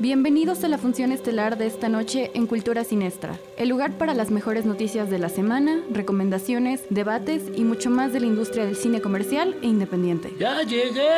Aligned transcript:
Bienvenidos 0.00 0.64
a 0.64 0.68
la 0.68 0.76
función 0.76 1.12
estelar 1.12 1.56
de 1.56 1.68
esta 1.68 1.88
noche 1.88 2.32
en 2.34 2.48
Cultura 2.48 2.82
Sinestra, 2.82 3.38
el 3.56 3.68
lugar 3.68 3.92
para 3.92 4.12
las 4.12 4.32
mejores 4.32 4.64
noticias 4.64 5.08
de 5.08 5.20
la 5.20 5.28
semana, 5.28 5.84
recomendaciones, 5.88 6.82
debates 6.90 7.44
y 7.54 7.62
mucho 7.62 7.90
más 7.90 8.12
de 8.12 8.18
la 8.18 8.26
industria 8.26 8.66
del 8.66 8.74
cine 8.74 9.00
comercial 9.00 9.56
e 9.62 9.66
independiente. 9.68 10.32
¡Ya 10.36 10.62
llegué! 10.62 11.10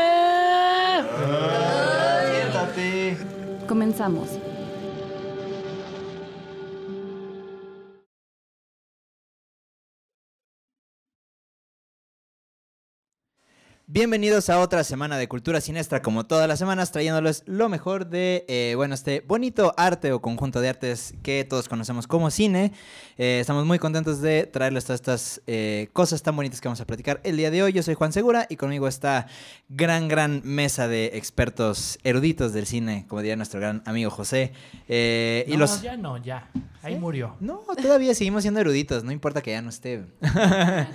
Siéntate. 2.35 3.17
Comenzamos. 3.67 4.29
Bienvenidos 13.89 14.51
a 14.51 14.59
otra 14.59 14.83
semana 14.83 15.17
de 15.17 15.29
Cultura 15.29 15.61
Sinestra, 15.61 16.03
como 16.03 16.27
todas 16.27 16.49
las 16.49 16.59
semanas, 16.59 16.91
trayéndoles 16.91 17.45
lo 17.47 17.69
mejor 17.69 18.09
de, 18.09 18.45
eh, 18.49 18.73
bueno, 18.75 18.97
este 18.97 19.21
bonito 19.21 19.75
arte 19.77 20.11
o 20.11 20.21
conjunto 20.21 20.61
de 20.61 20.69
artes 20.69 21.15
que 21.23 21.45
todos 21.45 21.69
conocemos 21.69 22.09
como 22.09 22.33
cine. 22.33 22.73
Eh, 23.17 23.39
estamos 23.41 23.65
muy 23.65 23.79
contentos 23.79 24.21
de 24.21 24.47
traerles 24.47 24.87
todas 24.87 25.01
estas 25.01 25.41
eh, 25.47 25.89
cosas 25.93 26.21
tan 26.25 26.35
bonitas 26.35 26.61
que 26.61 26.67
vamos 26.67 26.81
a 26.81 26.85
platicar 26.85 27.21
el 27.23 27.37
día 27.37 27.53
de 27.53 27.63
hoy. 27.63 27.73
Yo 27.73 27.85
soy 27.85 27.95
Juan 27.95 28.13
Segura 28.13 28.49
y 28.51 28.57
conmigo 28.57 28.89
está 28.89 29.29
gran, 29.69 30.09
gran 30.09 30.43
mesa 30.43 30.89
de 30.89 31.13
expertos 31.15 32.01
eruditos 32.03 32.53
del 32.53 32.67
cine, 32.67 33.05
como 33.07 33.21
diría 33.21 33.37
nuestro 33.37 33.61
gran 33.61 33.85
amigo 33.87 34.11
José. 34.11 34.53
Eh, 34.89 35.45
y 35.47 35.53
no, 35.53 35.59
los... 35.59 35.81
ya 35.81 35.97
no, 35.97 36.17
ya. 36.17 36.51
Ahí 36.83 36.97
murió. 36.97 37.37
No, 37.39 37.63
todavía 37.81 38.15
seguimos 38.15 38.43
siendo 38.43 38.59
eruditos, 38.59 39.05
no 39.05 39.13
importa 39.13 39.43
que 39.43 39.53
ya 39.53 39.63
no 39.63 39.71
esté. 39.71 40.07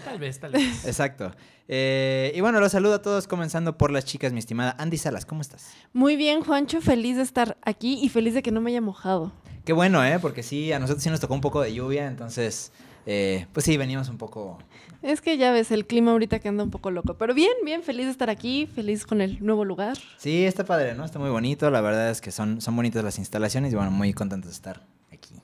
Tal 0.05 0.19
vez, 0.19 0.39
tal 0.39 0.51
vez. 0.51 0.85
Exacto. 0.85 1.31
Eh, 1.67 2.31
y 2.35 2.41
bueno, 2.41 2.59
los 2.59 2.71
saludo 2.71 2.95
a 2.95 3.01
todos, 3.01 3.27
comenzando 3.27 3.77
por 3.77 3.91
las 3.91 4.05
chicas, 4.05 4.33
mi 4.33 4.39
estimada 4.39 4.75
Andy 4.77 4.97
Salas, 4.97 5.25
¿cómo 5.25 5.41
estás? 5.41 5.71
Muy 5.93 6.15
bien, 6.15 6.43
Juancho, 6.43 6.81
feliz 6.81 7.17
de 7.17 7.23
estar 7.23 7.57
aquí 7.63 7.99
y 8.01 8.09
feliz 8.09 8.33
de 8.33 8.43
que 8.43 8.51
no 8.51 8.61
me 8.61 8.71
haya 8.71 8.81
mojado. 8.81 9.31
Qué 9.63 9.73
bueno, 9.73 10.03
¿eh? 10.03 10.17
Porque 10.19 10.43
sí, 10.43 10.73
a 10.73 10.79
nosotros 10.79 11.03
sí 11.03 11.09
nos 11.09 11.19
tocó 11.19 11.33
un 11.33 11.41
poco 11.41 11.61
de 11.61 11.73
lluvia, 11.73 12.07
entonces, 12.07 12.71
eh, 13.05 13.45
pues 13.53 13.65
sí, 13.65 13.77
venimos 13.77 14.09
un 14.09 14.17
poco... 14.17 14.57
Es 15.01 15.21
que 15.21 15.37
ya 15.37 15.51
ves 15.51 15.71
el 15.71 15.87
clima 15.87 16.11
ahorita 16.11 16.39
que 16.39 16.49
anda 16.49 16.63
un 16.63 16.71
poco 16.71 16.91
loco, 16.91 17.15
pero 17.15 17.33
bien, 17.33 17.53
bien, 17.63 17.83
feliz 17.83 18.05
de 18.05 18.11
estar 18.11 18.29
aquí, 18.29 18.67
feliz 18.67 19.05
con 19.05 19.21
el 19.21 19.43
nuevo 19.43 19.65
lugar. 19.65 19.97
Sí, 20.17 20.45
está 20.45 20.65
padre, 20.65 20.93
¿no? 20.93 21.05
Está 21.05 21.19
muy 21.19 21.29
bonito, 21.29 21.71
la 21.71 21.81
verdad 21.81 22.09
es 22.11 22.21
que 22.21 22.31
son, 22.31 22.61
son 22.61 22.75
bonitas 22.75 23.03
las 23.03 23.17
instalaciones 23.17 23.71
y 23.71 23.75
bueno, 23.75 23.91
muy 23.91 24.13
contentos 24.13 24.51
de 24.51 24.55
estar 24.55 24.81
aquí. 25.11 25.35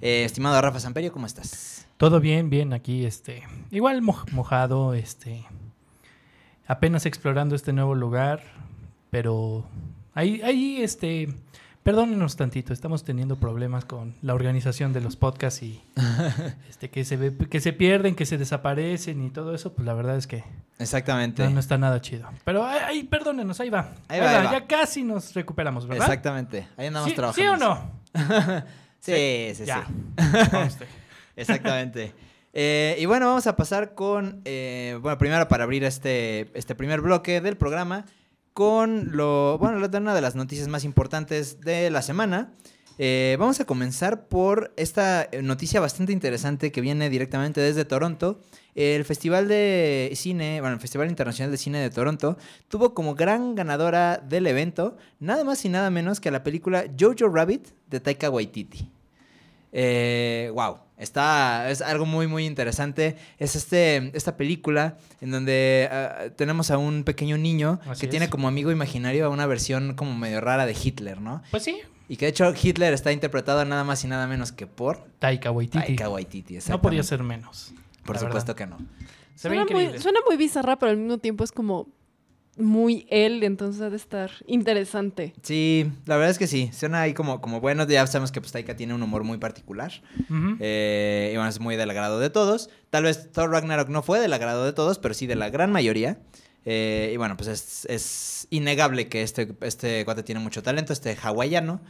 Eh, 0.00 0.24
estimado 0.24 0.60
Rafa 0.60 0.80
Samperio, 0.80 1.12
¿cómo 1.12 1.26
estás? 1.26 1.73
Todo 1.96 2.20
bien, 2.20 2.50
bien 2.50 2.72
aquí, 2.72 3.04
este, 3.06 3.42
igual 3.70 4.02
moj- 4.02 4.30
mojado, 4.32 4.94
este, 4.94 5.44
apenas 6.66 7.06
explorando 7.06 7.54
este 7.54 7.72
nuevo 7.72 7.94
lugar, 7.94 8.42
pero 9.10 9.64
ahí, 10.14 10.42
ahí, 10.42 10.82
este, 10.82 11.28
perdónenos 11.84 12.34
tantito, 12.36 12.72
estamos 12.72 13.04
teniendo 13.04 13.36
problemas 13.36 13.84
con 13.84 14.14
la 14.22 14.34
organización 14.34 14.92
de 14.92 15.00
los 15.02 15.14
podcasts 15.16 15.62
y, 15.62 15.80
este, 16.68 16.90
que 16.90 17.04
se 17.04 17.16
ve, 17.16 17.32
que 17.48 17.60
se 17.60 17.72
pierden, 17.72 18.16
que 18.16 18.26
se 18.26 18.38
desaparecen 18.38 19.22
y 19.24 19.30
todo 19.30 19.54
eso, 19.54 19.72
pues 19.72 19.86
la 19.86 19.94
verdad 19.94 20.16
es 20.16 20.26
que 20.26 20.42
Exactamente. 20.80 21.44
no, 21.44 21.50
no 21.50 21.60
está 21.60 21.78
nada 21.78 22.00
chido. 22.00 22.28
Pero 22.44 22.64
ahí, 22.66 23.04
perdónenos, 23.04 23.60
ahí 23.60 23.70
va, 23.70 23.92
Ahí 24.08 24.18
va, 24.18 24.30
ahí 24.40 24.44
va. 24.46 24.52
ya 24.52 24.66
casi 24.66 25.04
nos 25.04 25.32
recuperamos, 25.32 25.86
¿verdad? 25.86 26.06
Exactamente. 26.08 26.66
Ahí 26.76 26.88
andamos 26.88 27.08
¿Sí, 27.08 27.14
trabajando. 27.14 27.40
¿Sí 27.40 27.46
o 27.46 27.56
no? 27.56 27.90
sí, 29.00 29.52
sí, 29.54 29.64
Ya. 29.64 29.86
sí. 29.86 30.84
Exactamente. 31.36 32.12
Eh, 32.52 32.96
y 33.00 33.06
bueno, 33.06 33.26
vamos 33.26 33.46
a 33.46 33.56
pasar 33.56 33.94
con, 33.94 34.40
eh, 34.44 34.96
bueno, 35.02 35.18
primero 35.18 35.48
para 35.48 35.64
abrir 35.64 35.82
este, 35.84 36.48
este 36.54 36.74
primer 36.74 37.00
bloque 37.00 37.40
del 37.40 37.56
programa, 37.56 38.04
con 38.52 39.16
lo, 39.16 39.58
bueno, 39.58 39.80
la- 39.80 39.98
una 39.98 40.14
de 40.14 40.20
las 40.20 40.36
noticias 40.36 40.68
más 40.68 40.84
importantes 40.84 41.60
de 41.60 41.90
la 41.90 42.02
semana. 42.02 42.52
Eh, 42.96 43.36
vamos 43.40 43.58
a 43.58 43.64
comenzar 43.64 44.28
por 44.28 44.72
esta 44.76 45.24
eh, 45.32 45.42
noticia 45.42 45.80
bastante 45.80 46.12
interesante 46.12 46.70
que 46.70 46.80
viene 46.80 47.10
directamente 47.10 47.60
desde 47.60 47.84
Toronto. 47.84 48.40
El 48.76 49.04
Festival 49.04 49.48
de 49.48 50.12
Cine, 50.14 50.60
bueno, 50.60 50.74
el 50.74 50.80
Festival 50.80 51.08
Internacional 51.08 51.50
de 51.50 51.56
Cine 51.56 51.78
de 51.80 51.90
Toronto 51.90 52.36
tuvo 52.68 52.94
como 52.94 53.16
gran 53.16 53.56
ganadora 53.56 54.18
del 54.18 54.46
evento 54.46 54.96
nada 55.18 55.42
más 55.42 55.64
y 55.64 55.68
nada 55.70 55.90
menos 55.90 56.20
que 56.20 56.30
la 56.30 56.44
película 56.44 56.84
Jojo 56.96 57.28
Rabbit 57.28 57.66
de 57.88 57.98
Taika 57.98 58.30
Waititi. 58.30 58.88
Eh, 59.72 60.52
wow, 60.54 60.78
está, 60.98 61.70
es 61.70 61.80
algo 61.82 62.06
muy, 62.06 62.26
muy 62.26 62.46
interesante. 62.46 63.16
Es 63.38 63.56
este, 63.56 64.10
esta 64.16 64.36
película 64.36 64.96
en 65.20 65.30
donde 65.30 65.88
ah, 65.90 66.24
tenemos 66.36 66.70
a 66.70 66.78
un 66.78 67.04
pequeño 67.04 67.36
niño 67.38 67.80
Así 67.86 68.00
que 68.00 68.06
es. 68.06 68.10
tiene 68.10 68.30
como 68.30 68.48
amigo 68.48 68.70
imaginario 68.70 69.26
a 69.26 69.28
una 69.28 69.46
versión 69.46 69.94
como 69.94 70.16
medio 70.16 70.40
rara 70.40 70.66
de 70.66 70.76
Hitler, 70.80 71.20
¿no? 71.20 71.42
Pues 71.50 71.62
sí, 71.62 71.78
Y 72.08 72.16
que 72.16 72.26
de 72.26 72.30
hecho 72.30 72.52
Hitler 72.60 72.92
está 72.92 73.12
interpretado 73.12 73.64
nada 73.64 73.84
más 73.84 74.04
y 74.04 74.08
nada 74.08 74.26
menos 74.26 74.52
que 74.52 74.66
por 74.66 75.04
Taika 75.18 75.50
Waititi. 75.50 75.78
Taika 75.78 76.08
Waititi. 76.08 76.58
No 76.68 76.80
podía 76.80 77.02
ser 77.02 77.22
menos. 77.22 77.72
Por 78.04 78.18
supuesto 78.18 78.54
verdad. 78.54 78.76
que 78.76 78.82
no. 78.84 78.88
Se 79.34 79.48
ve 79.48 79.56
Suena 79.56 79.70
muy, 79.72 79.98
suena 79.98 80.20
muy 80.26 80.36
bizarra, 80.36 80.78
pero 80.78 80.90
al 80.90 80.96
mismo 80.98 81.18
tiempo 81.18 81.42
es 81.42 81.50
como 81.50 81.88
muy 82.56 83.06
él, 83.10 83.42
entonces 83.42 83.82
ha 83.82 83.90
de 83.90 83.96
estar 83.96 84.30
interesante. 84.46 85.34
Sí, 85.42 85.90
la 86.06 86.16
verdad 86.16 86.30
es 86.30 86.38
que 86.38 86.46
sí. 86.46 86.70
Suena 86.72 87.00
ahí 87.02 87.14
como, 87.14 87.40
como 87.40 87.60
bueno. 87.60 87.86
Ya 87.86 88.06
sabemos 88.06 88.32
que 88.32 88.40
pues, 88.40 88.52
Taika 88.52 88.76
tiene 88.76 88.94
un 88.94 89.02
humor 89.02 89.24
muy 89.24 89.38
particular. 89.38 89.92
Ujú. 90.30 90.56
Eh, 90.60 91.30
y 91.32 91.36
bueno, 91.36 91.48
es 91.48 91.60
muy 91.60 91.76
del 91.76 91.90
agrado 91.90 92.18
de 92.18 92.30
todos. 92.30 92.70
Tal 92.90 93.04
vez 93.04 93.30
Thor 93.32 93.50
Ragnarok 93.50 93.88
no 93.88 94.02
fue 94.02 94.20
del 94.20 94.32
agrado 94.32 94.64
de 94.64 94.72
todos, 94.72 94.98
pero 94.98 95.14
sí 95.14 95.26
de 95.26 95.36
la 95.36 95.50
gran 95.50 95.72
mayoría. 95.72 96.18
Eh, 96.64 97.10
y 97.12 97.16
bueno, 97.16 97.36
pues 97.36 97.48
es, 97.48 97.84
es 97.90 98.46
innegable 98.50 99.08
que 99.08 99.22
este, 99.22 99.54
este 99.60 100.04
cuate 100.04 100.22
tiene 100.22 100.40
mucho 100.40 100.62
talento, 100.62 100.92
este 100.92 101.14
hawaiano. 101.14 101.80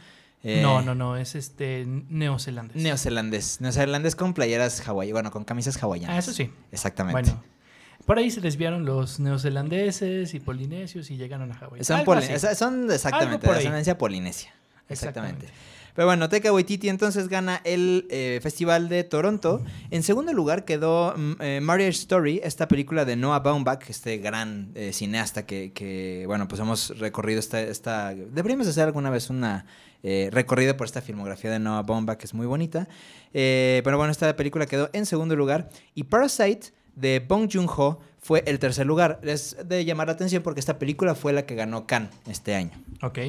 eh, 0.43 0.61
no, 0.61 0.81
no, 0.81 0.95
no, 0.95 1.15
es 1.15 1.35
este 1.35 1.85
neozelandés. 1.87 2.81
Neozelandés. 2.81 3.61
Neozelandés 3.61 4.15
con 4.15 4.33
playeras 4.33 4.85
hawaianas. 4.87 5.13
Bueno, 5.13 5.31
con 5.31 5.43
camisas 5.45 5.81
hawaianas. 5.81 6.15
Ah, 6.15 6.19
eso 6.19 6.33
sí. 6.33 6.51
Exactamente. 6.71 7.21
Bueno, 7.21 7.43
por 8.05 8.17
ahí 8.17 8.31
se 8.31 8.41
desviaron 8.41 8.85
los 8.85 9.19
neozelandeses 9.19 10.33
y 10.33 10.39
polinesios 10.39 11.09
y 11.11 11.17
llegaron 11.17 11.51
a 11.51 11.55
Hawái. 11.55 11.83
Son, 11.83 12.03
poli- 12.03 12.27
son 12.55 12.91
exactamente 12.91 13.47
de 13.47 13.53
ascendencia 13.53 13.97
polinesia. 13.97 14.53
Exactamente. 14.89 15.45
Exactamente. 15.45 15.75
Pero 15.95 16.07
bueno, 16.07 16.27
Taika 16.27 16.51
Waititi 16.51 16.89
entonces 16.89 17.29
gana 17.29 17.61
el 17.63 18.05
eh, 18.09 18.39
Festival 18.43 18.89
de 18.89 19.05
Toronto. 19.05 19.63
En 19.91 20.03
segundo 20.03 20.33
lugar 20.33 20.65
quedó 20.65 21.13
mm, 21.15 21.33
eh, 21.39 21.59
Marriage 21.61 21.99
Story, 21.99 22.41
esta 22.43 22.67
película 22.67 23.05
de 23.05 23.15
Noah 23.15 23.39
Baumbach, 23.39 23.89
este 23.89 24.17
gran 24.17 24.71
eh, 24.75 24.91
cineasta 24.91 25.45
que, 25.45 25.71
que, 25.71 26.25
bueno, 26.27 26.49
pues 26.49 26.59
hemos 26.59 26.99
recorrido 26.99 27.39
esta... 27.39 27.61
esta 27.61 28.13
deberíamos 28.13 28.67
hacer 28.67 28.83
alguna 28.83 29.09
vez 29.09 29.29
una 29.29 29.65
eh, 30.03 30.27
recorrida 30.33 30.75
por 30.75 30.85
esta 30.85 31.01
filmografía 31.01 31.49
de 31.49 31.59
Noah 31.59 31.83
Baumbach, 31.83 32.17
que 32.17 32.25
es 32.25 32.33
muy 32.33 32.45
bonita. 32.45 32.89
Eh, 33.33 33.79
pero 33.85 33.97
bueno, 33.97 34.11
esta 34.11 34.35
película 34.35 34.65
quedó 34.65 34.89
en 34.91 35.05
segundo 35.05 35.37
lugar. 35.37 35.69
Y 35.93 36.03
Parasite 36.03 36.73
de 36.95 37.19
Bong 37.19 37.49
Joon-ho 37.51 37.99
fue 38.19 38.43
el 38.47 38.57
tercer 38.57 38.85
lugar. 38.87 39.19
Es 39.23 39.55
de 39.65 39.85
llamar 39.85 40.07
la 40.07 40.13
atención 40.13 40.41
porque 40.41 40.59
esta 40.59 40.79
película 40.79 41.13
fue 41.13 41.33
la 41.33 41.45
que 41.45 41.55
ganó 41.55 41.85
Cannes 41.85 42.09
este 42.27 42.55
año. 42.55 42.71
Ok. 43.01 43.19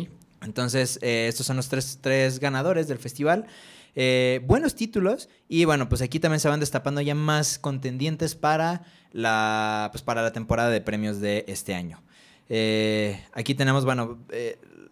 Entonces, 0.43 0.99
eh, 1.03 1.27
estos 1.29 1.47
son 1.47 1.57
los 1.57 1.69
tres, 1.69 1.99
tres 2.01 2.41
ganadores 2.41 2.89
del 2.89 2.99
festival. 2.99 3.47
Eh, 3.95 4.41
buenos 4.45 4.75
títulos. 4.75 5.29
Y 5.49 5.65
bueno, 5.65 5.89
pues 5.89 6.01
aquí 6.03 6.21
también 6.21 6.41
se 6.41 6.49
van 6.49 6.61
destapando 6.61 7.01
ya 7.01 7.15
más 7.15 7.59
contendientes 7.59 8.35
para 8.35 8.85
la, 9.13 9.89
pues 9.93 10.03
para 10.03 10.23
la 10.23 10.33
temporada 10.33 10.71
de 10.71 10.81
premios 10.81 11.21
de 11.21 11.45
este 11.49 11.75
año. 11.75 12.03
Eh, 12.49 13.23
aquí 13.33 13.55
tenemos, 13.55 13.85
bueno, 13.85 14.19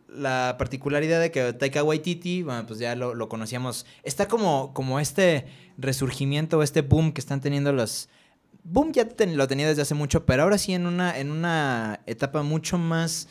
la 0.08 0.56
particularidad 0.58 1.20
de 1.20 1.30
que 1.30 1.52
Taika 1.52 1.82
Waititi, 1.82 2.42
bueno, 2.42 2.66
pues 2.66 2.78
ya 2.78 2.94
lo, 2.94 3.14
lo 3.14 3.28
conocíamos. 3.28 3.86
Está 4.02 4.28
como, 4.28 4.74
como 4.74 5.00
este 5.00 5.46
resurgimiento, 5.78 6.62
este 6.62 6.82
boom 6.82 7.12
que 7.12 7.20
están 7.20 7.40
teniendo 7.40 7.72
los... 7.72 8.08
Boom 8.64 8.92
ya 8.92 9.06
lo 9.34 9.46
tenía 9.46 9.68
desde 9.68 9.82
hace 9.82 9.94
mucho, 9.94 10.24
pero 10.26 10.42
ahora 10.42 10.58
sí 10.58 10.72
en 10.72 10.86
una, 10.86 11.18
en 11.18 11.30
una 11.30 12.00
etapa 12.06 12.42
mucho 12.42 12.78
más 12.78 13.28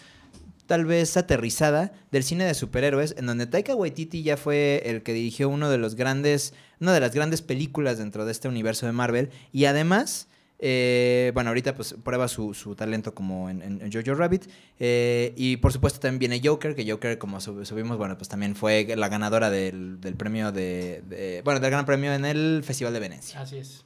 tal 0.67 0.85
vez 0.85 1.17
aterrizada 1.17 1.91
del 2.11 2.23
cine 2.23 2.45
de 2.45 2.53
superhéroes, 2.53 3.15
en 3.17 3.25
donde 3.25 3.47
Taika 3.47 3.75
Waititi 3.75 4.23
ya 4.23 4.37
fue 4.37 4.81
el 4.85 5.03
que 5.03 5.11
dirigió 5.13 5.49
uno 5.49 5.69
de 5.69 5.77
los 5.77 5.95
grandes, 5.95 6.53
una 6.79 6.93
de 6.93 6.99
las 7.01 7.13
grandes 7.13 7.41
películas 7.41 7.97
dentro 7.97 8.25
de 8.25 8.31
este 8.31 8.47
universo 8.47 8.85
de 8.85 8.93
Marvel, 8.93 9.29
y 9.51 9.65
además, 9.65 10.27
eh, 10.59 11.31
bueno, 11.33 11.49
ahorita 11.49 11.75
pues 11.75 11.95
prueba 12.01 12.29
su, 12.29 12.53
su 12.53 12.75
talento 12.75 13.13
como 13.13 13.49
en, 13.49 13.61
en 13.61 13.91
Jojo 13.91 14.13
Rabbit, 14.15 14.45
eh, 14.79 15.33
y 15.35 15.57
por 15.57 15.73
supuesto 15.73 15.99
también 15.99 16.19
viene 16.31 16.41
Joker, 16.47 16.75
que 16.75 16.89
Joker 16.89 17.17
como 17.17 17.41
sub- 17.41 17.65
subimos, 17.65 17.97
bueno, 17.97 18.17
pues 18.17 18.29
también 18.29 18.55
fue 18.55 18.87
la 18.95 19.09
ganadora 19.09 19.49
del, 19.49 19.99
del 19.99 20.15
premio 20.15 20.53
de- 20.53 21.41
bueno, 21.43 21.59
del 21.59 21.71
gran 21.71 21.85
premio 21.85 22.13
en 22.13 22.23
el 22.23 22.61
Festival 22.63 22.93
de 22.93 22.99
Venecia. 23.01 23.41
Así 23.41 23.57
es. 23.57 23.83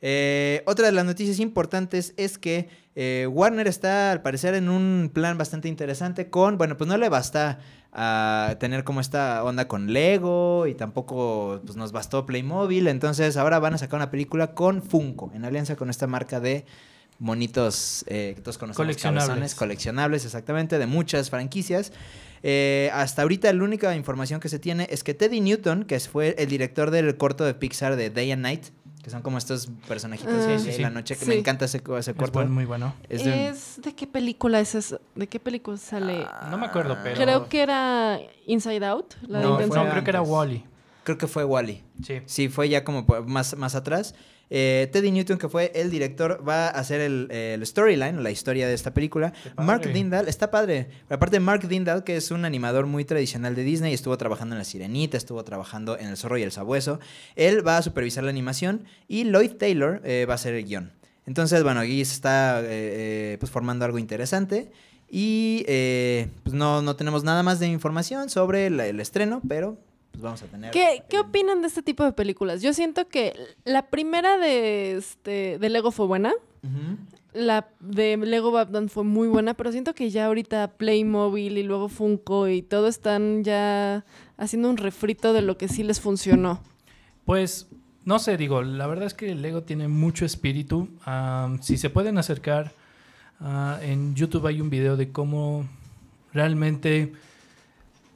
Eh, 0.00 0.62
otra 0.66 0.86
de 0.86 0.92
las 0.92 1.04
noticias 1.04 1.40
importantes 1.40 2.14
es 2.16 2.38
que 2.38 2.68
eh, 2.94 3.26
Warner 3.30 3.66
está 3.66 4.12
al 4.12 4.22
parecer 4.22 4.54
en 4.54 4.68
un 4.68 5.10
plan 5.12 5.38
bastante 5.38 5.68
interesante 5.68 6.30
con, 6.30 6.56
bueno, 6.58 6.76
pues 6.76 6.88
no 6.88 6.96
le 6.96 7.08
basta 7.08 7.58
a 7.92 8.56
tener 8.60 8.84
como 8.84 9.00
esta 9.00 9.42
onda 9.44 9.66
con 9.66 9.92
Lego 9.92 10.66
y 10.66 10.74
tampoco 10.74 11.60
pues, 11.64 11.76
nos 11.76 11.92
bastó 11.92 12.26
Playmobil, 12.26 12.86
entonces 12.86 13.36
ahora 13.36 13.58
van 13.58 13.74
a 13.74 13.78
sacar 13.78 13.98
una 13.98 14.10
película 14.10 14.54
con 14.54 14.82
Funko, 14.82 15.32
en 15.34 15.44
alianza 15.44 15.74
con 15.74 15.90
esta 15.90 16.06
marca 16.06 16.38
de 16.38 16.64
monitos 17.18 18.04
eh, 18.06 18.34
que 18.36 18.42
todos 18.42 18.58
conocemos. 18.58 18.76
Coleccionables. 18.76 19.26
cabezones, 19.26 19.54
coleccionables, 19.54 20.24
exactamente, 20.24 20.78
de 20.78 20.86
muchas 20.86 21.30
franquicias. 21.30 21.92
Eh, 22.42 22.90
hasta 22.92 23.22
ahorita 23.22 23.52
la 23.52 23.64
única 23.64 23.94
información 23.96 24.38
que 24.38 24.48
se 24.48 24.58
tiene 24.58 24.86
es 24.90 25.02
que 25.02 25.14
Teddy 25.14 25.40
Newton, 25.40 25.84
que 25.84 25.98
fue 26.00 26.36
el 26.38 26.48
director 26.48 26.90
del 26.90 27.16
corto 27.16 27.44
de 27.44 27.54
Pixar 27.54 27.96
de 27.96 28.10
Day 28.10 28.30
and 28.30 28.42
Night, 28.42 28.66
que 29.02 29.10
son 29.10 29.22
como 29.22 29.38
estos 29.38 29.68
personajitos 29.86 30.32
Ah, 30.34 30.46
de 30.46 30.58
sí, 30.58 30.72
sí. 30.72 30.82
la 30.82 30.90
noche, 30.90 31.14
que 31.16 31.24
Sí. 31.24 31.30
me 31.30 31.36
encanta 31.38 31.64
ese, 31.66 31.78
ese 31.98 32.10
Es 32.10 32.16
corto. 32.16 32.38
buen- 32.40 32.50
muy 32.52 32.64
bueno. 32.64 32.94
Es 33.08 33.24
de- 33.24 33.48
¿Es 33.48 33.80
de 33.82 33.94
qué 33.94 34.06
película 34.06 34.60
es 34.60 34.74
eso? 34.74 35.00
¿De 35.14 35.26
qué 35.28 35.38
película 35.40 35.76
sale? 35.76 36.26
No 36.50 36.58
me 36.58 36.66
acuerdo, 36.66 36.96
pero... 37.02 37.16
Creo 37.22 37.48
que 37.48 37.62
era 37.62 38.18
Inside 38.46 38.84
Out. 38.86 39.14
La 39.22 39.38
de 39.38 39.44
No, 39.44 39.50
No, 39.50 39.54
Intenso. 39.60 39.80
fue 39.82 39.90
creo 39.90 40.04
que 40.04 40.10
era. 40.10 40.22
Wally. 40.22 40.64
Creo 41.08 41.16
que 41.18 41.26
fue 41.26 41.44
Wally. 41.44 41.82
Sí. 42.04 42.20
Sí, 42.26 42.48
fue 42.50 42.68
ya 42.68 42.84
como 42.84 43.06
más, 43.26 43.56
más 43.56 43.74
atrás. 43.74 44.14
Eh, 44.50 44.88
Teddy 44.92 45.10
Newton, 45.10 45.36
que 45.38 45.48
fue 45.48 45.72
el 45.74 45.90
director, 45.90 46.42
va 46.46 46.66
a 46.68 46.70
hacer 46.70 47.00
el, 47.00 47.30
el 47.30 47.66
storyline, 47.66 48.22
la 48.22 48.30
historia 48.30 48.66
de 48.68 48.74
esta 48.74 48.92
película. 48.94 49.32
Mark 49.56 49.82
Dindal, 49.94 50.28
está 50.28 50.50
padre. 50.50 50.88
Aparte, 51.10 51.38
Mark 51.40 51.66
Dindal, 51.68 52.04
que 52.04 52.16
es 52.16 52.30
un 52.30 52.44
animador 52.44 52.86
muy 52.86 53.04
tradicional 53.04 53.54
de 53.54 53.62
Disney, 53.64 53.92
estuvo 53.94 54.16
trabajando 54.18 54.54
en 54.54 54.58
La 54.58 54.64
Sirenita, 54.64 55.16
estuvo 55.16 55.42
trabajando 55.44 55.98
en 55.98 56.08
El 56.08 56.16
Zorro 56.16 56.36
y 56.38 56.42
el 56.42 56.52
Sabueso. 56.52 56.98
Él 57.36 57.66
va 57.66 57.76
a 57.78 57.82
supervisar 57.82 58.24
la 58.24 58.30
animación 58.30 58.84
y 59.06 59.24
Lloyd 59.24 59.52
Taylor 59.52 60.00
eh, 60.04 60.24
va 60.28 60.32
a 60.32 60.36
hacer 60.36 60.54
el 60.54 60.64
guion. 60.66 60.92
Entonces, 61.26 61.62
bueno, 61.62 61.80
aquí 61.80 62.02
se 62.04 62.14
está 62.14 62.60
eh, 62.64 63.36
pues 63.40 63.50
formando 63.50 63.84
algo 63.84 63.98
interesante. 63.98 64.70
Y 65.10 65.64
pues 66.42 66.54
no, 66.54 66.82
no 66.82 66.94
tenemos 66.96 67.24
nada 67.24 67.42
más 67.42 67.60
de 67.60 67.66
información 67.66 68.28
sobre 68.28 68.68
la- 68.70 68.86
el 68.86 69.00
estreno, 69.00 69.40
pero 69.48 69.78
pues 70.18 70.24
vamos 70.24 70.42
a 70.42 70.46
tener. 70.46 70.72
¿Qué, 70.72 71.04
¿Qué 71.08 71.20
opinan 71.20 71.60
de 71.60 71.68
este 71.68 71.80
tipo 71.80 72.02
de 72.02 72.10
películas? 72.12 72.60
Yo 72.60 72.72
siento 72.72 73.06
que 73.06 73.36
la 73.64 73.86
primera 73.86 74.36
de, 74.36 74.96
este, 74.96 75.60
de 75.60 75.68
Lego 75.68 75.92
fue 75.92 76.06
buena. 76.06 76.32
La 77.32 77.68
de 77.78 78.16
Lego 78.16 78.50
Batman 78.50 78.88
fue 78.88 79.04
muy 79.04 79.28
buena, 79.28 79.54
pero 79.54 79.70
siento 79.70 79.94
que 79.94 80.10
ya 80.10 80.26
ahorita 80.26 80.72
Playmobil 80.72 81.56
y 81.56 81.62
luego 81.62 81.88
Funko 81.88 82.48
y 82.48 82.62
todo 82.62 82.88
están 82.88 83.44
ya 83.44 84.04
haciendo 84.36 84.68
un 84.70 84.76
refrito 84.76 85.32
de 85.32 85.42
lo 85.42 85.56
que 85.56 85.68
sí 85.68 85.84
les 85.84 86.00
funcionó. 86.00 86.60
Pues, 87.24 87.68
no 88.04 88.18
sé, 88.18 88.36
digo, 88.36 88.62
la 88.62 88.88
verdad 88.88 89.06
es 89.06 89.14
que 89.14 89.30
el 89.30 89.40
Lego 89.40 89.62
tiene 89.62 89.86
mucho 89.86 90.24
espíritu. 90.24 90.88
Si 91.60 91.76
se 91.76 91.90
pueden 91.90 92.18
acercar, 92.18 92.72
ah, 93.38 93.78
en 93.82 94.16
YouTube 94.16 94.48
hay 94.48 94.60
un 94.60 94.68
video 94.68 94.96
de 94.96 95.12
cómo 95.12 95.68
realmente 96.32 97.12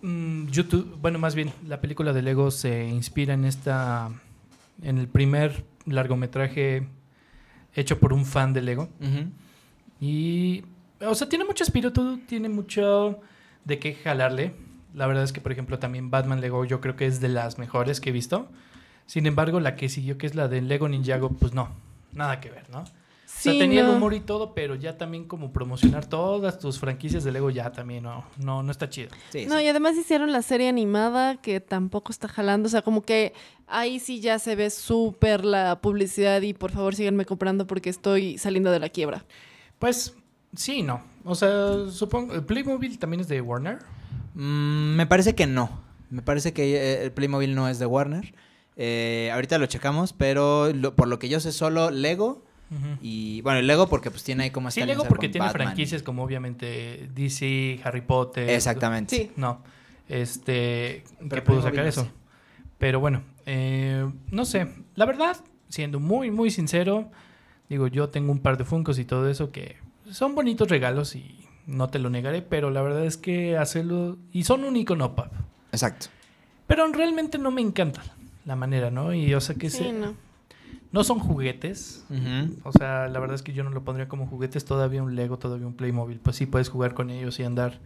YouTube, 0.03 0.99
bueno, 1.01 1.19
más 1.19 1.35
bien, 1.35 1.53
la 1.67 1.81
película 1.81 2.13
de 2.13 2.23
Lego 2.23 2.51
se 2.51 2.89
inspira 2.89 3.35
en 3.35 3.45
esta, 3.45 4.11
en 4.83 4.99
el 4.99 5.07
primer 5.07 5.65
largometraje 5.87 6.89
hecho 7.75 7.99
por 7.99 8.13
un 8.13 8.27
fan 8.27 8.53
de 8.53 8.63
Lego. 8.63 8.89
Y, 10.01 10.65
o 11.01 11.15
sea, 11.15 11.29
tiene 11.29 11.45
mucho 11.45 11.63
espíritu, 11.63 12.21
tiene 12.27 12.49
mucho 12.49 13.21
de 13.65 13.79
qué 13.79 13.95
jalarle. 13.95 14.55
La 14.95 15.07
verdad 15.07 15.25
es 15.25 15.33
que, 15.33 15.41
por 15.41 15.53
ejemplo, 15.53 15.79
también 15.79 16.11
Batman 16.11 16.41
Lego 16.41 16.65
yo 16.65 16.81
creo 16.81 16.97
que 16.97 17.07
es 17.07 17.21
de 17.21 17.29
las 17.29 17.59
mejores 17.59 18.01
que 18.01 18.11
he 18.11 18.13
visto. 18.13 18.49
Sin 19.07 19.27
embargo, 19.27 19.61
la 19.61 19.77
que 19.77 19.89
siguió, 19.89 20.19
que 20.19 20.27
es 20.27 20.35
la 20.35 20.49
de 20.49 20.63
Lego 20.63 20.89
Ninjago, 20.89 21.31
pues 21.31 21.55
no, 21.55 21.71
nada 22.13 22.41
que 22.41 22.51
ver, 22.51 22.69
¿no? 22.71 22.85
O 23.39 23.43
sea, 23.43 23.53
Sí, 23.55 23.59
tenía 23.59 23.83
no. 23.83 23.91
el 23.91 23.97
humor 23.97 24.15
y 24.15 24.21
todo, 24.21 24.55
pero 24.55 24.75
ya 24.77 24.97
también 24.99 25.25
como 25.25 25.53
promocionar 25.53 26.07
todas 26.07 26.59
tus 26.59 26.79
franquicias 26.79 27.25
de 27.25 27.33
Lego 27.33 27.51
ya 27.51 27.73
también 27.73 28.05
no, 28.05 28.25
no, 28.39 28.63
no 28.63 28.71
está 28.71 28.89
chido. 28.89 29.09
Sí, 29.31 29.47
No, 29.47 29.59
sí. 29.59 29.65
y 29.65 29.69
además 29.69 29.97
hicieron 29.97 30.31
la 30.33 30.43
serie 30.43 30.69
animada 30.69 31.37
que 31.41 31.59
tampoco 31.61 32.13
está 32.13 32.29
jalando. 32.29 32.67
O 32.69 32.71
sea, 32.71 32.83
como 32.83 33.03
que 33.03 33.33
ahí 33.67 33.99
sí 33.99 34.21
ya 34.21 34.39
se 34.39 34.55
ve 34.55 34.71
súper 34.71 35.45
la 35.45 35.81
publicidad 35.81 36.41
y 36.43 36.53
por 36.55 36.71
favor 36.71 36.95
síganme 36.95 37.25
comprando 37.25 37.67
porque 37.67 37.91
estoy 37.91 38.39
saliendo 38.39 38.71
de 38.71 38.79
la 38.79 38.91
quiebra. 38.91 39.25
Pues 39.79 40.15
sí, 40.55 40.83
no. 40.83 41.03
O 41.25 41.35
sea, 41.35 41.89
supongo, 41.91 42.35
¿el 42.35 42.45
Playmobil 42.45 42.99
también 42.99 43.21
es 43.23 43.29
de 43.29 43.41
Warner? 43.41 43.79
Mm, 44.35 44.95
me 44.97 45.07
parece 45.07 45.35
que 45.35 45.47
no. 45.47 45.81
Me 46.11 46.23
parece 46.23 46.53
que 46.53 46.77
eh, 46.77 47.03
el 47.05 47.13
Playmobil 47.13 47.55
no 47.55 47.69
es 47.69 47.79
de 47.79 47.87
Warner. 47.87 48.35
Eh, 48.77 49.31
ahorita 49.33 49.59
lo 49.59 49.67
checamos, 49.67 50.13
pero 50.13 50.73
lo- 50.73 50.95
por 50.95 51.09
lo 51.09 51.19
que 51.19 51.29
yo 51.29 51.41
sé, 51.41 51.53
solo 51.53 51.91
Lego. 51.91 52.45
Y 53.03 53.41
bueno, 53.43 53.59
el 53.59 53.67
Lego 53.67 53.87
porque 53.89 54.11
pues 54.11 54.25
tiene 54.25 54.45
ahí 54.45 54.51
como 54.51 54.71
Sí, 54.71 54.83
Lego 54.85 55.05
porque 55.05 55.29
tiene 55.29 55.47
Batman. 55.47 55.67
franquicias 55.67 56.03
como 56.03 56.23
obviamente 56.25 57.09
DC, 57.15 57.81
Harry 57.85 58.01
Potter. 58.01 58.49
Exactamente. 58.49 59.17
Sí. 59.17 59.31
No, 59.37 59.63
este, 60.09 61.05
que 61.21 61.27
Pero 61.29 61.45
pudo 61.45 61.61
Playmobil 61.61 61.63
sacar 61.63 61.87
eso. 61.87 62.09
Pero 62.79 62.99
bueno, 63.01 63.23
eh, 63.47 64.09
no 64.31 64.45
sé, 64.45 64.69
la 64.95 65.05
verdad, 65.05 65.37
siendo 65.69 66.01
muy, 66.01 66.31
muy 66.31 66.51
sincero, 66.51 67.11
digo, 67.69 67.87
yo 67.87 68.09
tengo 68.09 68.33
un 68.33 68.41
par 68.41 68.57
de 68.57 68.65
Funkos 68.65 68.99
y 68.99 69.05
todo 69.05 69.29
eso 69.29 69.51
que 69.53 69.77
son 70.11 70.35
bonitos 70.35 70.69
regalos 70.69 71.15
y 71.15 71.47
no 71.67 71.89
te 71.89 71.99
lo 72.01 72.11
negaré, 72.11 72.43
pero 72.43 72.71
la 72.71 72.83
verdad 72.83 73.05
es 73.07 73.17
que 73.17 73.57
hacerlo, 73.57 74.19
y 74.33 74.45
son 74.45 74.65
un 74.65 74.77
icono 74.77 75.15
pop, 75.15 75.29
Exacto. 75.71 76.07
pero 76.67 76.87
realmente 76.93 77.39
no 77.39 77.51
me 77.53 77.61
encanta 77.61 78.03
la 78.45 78.57
manera, 78.57 78.91
¿no? 78.91 79.15
Y 79.15 79.33
o 79.33 79.41
sea 79.41 79.55
que 79.55 79.71
Sí, 79.71 79.79
se- 79.79 79.93
no. 79.93 80.15
No 80.93 81.05
son 81.05 81.19
juguetes, 81.19 82.05
o 82.65 82.73
sea, 82.73 83.09
la 83.09 83.19
verdad 83.19 83.35
es 83.35 83.43
que 83.43 83.53
yo 83.53 83.65
no 83.65 83.71
lo 83.71 83.83
pondría 83.83 84.09
como 84.09 84.27
juguetes, 84.27 84.65
todavía 84.65 85.03
un 85.03 85.17
Lego, 85.17 85.39
todavía 85.39 85.67
un 85.67 85.75
Playmobil. 85.75 86.19
Pues 86.19 86.37
sí 86.37 86.47
puedes 86.47 86.69
jugar 86.69 86.93
con 86.93 87.11
ellos 87.11 87.41
y 87.41 87.45
andar 87.45 87.81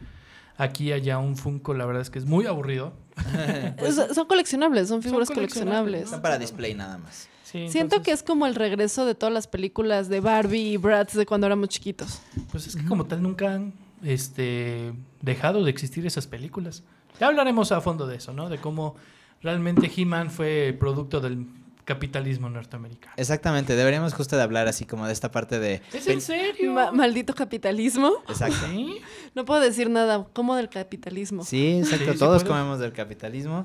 aquí 0.59 0.93
allá 0.93 1.19
un 1.19 1.37
Funko, 1.37 1.75
la 1.75 1.87
verdad 1.87 2.03
es 2.03 2.11
que 2.11 2.19
es 2.19 2.27
muy 2.27 2.47
aburrido. 2.47 2.93
son, 3.93 4.15
son 4.15 4.27
coleccionables, 4.27 4.89
son 4.89 5.03
figuras 5.03 5.29
coleccionables, 5.29 6.09
coleccionables. 6.09 6.11
Son 6.11 6.21
para 6.21 6.39
display 6.39 6.75
nada 6.75 6.99
más. 6.99 7.29
Sí, 7.45 7.69
Siento 7.69 8.03
que 8.03 8.11
es 8.11 8.25
como 8.25 8.47
el 8.47 8.57
regreso 8.57 9.07
de 9.07 9.15
todas 9.15 9.33
las 9.33 9.47
películas 9.47 10.09
de 10.09 10.19
Barbie 10.19 10.73
y 10.73 10.77
Bratz 10.77 11.15
de 11.15 11.27
cuando 11.27 11.47
éramos 11.47 11.69
chiquitos. 11.69 12.21
pues 12.51 12.67
es 12.67 12.75
que 12.75 12.85
como 12.85 13.05
tal 13.05 13.23
nunca 13.23 13.55
han 13.55 13.73
este, 14.03 14.93
dejado 15.23 15.63
de 15.63 15.71
existir 15.71 16.05
esas 16.07 16.27
películas. 16.27 16.83
Ya 17.21 17.29
hablaremos 17.29 17.71
a 17.71 17.81
fondo 17.81 18.09
de 18.09 18.17
eso, 18.17 18.33
¿no? 18.33 18.49
De 18.49 18.59
cómo 18.59 18.97
realmente 19.43 19.91
He-Man 19.95 20.31
fue 20.31 20.77
producto 20.79 21.21
del 21.21 21.47
capitalismo 21.87 22.51
norteamericano. 22.51 23.15
Exactamente, 23.17 23.75
deberíamos 23.77 24.13
justo 24.13 24.37
de 24.37 24.43
hablar 24.43 24.69
así 24.69 24.85
como 24.85 25.07
de 25.07 25.15
esta 25.15 25.31
parte 25.31 25.59
de... 25.59 25.81
¿Es 25.95 26.07
en 26.09 26.21
serio? 26.21 26.73
Ma- 26.75 26.93
maldito 26.93 27.33
capitalismo. 27.35 28.13
Exacto. 28.29 28.67
¿Sí? 28.69 28.99
No 29.35 29.47
puedo 29.47 29.61
decir 29.61 29.89
nada. 29.89 30.27
como 30.35 30.57
del 30.57 30.69
capitalismo? 30.69 31.45
Sí, 31.45 31.79
exacto. 31.79 32.13
Sí, 32.13 32.19
Todos 32.19 32.45
comemos 32.45 32.79
del 32.81 32.93
capitalismo. 32.93 33.65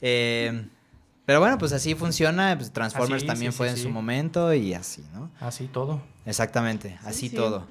Eh, 0.00 0.66
pero 1.26 1.40
bueno, 1.40 1.56
pues 1.58 1.72
así 1.72 1.94
funciona. 1.94 2.54
Pues 2.56 2.70
Transformers 2.70 3.22
Así, 3.22 3.26
también 3.26 3.50
sí, 3.52 3.58
fue 3.58 3.68
sí, 3.68 3.70
en 3.72 3.76
sí. 3.78 3.82
su 3.84 3.90
momento 3.90 4.52
y 4.52 4.74
así, 4.74 5.02
¿no? 5.14 5.30
Así 5.40 5.66
todo. 5.66 6.02
Exactamente, 6.26 6.98
así 7.02 7.28
sí. 7.30 7.34
todo. 7.36 7.66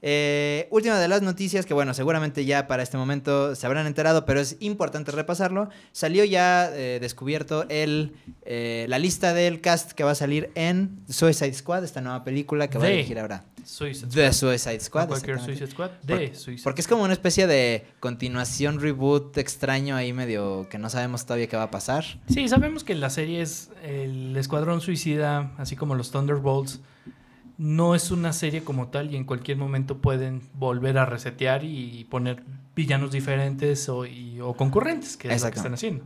Eh, 0.00 0.68
última 0.70 0.98
de 0.98 1.08
las 1.08 1.22
noticias 1.22 1.66
que, 1.66 1.74
bueno, 1.74 1.92
seguramente 1.92 2.44
ya 2.44 2.68
para 2.68 2.82
este 2.84 2.96
momento 2.96 3.54
se 3.56 3.66
habrán 3.66 3.86
enterado, 3.86 4.24
pero 4.24 4.40
es 4.40 4.56
importante 4.60 5.10
repasarlo. 5.10 5.70
Salió 5.92 6.24
ya 6.24 6.70
eh, 6.72 6.98
descubierto 7.00 7.66
el, 7.68 8.14
eh, 8.44 8.86
la 8.88 8.98
lista 9.00 9.34
del 9.34 9.60
cast 9.60 9.92
que 9.92 10.04
va 10.04 10.12
a 10.12 10.14
salir 10.14 10.50
en 10.54 11.00
Suicide 11.08 11.52
Squad, 11.54 11.82
esta 11.84 12.00
nueva 12.00 12.22
película 12.22 12.68
que 12.68 12.78
va 12.78 12.84
a 12.84 12.88
De 12.88 12.94
dirigir 12.94 13.18
ahora. 13.18 13.44
Suicide 13.64 14.08
Squad. 14.10 14.32
Suicide 14.32 14.74
No 14.78 14.80
Squad. 14.84 15.08
cualquier. 15.08 15.40
Suicide 15.40 15.66
Squad, 15.66 15.90
Por- 16.06 16.18
de 16.18 16.34
Suicide 16.34 16.62
Porque 16.64 16.80
es 16.80 16.86
como 16.88 17.02
una 17.02 17.12
especie 17.12 17.46
de 17.46 17.84
continuación, 18.00 18.80
reboot 18.80 19.36
extraño 19.36 19.96
ahí 19.96 20.12
medio 20.12 20.68
que 20.70 20.78
no 20.78 20.88
sabemos 20.90 21.24
todavía 21.26 21.48
qué 21.48 21.56
va 21.56 21.64
a 21.64 21.70
pasar. 21.70 22.04
Sí, 22.32 22.48
sabemos 22.48 22.84
que 22.84 22.94
la 22.94 23.10
serie 23.10 23.42
es 23.42 23.70
el 23.82 24.36
Escuadrón 24.36 24.80
Suicida, 24.80 25.50
así 25.58 25.74
como 25.76 25.94
los 25.96 26.10
Thunderbolts. 26.12 26.80
No 27.58 27.94
es 27.96 28.10
una 28.12 28.32
serie 28.32 28.62
como 28.62 28.88
tal 28.88 29.12
y 29.12 29.16
en 29.16 29.24
cualquier 29.24 29.56
momento 29.58 29.98
pueden 29.98 30.42
volver 30.54 30.96
a 30.96 31.04
resetear 31.06 31.64
y 31.64 32.04
poner 32.08 32.42
villanos 32.76 33.10
diferentes 33.10 33.88
o, 33.88 34.06
y- 34.06 34.40
o 34.40 34.54
concurrentes, 34.54 35.16
que 35.16 35.28
es 35.28 35.42
lo 35.42 35.50
que 35.50 35.56
están 35.56 35.74
haciendo. 35.74 36.04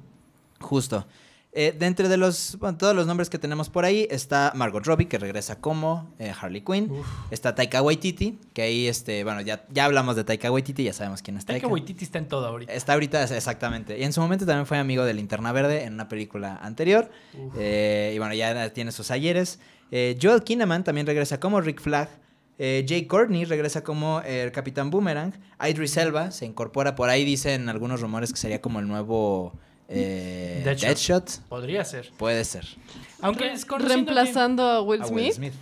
Justo. 0.61 1.07
Eh, 1.55 1.77
de 1.79 1.85
entre 1.85 2.09
de 2.09 2.17
los, 2.17 2.57
bueno, 2.59 2.79
todos 2.79 2.97
los 2.97 3.07
nombres 3.07 3.29
que 3.29 3.39
tenemos 3.39 3.69
por 3.69 3.85
ahí 3.85 4.09
está 4.11 4.53
Margot 4.55 4.83
Robbie, 4.87 5.07
que 5.07 5.19
regresa 5.19 5.61
como 5.61 6.15
eh, 6.19 6.33
Harley 6.41 6.63
Quinn. 6.63 6.91
Uf. 6.91 7.07
Está 7.31 7.55
Taika 7.55 7.83
Waititi, 7.83 8.39
que 8.55 8.63
ahí, 8.63 8.87
este, 8.89 9.23
bueno, 9.23 9.43
ya, 9.43 9.67
ya 9.69 9.85
hablamos 9.85 10.17
de 10.17 10.25
Taika 10.25 10.51
Waititi, 10.51 10.85
ya 10.85 10.95
sabemos 10.95 11.21
quién 11.21 11.37
es 11.37 11.45
Taika. 11.45 11.61
Taika 11.61 11.71
Waititi 11.71 12.05
está 12.07 12.17
en 12.19 12.29
todo 12.29 12.47
ahorita. 12.47 12.73
Está 12.73 12.95
ahorita, 12.95 13.23
exactamente. 13.25 13.99
Y 13.99 14.05
en 14.05 14.15
su 14.15 14.23
momento 14.23 14.47
también 14.47 14.65
fue 14.65 14.79
amigo 14.79 15.05
de 15.05 15.13
Linterna 15.13 15.53
Verde 15.53 15.85
en 15.85 15.93
una 15.93 16.09
película 16.09 16.57
anterior. 16.63 17.11
Eh, 17.59 18.13
y 18.15 18.19
bueno, 18.19 18.33
ya 18.33 18.73
tiene 18.73 18.91
sus 18.91 19.11
ayeres. 19.11 19.61
Eh, 19.93 20.19
Joel 20.21 20.43
Kinnaman 20.43 20.83
también 20.83 21.07
regresa 21.07 21.39
como 21.39 21.61
Rick 21.61 21.81
Flag. 21.81 22.09
Eh, 22.59 22.85
Jay 22.89 23.07
Courtney 23.07 23.45
regresa 23.45 23.85
como 23.85 24.23
el 24.23 24.51
Capitán 24.51 24.91
Boomerang. 24.91 25.35
Idris 25.65 25.97
Elba 25.99 26.31
se 26.31 26.47
incorpora 26.47 26.95
por 26.95 27.11
ahí, 27.11 27.25
dicen 27.25 27.69
algunos 27.69 28.01
rumores 28.01 28.33
que 28.33 28.39
sería 28.39 28.61
como 28.61 28.81
el 28.81 28.89
nuevo 28.89 29.53
eh, 29.89 30.63
Deadshot. 30.65 30.89
Deadshot. 30.89 31.49
Podría 31.49 31.85
ser. 31.85 32.11
Puede 32.17 32.45
ser. 32.45 32.67
Aunque 33.21 33.53
Reemplazando 33.79 34.65
a 34.65 34.83
Will 34.83 35.03
A 35.03 35.07
Smith. 35.07 35.25
Will 35.25 35.33
Smith. 35.35 35.55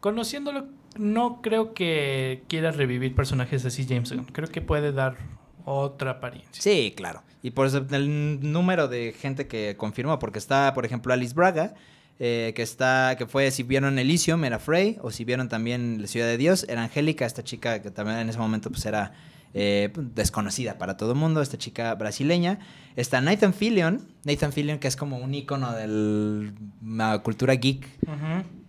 Conociéndolo, 0.00 0.68
no 0.96 1.42
creo 1.42 1.74
que 1.74 2.44
quiera 2.48 2.70
revivir 2.70 3.14
personajes 3.14 3.64
así 3.64 3.84
James 3.88 4.12
Gunn. 4.12 4.26
Creo 4.26 4.48
que 4.48 4.60
puede 4.60 4.92
dar 4.92 5.16
otra 5.64 6.12
apariencia. 6.12 6.62
Sí, 6.62 6.92
claro. 6.96 7.22
Y 7.42 7.50
por 7.50 7.66
eso 7.66 7.84
el 7.90 8.52
número 8.52 8.86
de 8.86 9.12
gente 9.12 9.48
que 9.48 9.76
confirmó, 9.76 10.18
porque 10.18 10.38
está, 10.38 10.72
por 10.74 10.84
ejemplo, 10.84 11.12
Alice 11.12 11.34
Braga, 11.34 11.74
eh, 12.18 12.52
que 12.54 12.62
está, 12.62 13.16
que 13.16 13.26
fue, 13.26 13.50
si 13.50 13.62
vieron 13.62 13.98
Elysium, 13.98 14.44
era 14.44 14.58
Frey, 14.58 14.98
o 15.02 15.10
si 15.10 15.24
vieron 15.24 15.48
también 15.48 16.00
La 16.00 16.06
Ciudad 16.06 16.26
de 16.26 16.36
Dios, 16.36 16.64
era 16.68 16.82
Angélica, 16.82 17.26
esta 17.26 17.42
chica 17.42 17.82
que 17.82 17.90
también 17.90 18.18
en 18.18 18.28
ese 18.28 18.38
momento 18.38 18.70
pues 18.70 18.86
era 18.86 19.12
eh, 19.54 19.90
pues, 19.92 20.14
desconocida 20.14 20.78
para 20.78 20.96
todo 20.96 21.12
el 21.12 21.18
mundo, 21.18 21.42
esta 21.42 21.58
chica 21.58 21.94
brasileña. 21.94 22.60
Está 22.94 23.20
Nathan 23.20 23.54
Fillion, 23.54 24.06
Nathan 24.24 24.52
Fillion 24.52 24.78
que 24.78 24.88
es 24.88 24.96
como 24.96 25.18
un 25.18 25.34
icono 25.34 25.72
de 25.72 26.52
la 26.86 27.18
cultura 27.22 27.54
geek, 27.54 27.88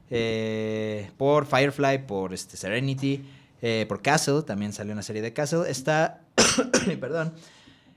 eh, 0.10 1.12
por 1.18 1.46
Firefly, 1.46 2.08
por 2.08 2.34
este, 2.34 2.58
Serenity, 2.58 3.24
por 3.88 4.02
Castle, 4.02 4.42
también 4.42 4.74
salió 4.74 4.94
una 4.94 5.04
serie 5.04 5.22
de 5.22 5.32
Castle. 5.32 5.70
Está, 5.70 6.22
perdón, 7.00 7.34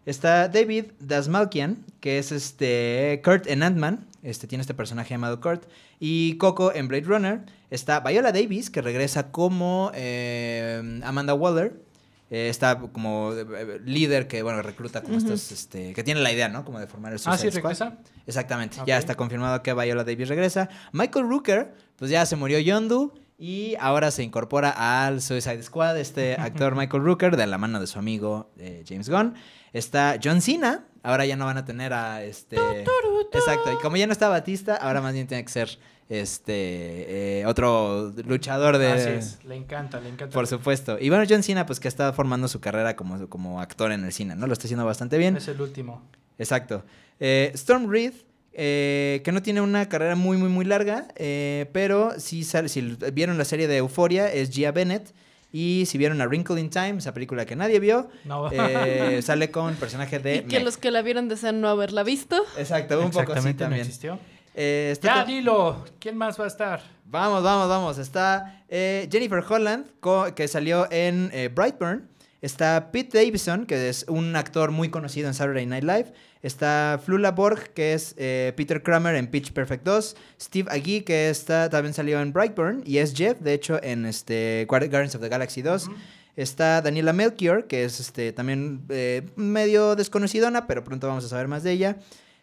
está 0.04 0.48
David 0.48 0.84
Dasmalkian, 1.00 1.84
que 2.00 2.18
es 2.18 2.30
este 2.30 3.20
Kurt 3.24 3.46
en 3.48 3.62
Ant-Man, 3.62 4.06
este, 4.26 4.46
tiene 4.46 4.62
este 4.62 4.74
personaje 4.74 5.10
llamado 5.14 5.40
Kurt, 5.40 5.64
y 6.00 6.36
Coco 6.38 6.74
en 6.74 6.88
Blade 6.88 7.04
Runner. 7.04 7.44
Está 7.70 8.00
Viola 8.00 8.32
Davis, 8.32 8.70
que 8.70 8.82
regresa 8.82 9.30
como 9.30 9.90
eh, 9.94 11.00
Amanda 11.04 11.34
Waller. 11.34 11.80
Eh, 12.28 12.48
está 12.48 12.80
como 12.80 13.32
eh, 13.32 13.80
líder 13.84 14.26
que, 14.26 14.42
bueno, 14.42 14.60
recluta 14.60 15.00
como 15.00 15.16
estos, 15.16 15.52
este, 15.52 15.92
que 15.92 16.02
tiene 16.02 16.20
la 16.20 16.32
idea, 16.32 16.48
¿no? 16.48 16.64
Como 16.64 16.80
de 16.80 16.88
formar 16.88 17.12
el 17.12 17.20
Ah, 17.24 17.36
sí, 17.38 17.42
Suicide 17.42 17.60
Squad. 17.60 17.70
regresa. 17.70 17.98
Exactamente, 18.26 18.78
ya 18.84 18.98
está 18.98 19.14
confirmado 19.14 19.62
que 19.62 19.72
Viola 19.72 20.02
Davis 20.02 20.28
regresa. 20.28 20.68
Michael 20.90 21.28
Rooker, 21.28 21.72
pues 21.94 22.10
ya 22.10 22.26
se 22.26 22.34
murió 22.34 22.58
Yondu 22.58 23.12
y 23.38 23.76
ahora 23.78 24.10
se 24.10 24.24
incorpora 24.24 24.70
al 25.06 25.22
Suicide 25.22 25.62
Squad, 25.62 25.98
este 25.98 26.34
actor 26.38 26.74
Michael 26.74 27.04
Rooker, 27.04 27.36
de 27.36 27.46
la 27.46 27.58
mano 27.58 27.78
de 27.78 27.86
su 27.86 28.00
amigo 28.00 28.50
eh, 28.58 28.82
James 28.88 29.08
Gunn. 29.08 29.34
Está 29.72 30.18
John 30.22 30.40
Cena, 30.42 30.84
ahora 31.06 31.24
ya 31.24 31.36
no 31.36 31.46
van 31.46 31.56
a 31.58 31.64
tener 31.64 31.92
a 31.92 32.22
este... 32.22 32.56
Exacto, 33.32 33.72
y 33.72 33.76
como 33.76 33.96
ya 33.96 34.06
no 34.06 34.12
está 34.12 34.28
Batista, 34.28 34.76
ahora 34.76 35.00
más 35.00 35.14
bien 35.14 35.26
tiene 35.26 35.44
que 35.44 35.50
ser 35.50 35.78
este 36.08 37.40
eh, 37.40 37.46
otro 37.46 38.12
luchador 38.26 38.78
de... 38.78 38.92
Así 38.92 39.08
es. 39.08 39.44
Le 39.44 39.56
encanta, 39.56 40.00
le 40.00 40.08
encanta. 40.08 40.32
Por 40.32 40.46
supuesto. 40.46 40.98
Y 41.00 41.08
bueno, 41.08 41.24
John 41.28 41.42
Cena, 41.42 41.66
pues 41.66 41.80
que 41.80 41.88
está 41.88 42.12
formando 42.12 42.48
su 42.48 42.60
carrera 42.60 42.96
como, 42.96 43.28
como 43.28 43.60
actor 43.60 43.92
en 43.92 44.04
el 44.04 44.12
cine, 44.12 44.36
¿no? 44.36 44.46
Lo 44.46 44.52
está 44.52 44.66
haciendo 44.66 44.84
bastante 44.84 45.18
bien. 45.18 45.36
Es 45.36 45.48
el 45.48 45.60
último. 45.60 46.02
Exacto. 46.38 46.84
Eh, 47.18 47.50
Storm 47.54 47.90
Reed, 47.90 48.12
eh, 48.52 49.20
que 49.24 49.32
no 49.32 49.42
tiene 49.42 49.60
una 49.60 49.88
carrera 49.88 50.16
muy, 50.16 50.36
muy, 50.36 50.48
muy 50.48 50.64
larga, 50.64 51.08
eh, 51.16 51.68
pero 51.72 52.18
si, 52.18 52.44
sale, 52.44 52.68
si 52.68 52.96
vieron 53.12 53.38
la 53.38 53.44
serie 53.44 53.68
de 53.68 53.78
Euphoria, 53.78 54.32
es 54.32 54.50
Gia 54.50 54.72
Bennett. 54.72 55.12
Y 55.52 55.84
si 55.86 55.96
vieron 55.96 56.20
a 56.20 56.26
Wrinkle 56.26 56.60
in 56.60 56.70
Time, 56.70 56.96
esa 56.98 57.14
película 57.14 57.46
que 57.46 57.56
nadie 57.56 57.80
vio, 57.80 58.08
No. 58.24 58.50
eh, 58.52 59.20
sale 59.22 59.50
con 59.50 59.70
el 59.70 59.76
personaje 59.76 60.18
de 60.18 60.36
Y 60.36 60.40
que 60.42 60.56
Meg. 60.56 60.64
los 60.64 60.76
que 60.76 60.90
la 60.90 61.02
vieron 61.02 61.28
desean 61.28 61.60
no 61.60 61.68
haberla 61.68 62.02
visto. 62.02 62.44
Exacto, 62.58 63.00
un 63.00 63.10
poco 63.10 63.32
así 63.32 63.48
no 63.48 63.56
también. 63.56 63.82
existió. 63.82 64.18
Eh, 64.54 64.88
está 64.92 65.16
Ya, 65.16 65.24
dilo. 65.24 65.84
¿Quién 65.98 66.16
más 66.16 66.38
va 66.40 66.44
a 66.44 66.48
estar? 66.48 66.80
Vamos, 67.04 67.42
vamos, 67.42 67.68
vamos. 67.68 67.98
Está 67.98 68.62
eh, 68.68 69.08
Jennifer 69.12 69.42
Holland, 69.48 69.86
que 70.34 70.48
salió 70.48 70.88
en 70.90 71.30
eh, 71.32 71.48
Brightburn. 71.54 72.08
Está 72.42 72.90
Pete 72.92 73.18
Davidson, 73.18 73.66
que 73.66 73.88
es 73.88 74.04
un 74.08 74.36
actor 74.36 74.70
muy 74.70 74.88
conocido 74.90 75.26
en 75.28 75.34
Saturday 75.34 75.66
Night 75.66 75.84
Live. 75.84 76.12
Está 76.42 77.00
Flula 77.04 77.32
Borg, 77.32 77.70
que 77.74 77.94
es 77.94 78.14
eh, 78.18 78.52
Peter 78.56 78.82
Kramer 78.82 79.16
en 79.16 79.26
Pitch 79.28 79.52
Perfect 79.52 79.84
2. 79.84 80.16
Steve 80.40 80.68
Agee, 80.70 81.02
que 81.04 81.28
está, 81.30 81.68
también 81.70 81.94
salió 81.94 82.20
en 82.20 82.32
Brightburn. 82.32 82.82
Y 82.84 82.98
es 82.98 83.14
Jeff, 83.14 83.40
de 83.40 83.54
hecho, 83.54 83.82
en 83.82 84.04
este, 84.06 84.66
Guardi- 84.68 84.88
Guardians 84.90 85.14
of 85.14 85.22
the 85.22 85.28
Galaxy 85.28 85.62
2. 85.62 85.88
Está 86.36 86.82
Daniela 86.82 87.14
Melchior, 87.14 87.66
que 87.66 87.84
es 87.84 87.98
este, 87.98 88.32
también 88.32 88.82
eh, 88.90 89.22
medio 89.36 89.96
desconocidona, 89.96 90.66
pero 90.66 90.84
pronto 90.84 91.08
vamos 91.08 91.24
a 91.24 91.28
saber 91.28 91.48
más 91.48 91.62
de 91.62 91.72
ella. 91.72 91.96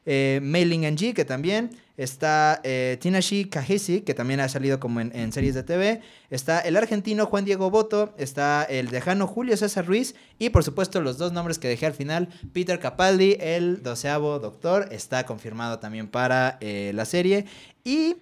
Eh, 0.06 0.40
Mei 0.42 0.66
Ling 0.66 0.86
Anji, 0.86 1.14
que 1.14 1.26
también. 1.26 1.72
Está 1.96 2.60
eh, 2.64 2.98
Tinashi 3.00 3.46
Kahesi, 3.46 4.02
que 4.02 4.16
también 4.16 4.40
ha 4.40 4.50
salido 4.50 4.80
como 4.80 5.00
en, 5.00 5.32
series 5.32 5.54
de 5.54 5.62
TV. 5.62 6.02
Está 6.32 6.60
el 6.60 6.76
argentino 6.76 7.28
Juan 7.28 7.46
Diego 7.46 7.70
Boto. 7.70 8.16
Está 8.18 8.64
el 8.64 8.90
tejano 8.90 9.28
Julio 9.28 9.56
César 9.58 9.86
Ruiz. 9.86 10.16
Y 10.40 10.50
por 10.50 10.64
supuesto 10.64 11.02
los 11.02 11.18
dos 11.20 11.34
nombres 11.34 11.60
que 11.60 11.68
dejé 11.68 11.86
al 11.86 11.94
final. 11.94 12.30
Peter 12.52 12.80
Capaldi, 12.80 13.38
el 13.40 13.84
doceavo 13.84 14.40
doctor. 14.40 14.88
Está 14.92 15.26
confirmado 15.26 15.80
también 15.80 16.08
para 16.08 16.58
eh, 16.62 16.92
la 16.96 17.06
serie. 17.06 17.46
Y... 17.84 18.16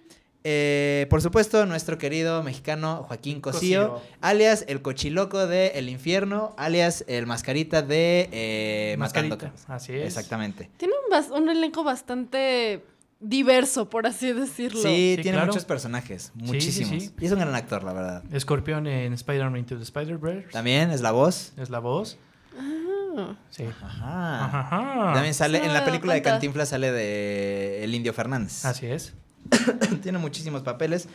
eh, 0.44 1.06
por 1.10 1.22
supuesto, 1.22 1.66
nuestro 1.66 1.98
querido 1.98 2.42
mexicano 2.42 3.04
Joaquín 3.08 3.40
Cosío, 3.40 3.92
Cosío. 3.94 4.08
alias 4.20 4.64
el 4.68 4.82
cochiloco 4.82 5.46
de 5.46 5.68
El 5.74 5.88
Infierno, 5.88 6.52
alias 6.56 7.04
el 7.06 7.26
mascarita 7.26 7.82
de 7.82 8.28
eh, 8.32 8.96
Mascarita. 8.98 9.52
Así 9.68 9.94
es. 9.94 10.06
Exactamente. 10.06 10.70
Tiene 10.78 10.94
un, 11.32 11.48
elenco 11.48 11.84
bastante 11.84 12.84
diverso, 13.20 13.88
por 13.88 14.06
así 14.06 14.32
decirlo. 14.32 14.82
Sí, 14.82 15.14
Sí, 15.16 15.22
tiene 15.22 15.36
claro. 15.36 15.46
muchos 15.46 15.64
personajes, 15.64 16.32
sí, 16.36 16.44
muchísimos. 16.44 17.02
sí. 17.04 17.14
Y 17.20 17.26
es 17.26 17.32
un 17.32 17.38
gran 17.38 17.54
actor, 17.54 17.84
la 17.84 17.92
verdad. 17.92 18.24
Escorpión 18.32 18.86
en 18.88 19.12
Spider-Man 19.12 19.58
Into 19.58 19.76
the 19.76 19.84
Spider-Verse. 19.84 20.48
También 20.50 20.90
es 20.90 21.00
la 21.02 21.12
voz. 21.12 21.52
Es 21.56 21.70
la 21.70 21.78
voz. 21.78 22.18
Ah. 22.58 23.36
Sí. 23.50 23.64
Ajá. 23.64 24.44
Ajá. 24.46 25.12
También 25.14 25.34
sale, 25.34 25.58
en 25.64 25.72
la 25.72 25.80
Ah, 25.80 25.84
película 25.84 26.14
de. 26.14 26.22
Cantinflas 26.22 26.70
sale 26.70 26.90
de 26.90 27.84
El 27.84 27.94
Indio 27.94 28.12
Fernández. 28.12 28.64
Así 28.64 28.86
es. 28.86 29.12
tiene 30.02 30.18
muchísimos 30.18 30.62
papeles. 30.62 31.08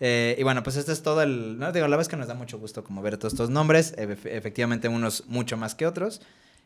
Eh, 0.00 0.36
y 0.38 0.42
bueno, 0.42 0.62
pues 0.62 0.76
este 0.76 0.92
es 0.92 1.02
todo 1.02 1.22
el... 1.22 1.58
No, 1.58 1.72
digo, 1.72 1.86
la 1.86 1.96
verdad 1.96 2.02
es 2.02 2.08
que 2.08 2.16
nos 2.16 2.28
da 2.28 2.34
mucho 2.34 2.58
gusto 2.58 2.84
como 2.84 3.00
ver 3.02 3.16
todos 3.16 3.32
estos 3.32 3.48
nombres. 3.50 3.96
Efe- 3.96 4.30
efectivamente, 4.30 4.88
unos 4.88 5.24
mucho 5.26 5.56
más 5.56 5.74
que 5.74 5.86
otros. 5.86 6.20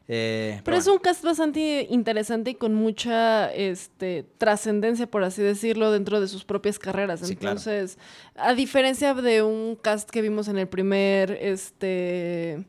Eh, 0.09 0.61
Pero 0.65 0.77
es 0.77 0.85
bueno. 0.87 0.97
un 0.97 1.03
cast 1.05 1.23
bastante 1.23 1.87
interesante 1.89 2.50
y 2.50 2.55
con 2.57 2.75
mucha 2.75 3.53
este, 3.53 4.27
trascendencia, 4.39 5.07
por 5.09 5.23
así 5.23 5.41
decirlo, 5.41 5.93
dentro 5.93 6.21
de 6.21 6.27
sus 6.27 6.43
propias 6.45 6.81
carreras. 6.81 7.21
Sí, 7.21 7.37
claro. 7.37 7.59
Entonces, 7.59 7.97
a 8.35 8.55
diferencia 8.55 9.15
de 9.15 9.45
un 9.45 9.77
cast 9.77 10.11
que 10.11 10.21
vimos 10.23 10.49
en 10.49 10.59
el 10.59 10.67
primer 10.67 11.39
este, 11.41 12.65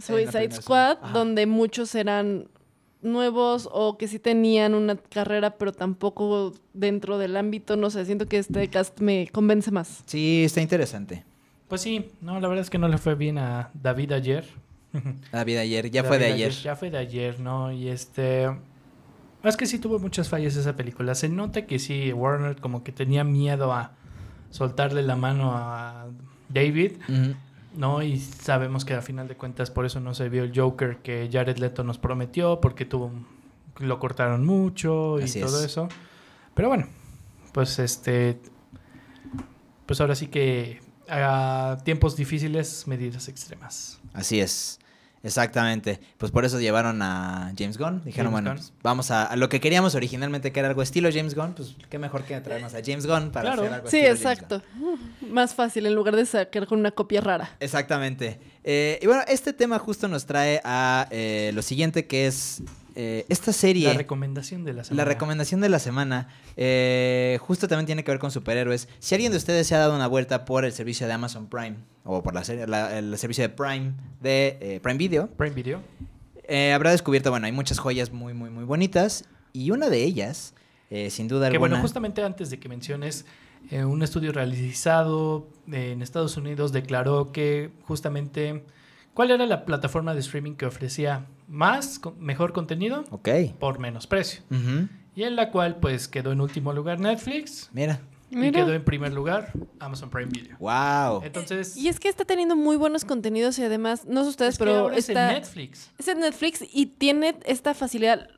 Suicide 0.00 0.50
Squad, 0.50 0.98
Ajá. 1.00 1.12
donde 1.12 1.46
muchos 1.46 1.94
eran 1.94 2.48
nuevos 3.04 3.68
o 3.72 3.96
que 3.98 4.08
sí 4.08 4.18
tenían 4.18 4.74
una 4.74 4.96
carrera, 4.96 5.56
pero 5.56 5.72
tampoco 5.72 6.52
dentro 6.72 7.18
del 7.18 7.36
ámbito, 7.36 7.76
no 7.76 7.90
sé, 7.90 8.04
siento 8.04 8.26
que 8.26 8.38
este 8.38 8.68
cast 8.68 9.00
me 9.00 9.28
convence 9.32 9.70
más. 9.70 10.02
Sí, 10.06 10.42
está 10.44 10.60
interesante. 10.60 11.24
Pues 11.68 11.80
sí, 11.80 12.10
no, 12.20 12.40
la 12.40 12.48
verdad 12.48 12.62
es 12.62 12.70
que 12.70 12.78
no 12.78 12.88
le 12.88 12.98
fue 12.98 13.14
bien 13.14 13.38
a 13.38 13.70
David 13.74 14.12
ayer. 14.12 14.44
De 15.32 15.58
ayer, 15.58 15.90
ya 15.90 16.04
fue 16.04 16.18
de 16.18 16.24
David 16.28 16.34
ayer. 16.34 16.52
Ya 16.52 16.76
fue 16.76 16.90
de 16.90 16.98
ayer, 16.98 17.40
¿no? 17.40 17.72
Y 17.72 17.88
este... 17.88 18.48
Es 19.42 19.56
que 19.56 19.66
sí 19.66 19.78
tuvo 19.78 19.98
muchas 19.98 20.28
fallas 20.28 20.56
esa 20.56 20.74
película. 20.76 21.14
Se 21.14 21.28
nota 21.28 21.66
que 21.66 21.78
sí, 21.78 22.12
Warner 22.12 22.56
como 22.56 22.82
que 22.82 22.92
tenía 22.92 23.24
miedo 23.24 23.72
a 23.72 23.92
soltarle 24.50 25.02
la 25.02 25.16
mano 25.16 25.52
a 25.52 26.06
David, 26.48 26.92
Ujú. 27.08 27.34
¿No? 27.76 28.02
Y 28.02 28.18
sabemos 28.18 28.84
que 28.84 28.94
a 28.94 29.02
final 29.02 29.28
de 29.28 29.36
cuentas 29.36 29.70
por 29.70 29.84
eso 29.86 30.00
no 30.00 30.14
se 30.14 30.28
vio 30.28 30.44
el 30.44 30.52
Joker 30.58 30.98
que 30.98 31.28
Jared 31.32 31.58
Leto 31.58 31.84
nos 31.84 31.98
prometió, 31.98 32.60
porque 32.60 32.84
tuvo 32.84 33.06
un- 33.06 33.26
lo 33.78 33.98
cortaron 33.98 34.44
mucho 34.44 35.18
y 35.20 35.24
Así 35.24 35.40
todo 35.40 35.58
es. 35.58 35.64
eso. 35.66 35.88
Pero 36.54 36.68
bueno, 36.68 36.86
pues 37.52 37.78
este... 37.78 38.40
Pues 39.86 40.00
ahora 40.00 40.14
sí 40.14 40.28
que 40.28 40.80
a 41.08 41.76
tiempos 41.84 42.16
difíciles, 42.16 42.86
medidas 42.86 43.28
extremas. 43.28 44.00
Así 44.14 44.40
es. 44.40 44.78
Exactamente. 45.24 45.98
Pues 46.18 46.30
por 46.30 46.44
eso 46.44 46.60
llevaron 46.60 47.02
a 47.02 47.52
James 47.58 47.78
Gunn. 47.78 48.02
Dijeron, 48.04 48.30
James 48.30 48.32
bueno, 48.32 48.50
Gunn. 48.50 48.58
pues 48.58 48.72
vamos 48.82 49.10
a, 49.10 49.24
a 49.24 49.36
lo 49.36 49.48
que 49.48 49.60
queríamos 49.60 49.94
originalmente, 49.94 50.52
que 50.52 50.60
era 50.60 50.68
algo 50.68 50.82
estilo 50.82 51.08
James 51.12 51.34
Gunn. 51.34 51.54
Pues 51.54 51.74
qué 51.88 51.98
mejor 51.98 52.24
que 52.24 52.40
traernos 52.40 52.74
a 52.74 52.78
James 52.84 53.06
Gunn 53.06 53.30
para 53.32 53.46
Claro. 53.52 53.62
hacer 53.62 53.74
algo 53.74 53.88
Sí, 53.90 53.96
estilo 53.98 54.16
James 54.16 54.38
exacto. 54.38 54.62
Más 55.30 55.54
fácil 55.54 55.86
en 55.86 55.94
lugar 55.94 56.14
de 56.14 56.26
sacar 56.26 56.66
con 56.66 56.78
una 56.78 56.90
copia 56.92 57.20
rara. 57.20 57.56
Exactamente. 57.58 58.38
Eh, 58.62 58.98
y 59.02 59.06
bueno, 59.06 59.22
este 59.26 59.52
tema 59.52 59.78
justo 59.78 60.06
nos 60.08 60.26
trae 60.26 60.60
a 60.64 61.08
eh, 61.10 61.50
lo 61.54 61.62
siguiente, 61.62 62.06
que 62.06 62.26
es 62.26 62.62
eh, 62.96 63.26
esta 63.28 63.52
serie. 63.52 63.88
La 63.88 63.94
recomendación 63.94 64.64
de 64.64 64.72
la 64.72 64.84
semana. 64.84 65.02
La 65.04 65.08
recomendación 65.08 65.60
de 65.60 65.68
la 65.68 65.78
semana 65.78 66.28
eh, 66.56 67.38
justo 67.40 67.66
también 67.68 67.86
tiene 67.86 68.04
que 68.04 68.10
ver 68.12 68.18
con 68.20 68.30
superhéroes. 68.30 68.88
Si 69.00 69.14
alguien 69.14 69.32
de 69.32 69.38
ustedes 69.38 69.66
se 69.66 69.74
ha 69.74 69.78
dado 69.78 69.94
una 69.96 70.06
vuelta 70.06 70.44
por 70.44 70.64
el 70.64 70.72
servicio 70.72 71.06
de 71.06 71.12
Amazon 71.12 71.46
Prime 71.48 71.76
o 72.04 72.22
por 72.22 72.34
la 72.34 72.44
serie, 72.44 72.66
la- 72.66 72.96
el 72.98 73.16
servicio 73.18 73.42
de 73.42 73.48
Prime 73.48 73.94
de 74.20 74.58
eh, 74.60 74.80
Prime 74.82 74.98
Video, 74.98 75.28
Prime 75.28 75.54
Video. 75.54 75.80
eh, 76.46 76.72
habrá 76.72 76.90
descubierto, 76.90 77.30
bueno, 77.30 77.46
hay 77.46 77.52
muchas 77.52 77.78
joyas 77.78 78.12
muy, 78.12 78.32
muy, 78.34 78.50
muy 78.50 78.64
bonitas 78.64 79.24
y 79.52 79.70
una 79.70 79.88
de 79.88 80.02
ellas, 80.04 80.54
eh, 80.90 81.10
sin 81.10 81.26
duda 81.28 81.48
Que 81.48 81.54
alguna... 81.56 81.70
bueno, 81.70 81.82
justamente 81.82 82.22
antes 82.22 82.50
de 82.50 82.58
que 82.60 82.68
menciones, 82.68 83.24
un 83.70 84.02
estudio 84.02 84.30
realizado 84.30 85.48
en 85.72 86.02
Estados 86.02 86.36
Unidos 86.36 86.70
declaró 86.72 87.32
que 87.32 87.70
justamente 87.84 88.62
¿Cuál 89.14 89.30
era 89.30 89.46
la 89.46 89.64
plataforma 89.64 90.12
de 90.14 90.20
streaming 90.20 90.54
que 90.54 90.66
ofrecía 90.66 91.26
más, 91.48 92.00
mejor 92.18 92.52
contenido 92.52 93.04
Ok. 93.10 93.28
por 93.58 93.78
menos 93.78 94.06
precio? 94.06 94.42
Y 95.16 95.22
en 95.22 95.36
la 95.36 95.50
cual 95.50 95.76
pues 95.76 96.08
quedó 96.08 96.32
en 96.32 96.40
último 96.40 96.72
lugar 96.72 96.98
Netflix 96.98 97.70
Mira. 97.72 98.00
y 98.30 98.36
Mira. 98.36 98.64
quedó 98.64 98.74
en 98.74 98.84
primer 98.84 99.12
lugar 99.12 99.52
Amazon 99.78 100.10
Prime 100.10 100.30
Video. 100.32 100.56
Wow. 100.58 101.22
Entonces, 101.24 101.76
Y 101.76 101.86
es 101.88 102.00
que 102.00 102.08
está 102.08 102.24
teniendo 102.24 102.56
muy 102.56 102.76
buenos 102.76 103.04
contenidos 103.04 103.56
y 103.60 103.62
además, 103.62 104.04
no 104.06 104.24
sé 104.24 104.30
ustedes, 104.30 104.54
es 104.54 104.58
que 104.58 104.64
pero 104.64 104.76
ahora 104.78 104.96
es 104.96 105.08
en 105.08 105.16
está... 105.16 105.32
Netflix. 105.32 105.90
Es 105.98 106.08
en 106.08 106.18
Netflix 106.18 106.64
y 106.72 106.86
tiene 106.86 107.36
esta 107.46 107.74
facilidad 107.74 108.28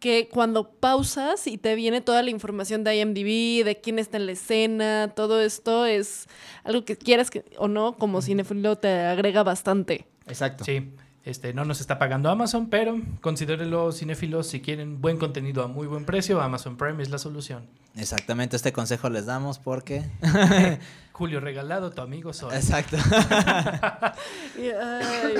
que 0.00 0.28
cuando 0.28 0.70
pausas 0.72 1.46
y 1.46 1.58
te 1.58 1.74
viene 1.76 2.00
toda 2.00 2.22
la 2.22 2.30
información 2.30 2.82
de 2.82 2.96
IMDb, 2.96 3.64
de 3.64 3.80
quién 3.82 3.98
está 4.00 4.16
en 4.16 4.26
la 4.26 4.32
escena, 4.32 5.12
todo 5.14 5.40
esto 5.40 5.86
es 5.86 6.26
algo 6.64 6.84
que 6.84 6.96
quieras 6.96 7.30
que, 7.30 7.44
o 7.58 7.68
no, 7.68 7.96
como 7.96 8.20
cinefilo 8.22 8.76
te 8.76 8.88
agrega 8.88 9.42
bastante. 9.44 10.06
Exacto. 10.26 10.64
Sí, 10.64 10.92
este, 11.24 11.52
no 11.52 11.64
nos 11.64 11.80
está 11.80 11.98
pagando 11.98 12.30
Amazon, 12.30 12.68
pero 12.68 13.00
considérenlo 13.20 13.90
cinéfilos 13.92 14.46
si 14.46 14.60
quieren 14.60 15.00
buen 15.00 15.18
contenido 15.18 15.64
a 15.64 15.68
muy 15.68 15.86
buen 15.86 16.04
precio, 16.04 16.40
Amazon 16.40 16.76
Prime 16.76 17.02
es 17.02 17.10
la 17.10 17.18
solución. 17.18 17.66
Exactamente, 17.96 18.56
este 18.56 18.72
consejo 18.72 19.10
les 19.10 19.26
damos 19.26 19.58
porque... 19.58 20.04
Julio 21.16 21.40
regalado, 21.40 21.90
tu 21.92 22.02
amigo 22.02 22.34
soy. 22.34 22.54
Exacto. 22.54 22.98
Y, 24.58 24.68
ay, 24.70 25.34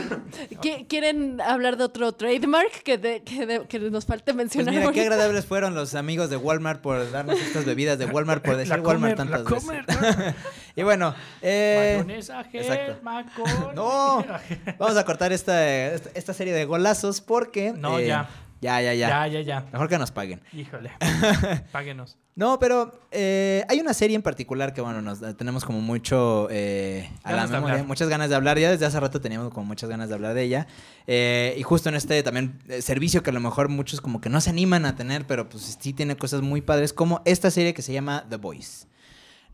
¿qui- 0.60 0.86
¿Quieren 0.88 1.40
hablar 1.40 1.76
de 1.76 1.84
otro 1.84 2.12
trademark 2.12 2.82
que, 2.82 2.98
de- 2.98 3.22
que, 3.22 3.46
de- 3.46 3.66
que 3.66 3.78
nos 3.78 4.04
falte 4.06 4.32
Pues 4.32 4.36
mencionar? 4.36 4.74
mira, 4.74 4.92
qué 4.92 5.02
agradables 5.02 5.44
fueron 5.46 5.74
los 5.74 5.94
amigos 5.94 6.28
de 6.30 6.36
Walmart 6.36 6.80
por 6.80 7.10
darnos 7.10 7.38
estas 7.40 7.64
bebidas 7.64 7.98
de 7.98 8.06
Walmart, 8.06 8.42
por 8.44 8.56
decir 8.56 8.76
La 8.76 8.82
Walmart 8.82 9.16
comer, 9.16 9.30
la 9.30 9.36
tantas 9.44 9.62
comer, 9.62 9.84
veces. 9.86 10.34
y 10.76 10.82
bueno, 10.82 11.14
eh, 11.42 11.94
Mayonesa, 12.04 12.44
gel, 12.44 12.60
exacto. 12.62 12.98
macón. 13.02 13.74
No. 13.74 14.24
vamos 14.78 14.96
a 14.96 15.04
cortar 15.04 15.32
esta, 15.32 15.66
esta, 15.92 16.10
esta 16.14 16.32
serie 16.34 16.52
de 16.54 16.64
golazos 16.64 17.20
porque... 17.20 17.72
No, 17.72 17.98
eh, 17.98 18.06
ya. 18.08 18.28
Ya, 18.60 18.80
ya, 18.80 18.94
ya. 18.94 19.08
Ya, 19.08 19.26
ya, 19.28 19.40
ya. 19.42 19.66
Mejor 19.72 19.88
que 19.88 19.98
nos 19.98 20.10
paguen. 20.10 20.40
Híjole. 20.52 20.90
Páguenos. 21.72 22.16
No, 22.34 22.58
pero 22.58 23.00
eh, 23.10 23.64
hay 23.68 23.80
una 23.80 23.94
serie 23.94 24.16
en 24.16 24.22
particular 24.22 24.72
que, 24.74 24.80
bueno, 24.80 25.00
nos 25.02 25.20
tenemos 25.36 25.64
como 25.64 25.80
mucho 25.80 26.48
eh, 26.50 27.10
a 27.22 27.30
la 27.30 27.36
Ganas 27.36 27.50
de 27.50 27.56
memoria, 27.56 27.74
hablar. 27.74 27.86
muchas 27.88 28.08
ganas 28.08 28.28
de 28.30 28.34
hablar. 28.36 28.58
Ya 28.58 28.70
desde 28.70 28.84
hace 28.86 28.98
rato 29.00 29.20
teníamos 29.20 29.52
como 29.52 29.66
muchas 29.66 29.88
ganas 29.88 30.08
de 30.08 30.14
hablar 30.14 30.34
de 30.34 30.42
ella. 30.42 30.66
Eh, 31.06 31.54
y 31.58 31.62
justo 31.62 31.88
en 31.88 31.94
este 31.94 32.22
también 32.22 32.58
eh, 32.68 32.82
servicio 32.82 33.22
que 33.22 33.30
a 33.30 33.32
lo 33.32 33.40
mejor 33.40 33.68
muchos 33.68 34.00
como 34.00 34.20
que 34.20 34.28
no 34.28 34.40
se 34.40 34.50
animan 34.50 34.84
a 34.86 34.96
tener, 34.96 35.26
pero 35.26 35.48
pues 35.48 35.76
sí 35.80 35.92
tiene 35.92 36.16
cosas 36.16 36.42
muy 36.42 36.60
padres, 36.60 36.92
como 36.92 37.22
esta 37.24 37.50
serie 37.50 37.72
que 37.74 37.82
se 37.82 37.92
llama 37.92 38.26
The 38.28 38.36
Voice. 38.36 38.86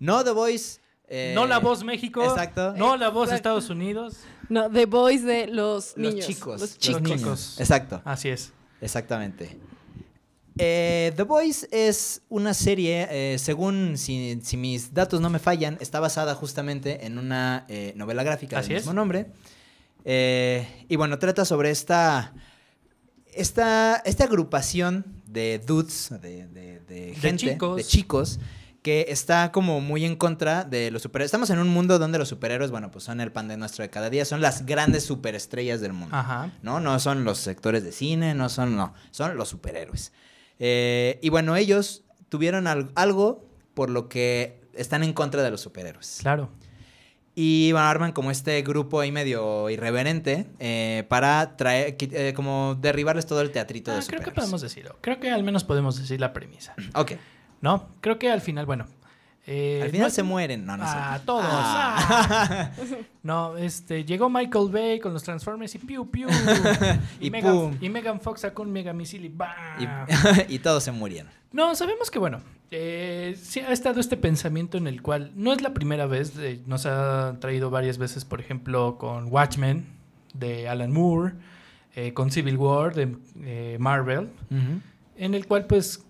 No 0.00 0.24
The 0.24 0.32
Voice. 0.32 0.80
eh, 1.08 1.32
no 1.34 1.46
la 1.46 1.58
voz 1.58 1.84
México. 1.84 2.24
Exacto. 2.24 2.72
No 2.76 2.96
la 2.96 3.10
voz 3.10 3.28
Exacto. 3.28 3.36
Estados 3.58 3.70
Unidos. 3.70 4.16
No, 4.48 4.68
The 4.70 4.86
Voice 4.86 5.24
de 5.24 5.46
los 5.46 5.94
Los 5.96 6.14
niños. 6.14 6.26
chicos. 6.26 6.60
Los 6.60 6.70
Los, 6.70 6.78
chicos. 6.78 7.02
niños. 7.02 7.20
chicos. 7.20 7.60
Exacto. 7.60 8.02
Así 8.04 8.28
es. 8.28 8.52
Exactamente. 8.82 9.56
Eh, 10.58 11.12
The 11.16 11.22
Voice 11.22 11.66
es 11.70 12.20
una 12.28 12.52
serie, 12.52 13.08
eh, 13.10 13.38
según 13.38 13.96
si, 13.96 14.38
si 14.42 14.58
mis 14.58 14.92
datos 14.92 15.20
no 15.22 15.30
me 15.30 15.38
fallan, 15.38 15.78
está 15.80 15.98
basada 15.98 16.34
justamente 16.34 17.06
en 17.06 17.16
una 17.16 17.64
eh, 17.70 17.94
novela 17.96 18.22
gráfica 18.22 18.58
Así 18.58 18.68
del 18.68 18.76
es. 18.78 18.82
mismo 18.82 18.92
nombre. 18.92 19.28
Y 20.04 20.96
bueno, 20.96 21.18
trata 21.18 21.44
sobre 21.46 21.70
esta, 21.70 22.34
esta, 23.32 23.96
esta 24.04 24.24
agrupación 24.24 25.06
de 25.26 25.58
dudes, 25.58 26.10
de, 26.20 26.46
de- 26.48 26.80
de 26.80 27.14
gente, 27.14 27.52
chicos. 27.52 27.76
de 27.76 27.84
chicos, 27.84 28.40
que 28.82 29.06
está 29.08 29.52
como 29.52 29.80
muy 29.80 30.04
en 30.04 30.16
contra 30.16 30.64
de 30.64 30.90
los 30.90 31.02
superhéroes. 31.02 31.28
Estamos 31.28 31.50
en 31.50 31.60
un 31.60 31.68
mundo 31.68 31.98
donde 32.00 32.18
los 32.18 32.28
superhéroes, 32.28 32.70
bueno, 32.72 32.90
pues 32.90 33.04
son 33.04 33.20
el 33.20 33.30
pan 33.30 33.46
de 33.48 33.56
nuestro 33.56 33.82
de 33.84 33.90
cada 33.90 34.10
día, 34.10 34.24
son 34.24 34.40
las 34.40 34.66
grandes 34.66 35.04
superestrellas 35.04 35.80
del 35.80 35.92
mundo. 35.92 36.16
Ajá. 36.16 36.50
¿no? 36.62 36.80
No 36.80 36.98
son 36.98 37.22
los 37.24 37.38
sectores 37.38 37.84
de 37.84 37.92
cine, 37.92 38.34
no 38.34 38.48
son, 38.48 38.76
no, 38.76 38.92
son 39.12 39.36
los 39.36 39.48
superhéroes. 39.48 40.12
Eh, 40.58 41.18
y 41.22 41.28
bueno, 41.28 41.54
ellos 41.56 42.02
tuvieron 42.28 42.66
al- 42.66 42.90
algo 42.96 43.46
por 43.74 43.88
lo 43.88 44.08
que 44.08 44.60
están 44.74 45.04
en 45.04 45.12
contra 45.12 45.42
de 45.42 45.50
los 45.52 45.60
superhéroes. 45.60 46.18
Claro. 46.20 46.50
Y 47.34 47.72
bueno, 47.72 47.86
arman 47.86 48.12
como 48.12 48.30
este 48.30 48.60
grupo 48.62 49.00
ahí 49.00 49.10
medio 49.10 49.70
irreverente 49.70 50.48
eh, 50.58 51.04
para 51.08 51.56
traer, 51.56 51.96
eh, 51.98 52.32
como 52.34 52.76
derribarles 52.80 53.24
todo 53.26 53.40
el 53.40 53.50
teatrito 53.52 53.90
Ah, 53.90 53.94
de 53.94 54.00
creo 54.00 54.04
superhéroes. 54.04 54.34
que 54.34 54.40
podemos 54.40 54.60
decirlo. 54.60 54.98
Creo 55.00 55.18
que 55.18 55.30
al 55.30 55.42
menos 55.42 55.64
podemos 55.64 55.98
decir 55.98 56.20
la 56.20 56.32
premisa. 56.34 56.74
Ok. 56.94 57.12
¿No? 57.62 57.88
Creo 58.02 58.18
que 58.18 58.30
al 58.30 58.42
final, 58.42 58.66
bueno. 58.66 58.84
eh, 59.46 59.80
Al 59.84 59.90
final 59.90 60.08
no- 60.08 60.10
se 60.14 60.22
mueren. 60.22 60.66
No, 60.66 60.76
no 60.76 60.84
sé. 60.84 60.92
Ah, 60.94 61.20
todos. 61.24 61.44
Ah. 61.46 62.70
No, 63.22 63.56
este, 63.56 64.04
llegó 64.04 64.28
Michael 64.28 64.68
Bay 64.70 65.00
con 65.00 65.12
los 65.14 65.22
Transformers 65.22 65.74
y 65.74 65.78
piu 65.78 66.10
piu. 66.10 66.28
Y 67.20 67.30
Megan, 67.30 67.52
pum. 67.54 67.76
y 67.80 67.88
Megan 67.88 68.20
Fox 68.20 68.40
sacó 68.42 68.62
un 68.62 68.76
y 68.76 69.28
¡bam! 69.28 69.48
y, 69.78 69.86
y 70.54 70.58
todos 70.58 70.82
se 70.82 70.92
murieron. 70.92 71.30
No, 71.52 71.74
sabemos 71.74 72.10
que, 72.10 72.18
bueno, 72.18 72.40
eh, 72.70 73.36
sí 73.40 73.60
ha 73.60 73.70
estado 73.72 74.00
este 74.00 74.16
pensamiento 74.16 74.78
en 74.78 74.86
el 74.86 75.02
cual 75.02 75.30
no 75.36 75.52
es 75.52 75.60
la 75.60 75.72
primera 75.74 76.06
vez, 76.06 76.32
eh, 76.38 76.60
nos 76.66 76.86
ha 76.86 77.36
traído 77.40 77.68
varias 77.70 77.98
veces, 77.98 78.24
por 78.24 78.40
ejemplo, 78.40 78.96
con 78.98 79.30
Watchmen 79.30 79.86
de 80.34 80.66
Alan 80.68 80.90
Moore, 80.92 81.34
eh, 81.94 82.14
con 82.14 82.30
Civil 82.30 82.56
War 82.56 82.94
de 82.94 83.76
Marvel, 83.78 84.30
en 85.16 85.34
el 85.34 85.46
cual, 85.46 85.66
pues, 85.66 86.02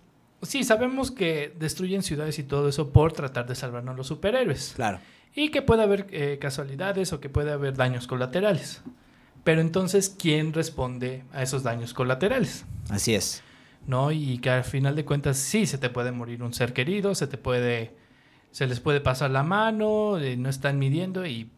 sí, 0.43 0.63
sabemos 0.63 1.11
que 1.11 1.53
destruyen 1.59 2.03
ciudades 2.03 2.39
y 2.39 2.43
todo 2.43 2.69
eso 2.69 2.91
por 2.91 3.13
tratar 3.13 3.47
de 3.47 3.55
salvarnos 3.55 3.95
los 3.95 4.07
superhéroes. 4.07 4.73
Claro. 4.75 4.99
Y 5.35 5.49
que 5.49 5.61
puede 5.61 5.83
haber 5.83 6.07
eh, 6.11 6.37
casualidades 6.39 7.11
o 7.13 7.19
que 7.19 7.29
puede 7.29 7.51
haber 7.51 7.75
daños 7.75 8.07
colaterales. 8.07 8.81
Pero 9.43 9.61
entonces, 9.61 10.15
¿quién 10.17 10.53
responde 10.53 11.23
a 11.33 11.41
esos 11.43 11.63
daños 11.63 11.93
colaterales? 11.93 12.65
Así 12.89 13.15
es. 13.15 13.43
¿no? 13.87 14.11
Y 14.11 14.37
que 14.37 14.49
al 14.49 14.63
final 14.63 14.95
de 14.95 15.05
cuentas 15.05 15.37
sí 15.37 15.65
se 15.65 15.77
te 15.77 15.89
puede 15.89 16.11
morir 16.11 16.43
un 16.43 16.53
ser 16.53 16.73
querido, 16.73 17.15
se 17.15 17.27
te 17.27 17.37
puede, 17.37 17.95
se 18.51 18.67
les 18.67 18.79
puede 18.79 19.01
pasar 19.01 19.31
la 19.31 19.43
mano, 19.43 20.17
eh, 20.19 20.37
no 20.37 20.49
están 20.49 20.79
midiendo 20.79 21.25
y... 21.25 21.49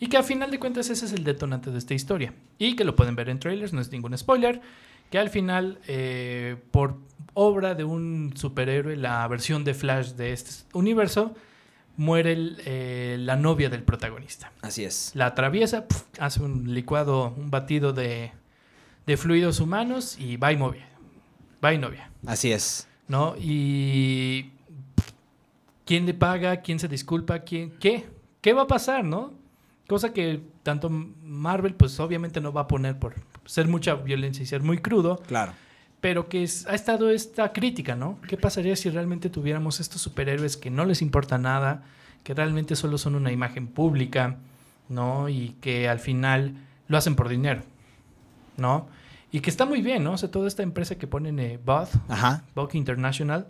Y 0.00 0.06
que 0.06 0.16
al 0.16 0.22
final 0.22 0.52
de 0.52 0.60
cuentas 0.60 0.90
ese 0.90 1.06
es 1.06 1.12
el 1.12 1.24
detonante 1.24 1.72
de 1.72 1.78
esta 1.78 1.92
historia. 1.92 2.32
Y 2.56 2.76
que 2.76 2.84
lo 2.84 2.94
pueden 2.94 3.16
ver 3.16 3.28
en 3.28 3.40
trailers, 3.40 3.72
no 3.72 3.80
es 3.80 3.90
ningún 3.90 4.16
spoiler, 4.16 4.60
que 5.10 5.18
al 5.18 5.30
final, 5.30 5.78
eh, 5.86 6.56
por 6.70 6.96
obra 7.34 7.74
de 7.74 7.84
un 7.84 8.32
superhéroe, 8.34 8.96
la 8.96 9.26
versión 9.28 9.64
de 9.64 9.74
Flash 9.74 10.12
de 10.12 10.32
este 10.32 10.66
universo, 10.72 11.34
muere 11.96 12.32
el, 12.32 12.62
eh, 12.64 13.16
la 13.20 13.36
novia 13.36 13.68
del 13.70 13.82
protagonista. 13.82 14.52
Así 14.62 14.84
es. 14.84 15.12
La 15.14 15.26
atraviesa, 15.26 15.86
pf, 15.86 16.04
hace 16.18 16.42
un 16.42 16.74
licuado, 16.74 17.34
un 17.36 17.50
batido 17.50 17.92
de, 17.92 18.32
de 19.06 19.16
fluidos 19.16 19.60
humanos 19.60 20.18
y 20.18 20.36
va 20.36 20.52
y 20.52 20.56
novia. 20.56 20.88
Va 21.64 21.74
y 21.74 21.78
novia, 21.78 22.10
Así 22.26 22.52
es. 22.52 22.88
¿no? 23.08 23.34
Y 23.38 24.52
pf, 24.94 25.12
quién 25.84 26.06
le 26.06 26.14
paga, 26.14 26.60
quién 26.60 26.78
se 26.78 26.86
disculpa, 26.86 27.40
quién, 27.40 27.70
qué, 27.80 28.06
qué 28.40 28.52
va 28.52 28.62
a 28.62 28.66
pasar, 28.66 29.04
¿no? 29.04 29.32
Cosa 29.88 30.12
que 30.12 30.42
tanto 30.62 30.90
Marvel, 30.90 31.74
pues 31.74 31.98
obviamente 31.98 32.40
no 32.40 32.52
va 32.52 32.62
a 32.62 32.68
poner 32.68 32.98
por 32.98 33.14
ser 33.48 33.66
mucha 33.66 33.94
violencia 33.94 34.42
y 34.42 34.46
ser 34.46 34.62
muy 34.62 34.78
crudo, 34.78 35.16
Claro. 35.26 35.52
pero 36.00 36.28
que 36.28 36.42
es- 36.42 36.66
ha 36.66 36.74
estado 36.74 37.08
esta 37.10 37.52
crítica, 37.52 37.94
¿no? 37.96 38.18
¿Qué 38.28 38.36
pasaría 38.36 38.76
si 38.76 38.90
realmente 38.90 39.30
tuviéramos 39.30 39.80
estos 39.80 40.02
superhéroes 40.02 40.56
que 40.58 40.70
no 40.70 40.84
les 40.84 41.00
importa 41.02 41.38
nada, 41.38 41.82
que 42.24 42.34
realmente 42.34 42.76
solo 42.76 42.98
son 42.98 43.14
una 43.14 43.32
imagen 43.32 43.66
pública, 43.68 44.36
¿no? 44.90 45.28
Y 45.30 45.56
que 45.62 45.88
al 45.88 45.98
final 45.98 46.52
lo 46.88 46.98
hacen 46.98 47.16
por 47.16 47.28
dinero, 47.28 47.62
¿no? 48.56 48.86
Y 49.32 49.40
que 49.40 49.50
está 49.50 49.64
muy 49.66 49.80
bien, 49.82 50.04
¿no? 50.04 50.12
O 50.12 50.18
sea, 50.18 50.30
toda 50.30 50.46
esta 50.48 50.62
empresa 50.62 50.96
que 50.96 51.06
ponen 51.06 51.38
eh, 51.38 51.58
Ajá. 52.08 52.44
Buck 52.54 52.74
International, 52.74 53.46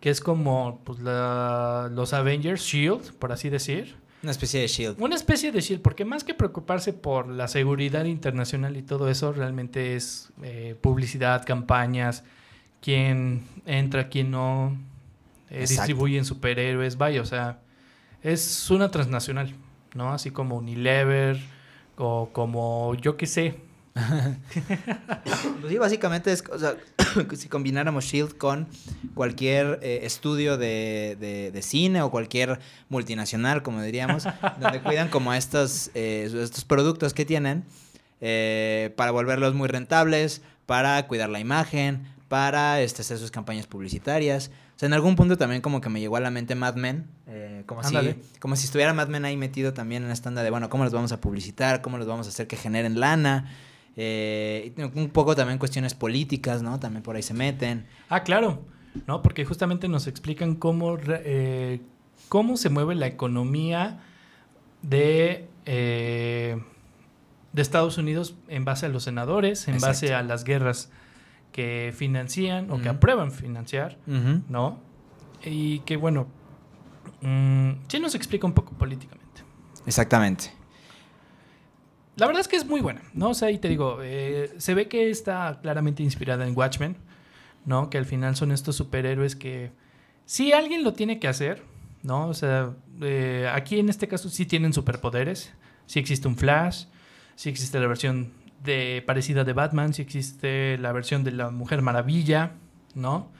que 0.00 0.10
es 0.10 0.20
como 0.20 0.80
pues, 0.84 0.98
la- 1.00 1.90
los 1.92 2.12
Avengers, 2.12 2.62
Shield, 2.62 3.12
por 3.14 3.32
así 3.32 3.48
decir. 3.48 3.96
Una 4.22 4.32
especie 4.32 4.60
de 4.60 4.66
shield. 4.66 5.00
Una 5.00 5.14
especie 5.14 5.52
de 5.52 5.60
shield, 5.60 5.80
porque 5.80 6.04
más 6.04 6.24
que 6.24 6.34
preocuparse 6.34 6.92
por 6.92 7.28
la 7.28 7.46
seguridad 7.46 8.04
internacional 8.04 8.76
y 8.76 8.82
todo 8.82 9.08
eso, 9.08 9.32
realmente 9.32 9.94
es 9.94 10.30
eh, 10.42 10.76
publicidad, 10.80 11.44
campañas, 11.46 12.24
quién 12.80 13.42
entra, 13.64 14.08
quién 14.08 14.30
no, 14.30 14.76
eh, 15.50 15.66
distribuyen 15.68 16.24
superhéroes, 16.24 16.98
vaya, 16.98 17.22
o 17.22 17.26
sea, 17.26 17.60
es 18.22 18.70
una 18.70 18.90
transnacional, 18.90 19.54
¿no? 19.94 20.12
Así 20.12 20.30
como 20.30 20.56
Unilever 20.56 21.38
o 21.96 22.30
como 22.32 22.94
yo 22.96 23.16
qué 23.16 23.26
sé. 23.26 23.67
Pues 25.60 25.72
sí, 25.72 25.78
básicamente 25.78 26.32
es, 26.32 26.42
o 26.50 26.58
sea, 26.58 26.76
si 27.36 27.48
combináramos 27.48 28.04
Shield 28.04 28.36
con 28.36 28.68
cualquier 29.14 29.78
eh, 29.82 30.00
estudio 30.04 30.56
de, 30.56 31.16
de- 31.20 31.50
de 31.52 31.62
cine 31.62 32.02
o 32.02 32.10
cualquier 32.10 32.58
multinacional, 32.88 33.62
como 33.62 33.82
diríamos, 33.82 34.24
donde 34.60 34.80
cuidan 34.80 35.08
como 35.08 35.34
estos, 35.34 35.90
eh, 35.94 36.30
estos 36.42 36.64
productos 36.64 37.14
que 37.14 37.24
tienen 37.24 37.64
eh, 38.20 38.92
para 38.96 39.10
volverlos 39.10 39.54
muy 39.54 39.68
rentables, 39.68 40.42
para 40.66 41.06
cuidar 41.06 41.28
la 41.30 41.40
imagen, 41.40 42.06
para 42.28 42.80
este, 42.80 43.02
hacer 43.02 43.18
sus 43.18 43.30
campañas 43.30 43.66
publicitarias. 43.66 44.50
O 44.76 44.78
sea, 44.78 44.86
en 44.86 44.92
algún 44.92 45.16
punto 45.16 45.36
también 45.36 45.60
como 45.60 45.80
que 45.80 45.88
me 45.88 45.98
llegó 45.98 46.16
a 46.16 46.20
la 46.20 46.30
mente 46.30 46.54
Mad 46.54 46.74
Men, 46.76 47.06
eh, 47.26 47.62
como, 47.66 47.80
Ándale. 47.82 48.14
si, 48.32 48.38
como 48.38 48.54
si 48.54 48.66
estuviera 48.66 48.92
Mad 48.94 49.08
Men 49.08 49.24
ahí 49.24 49.36
metido 49.36 49.72
también 49.72 50.04
en 50.04 50.10
esta 50.10 50.28
onda 50.28 50.42
de, 50.42 50.50
bueno, 50.50 50.68
¿cómo 50.70 50.84
los 50.84 50.92
vamos 50.92 51.10
a 51.12 51.20
publicitar? 51.20 51.80
¿Cómo 51.82 51.98
los 51.98 52.06
vamos 52.06 52.26
a 52.26 52.30
hacer 52.30 52.46
que 52.46 52.56
generen 52.56 53.00
lana? 53.00 53.50
Eh, 54.00 54.72
un 54.94 55.08
poco 55.08 55.34
también 55.34 55.58
cuestiones 55.58 55.92
políticas, 55.92 56.62
¿no? 56.62 56.78
También 56.78 57.02
por 57.02 57.16
ahí 57.16 57.22
se 57.22 57.34
meten. 57.34 57.88
Ah, 58.08 58.22
claro, 58.22 58.62
¿no? 59.08 59.22
Porque 59.22 59.44
justamente 59.44 59.88
nos 59.88 60.06
explican 60.06 60.54
cómo, 60.54 60.96
eh, 61.08 61.80
cómo 62.28 62.56
se 62.56 62.70
mueve 62.70 62.94
la 62.94 63.08
economía 63.08 63.98
de, 64.82 65.48
eh, 65.66 66.62
de 67.52 67.62
Estados 67.62 67.98
Unidos 67.98 68.36
en 68.46 68.64
base 68.64 68.86
a 68.86 68.88
los 68.88 69.02
senadores, 69.02 69.66
en 69.66 69.80
base 69.80 70.14
a 70.14 70.22
las 70.22 70.44
guerras 70.44 70.92
que 71.50 71.92
financian 71.92 72.70
o 72.70 72.80
que 72.80 72.88
aprueban 72.88 73.32
financiar. 73.32 73.98
¿no? 74.06 74.78
Y 75.44 75.80
que 75.80 75.96
bueno, 75.96 76.28
mm, 77.20 77.70
sí 77.88 77.98
nos 77.98 78.14
explica 78.14 78.46
un 78.46 78.52
poco 78.52 78.74
políticamente. 78.74 79.42
Exactamente. 79.86 80.57
La 82.18 82.26
verdad 82.26 82.40
es 82.40 82.48
que 82.48 82.56
es 82.56 82.66
muy 82.66 82.80
buena, 82.80 83.02
¿no? 83.14 83.30
O 83.30 83.34
sea, 83.34 83.50
y 83.50 83.58
te 83.58 83.68
digo, 83.68 84.00
eh, 84.02 84.52
se 84.58 84.74
ve 84.74 84.88
que 84.88 85.08
está 85.08 85.60
claramente 85.62 86.02
inspirada 86.02 86.46
en 86.46 86.56
Watchmen, 86.56 86.96
¿no? 87.64 87.90
Que 87.90 87.98
al 87.98 88.06
final 88.06 88.34
son 88.34 88.50
estos 88.50 88.74
superhéroes 88.74 89.36
que 89.36 89.70
sí 90.26 90.52
alguien 90.52 90.82
lo 90.82 90.94
tiene 90.94 91.20
que 91.20 91.28
hacer, 91.28 91.62
¿no? 92.02 92.26
O 92.28 92.34
sea, 92.34 92.72
eh, 93.00 93.48
aquí 93.52 93.78
en 93.78 93.88
este 93.88 94.08
caso 94.08 94.28
sí 94.30 94.46
tienen 94.46 94.72
superpoderes, 94.72 95.54
sí 95.86 96.00
existe 96.00 96.26
un 96.26 96.36
Flash, 96.36 96.86
sí 97.36 97.50
existe 97.50 97.78
la 97.78 97.86
versión 97.86 98.32
de 98.64 99.02
parecida 99.06 99.44
de 99.44 99.52
Batman, 99.52 99.94
sí 99.94 100.02
existe 100.02 100.76
la 100.78 100.90
versión 100.90 101.22
de 101.22 101.30
la 101.30 101.50
Mujer 101.50 101.82
Maravilla, 101.82 102.50
¿no? 102.96 103.30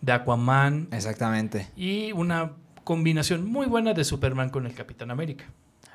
De 0.00 0.12
Aquaman 0.12 0.86
Exactamente. 0.92 1.68
y 1.76 2.12
una 2.12 2.52
combinación 2.84 3.44
muy 3.50 3.66
buena 3.66 3.94
de 3.94 4.04
Superman 4.04 4.50
con 4.50 4.66
el 4.66 4.74
Capitán 4.74 5.10
América. 5.10 5.46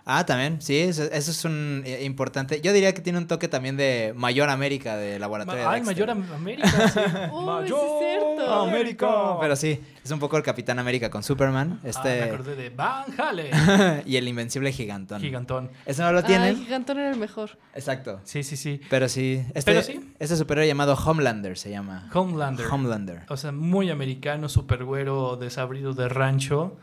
Ah, 0.09 0.25
también, 0.25 0.61
sí, 0.61 0.77
eso, 0.77 1.03
eso 1.03 1.31
es 1.31 1.43
un 1.43 1.83
eh, 1.85 2.05
importante. 2.05 2.61
Yo 2.61 2.71
diría 2.71 2.93
que 2.93 3.01
tiene 3.01 3.19
un 3.19 3.27
toque 3.27 3.49
también 3.49 3.75
de 3.75 4.13
Mayor 4.15 4.49
América 4.49 4.95
de 4.95 5.19
Laboratorio 5.19 5.63
de 5.63 5.67
Ay. 5.67 5.81
Mayor 5.81 6.09
Am- 6.11 6.25
América, 6.33 6.69
sí. 6.87 6.99
Sí 7.67 7.73
es 7.73 7.99
cierto. 7.99 8.53
América. 8.53 9.37
Pero 9.41 9.55
sí, 9.57 9.81
es 10.03 10.09
un 10.11 10.19
poco 10.19 10.37
el 10.37 10.43
Capitán 10.43 10.79
América 10.79 11.09
con 11.09 11.23
Superman. 11.23 11.73
Ah, 11.73 11.79
me 11.83 11.89
Este. 11.89 12.23
acordé 12.23 12.55
de 12.55 12.69
Van 12.69 13.03
Halen. 13.19 14.03
y 14.05 14.15
el 14.15 14.27
Invencible 14.29 14.71
Gigantón. 14.71 15.19
Gigantón. 15.19 15.71
¿Eso 15.85 16.03
no 16.03 16.13
lo 16.13 16.19
Ay, 16.19 16.23
tienen? 16.25 16.55
Gigantón 16.57 16.99
era 16.99 17.11
el 17.11 17.17
mejor. 17.17 17.57
Exacto. 17.75 18.21
Sí, 18.23 18.43
sí, 18.43 18.55
sí. 18.55 18.79
Pero 18.89 19.09
sí. 19.09 19.43
Este, 19.53 19.71
Pero 19.71 19.83
sí. 19.83 20.13
Este 20.19 20.37
superhéroe 20.37 20.67
llamado 20.67 20.93
Homelander 20.95 21.57
se 21.57 21.69
llama. 21.69 22.09
Homelander. 22.13 22.65
Homelander. 22.67 23.23
O 23.27 23.35
sea, 23.35 23.51
muy 23.51 23.89
americano, 23.89 24.47
super 24.47 24.85
güero, 24.85 25.35
desabrido 25.35 25.93
de 25.93 26.07
rancho. 26.07 26.77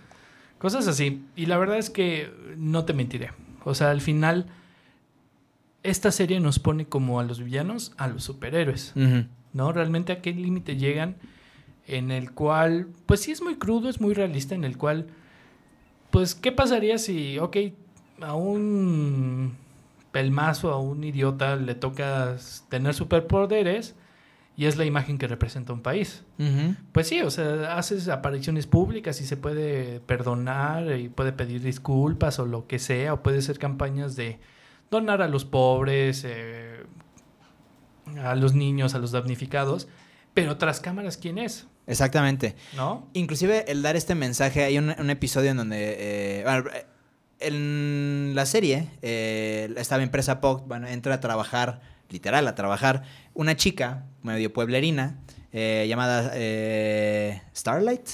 Cosas 0.64 0.88
así. 0.88 1.22
Y 1.36 1.44
la 1.44 1.58
verdad 1.58 1.76
es 1.76 1.90
que 1.90 2.32
no 2.56 2.86
te 2.86 2.94
mentiré. 2.94 3.32
O 3.64 3.74
sea, 3.74 3.90
al 3.90 4.00
final, 4.00 4.46
esta 5.82 6.10
serie 6.10 6.40
nos 6.40 6.58
pone 6.58 6.86
como 6.86 7.20
a 7.20 7.22
los 7.22 7.44
villanos, 7.44 7.92
a 7.98 8.08
los 8.08 8.24
superhéroes. 8.24 8.94
¿No? 9.52 9.72
Realmente 9.72 10.14
a 10.14 10.22
qué 10.22 10.32
límite 10.32 10.76
llegan 10.76 11.16
en 11.86 12.10
el 12.10 12.32
cual, 12.32 12.88
pues 13.04 13.20
sí 13.20 13.30
es 13.30 13.42
muy 13.42 13.56
crudo, 13.56 13.90
es 13.90 14.00
muy 14.00 14.14
realista, 14.14 14.54
en 14.54 14.64
el 14.64 14.78
cual, 14.78 15.08
pues, 16.10 16.34
¿qué 16.34 16.50
pasaría 16.50 16.96
si, 16.96 17.38
ok, 17.38 17.58
a 18.22 18.34
un 18.34 19.58
pelmazo, 20.12 20.70
a 20.70 20.80
un 20.80 21.04
idiota 21.04 21.56
le 21.56 21.74
toca 21.74 22.38
tener 22.70 22.94
superpoderes 22.94 23.94
y 24.56 24.66
es 24.66 24.76
la 24.76 24.84
imagen 24.84 25.18
que 25.18 25.26
representa 25.26 25.72
un 25.72 25.82
país? 25.82 26.24
Pues 26.92 27.08
sí, 27.08 27.20
o 27.22 27.30
sea, 27.30 27.76
haces 27.76 28.08
apariciones 28.08 28.66
públicas 28.66 29.20
y 29.20 29.26
se 29.26 29.36
puede 29.36 30.00
perdonar 30.00 30.96
y 30.98 31.08
puede 31.08 31.32
pedir 31.32 31.62
disculpas 31.62 32.38
o 32.38 32.46
lo 32.46 32.66
que 32.66 32.78
sea, 32.78 33.14
o 33.14 33.22
puede 33.22 33.42
ser 33.42 33.58
campañas 33.58 34.16
de 34.16 34.38
donar 34.90 35.22
a 35.22 35.28
los 35.28 35.44
pobres, 35.44 36.24
eh, 36.24 36.84
a 38.22 38.34
los 38.34 38.54
niños, 38.54 38.94
a 38.94 38.98
los 38.98 39.12
damnificados, 39.12 39.88
pero 40.34 40.56
tras 40.56 40.80
cámaras, 40.80 41.16
¿quién 41.16 41.38
es? 41.38 41.66
Exactamente. 41.86 42.56
¿No? 42.76 43.08
Inclusive 43.12 43.70
el 43.70 43.82
dar 43.82 43.96
este 43.96 44.14
mensaje, 44.14 44.64
hay 44.64 44.78
un, 44.78 44.94
un 44.98 45.10
episodio 45.10 45.50
en 45.50 45.56
donde, 45.56 45.96
eh, 45.98 46.42
bueno, 46.44 46.70
eh, 46.72 46.86
en 47.40 48.32
la 48.34 48.46
serie, 48.46 48.90
eh, 49.02 49.72
esta 49.76 50.00
empresa 50.02 50.40
POC, 50.40 50.66
bueno, 50.66 50.86
entra 50.86 51.14
a 51.14 51.20
trabajar, 51.20 51.80
literal, 52.08 52.46
a 52.48 52.54
trabajar, 52.54 53.02
una 53.34 53.56
chica 53.56 54.04
medio 54.24 54.52
pueblerina 54.52 55.18
eh, 55.52 55.86
llamada 55.88 56.32
eh, 56.34 57.40
Starlight. 57.54 58.08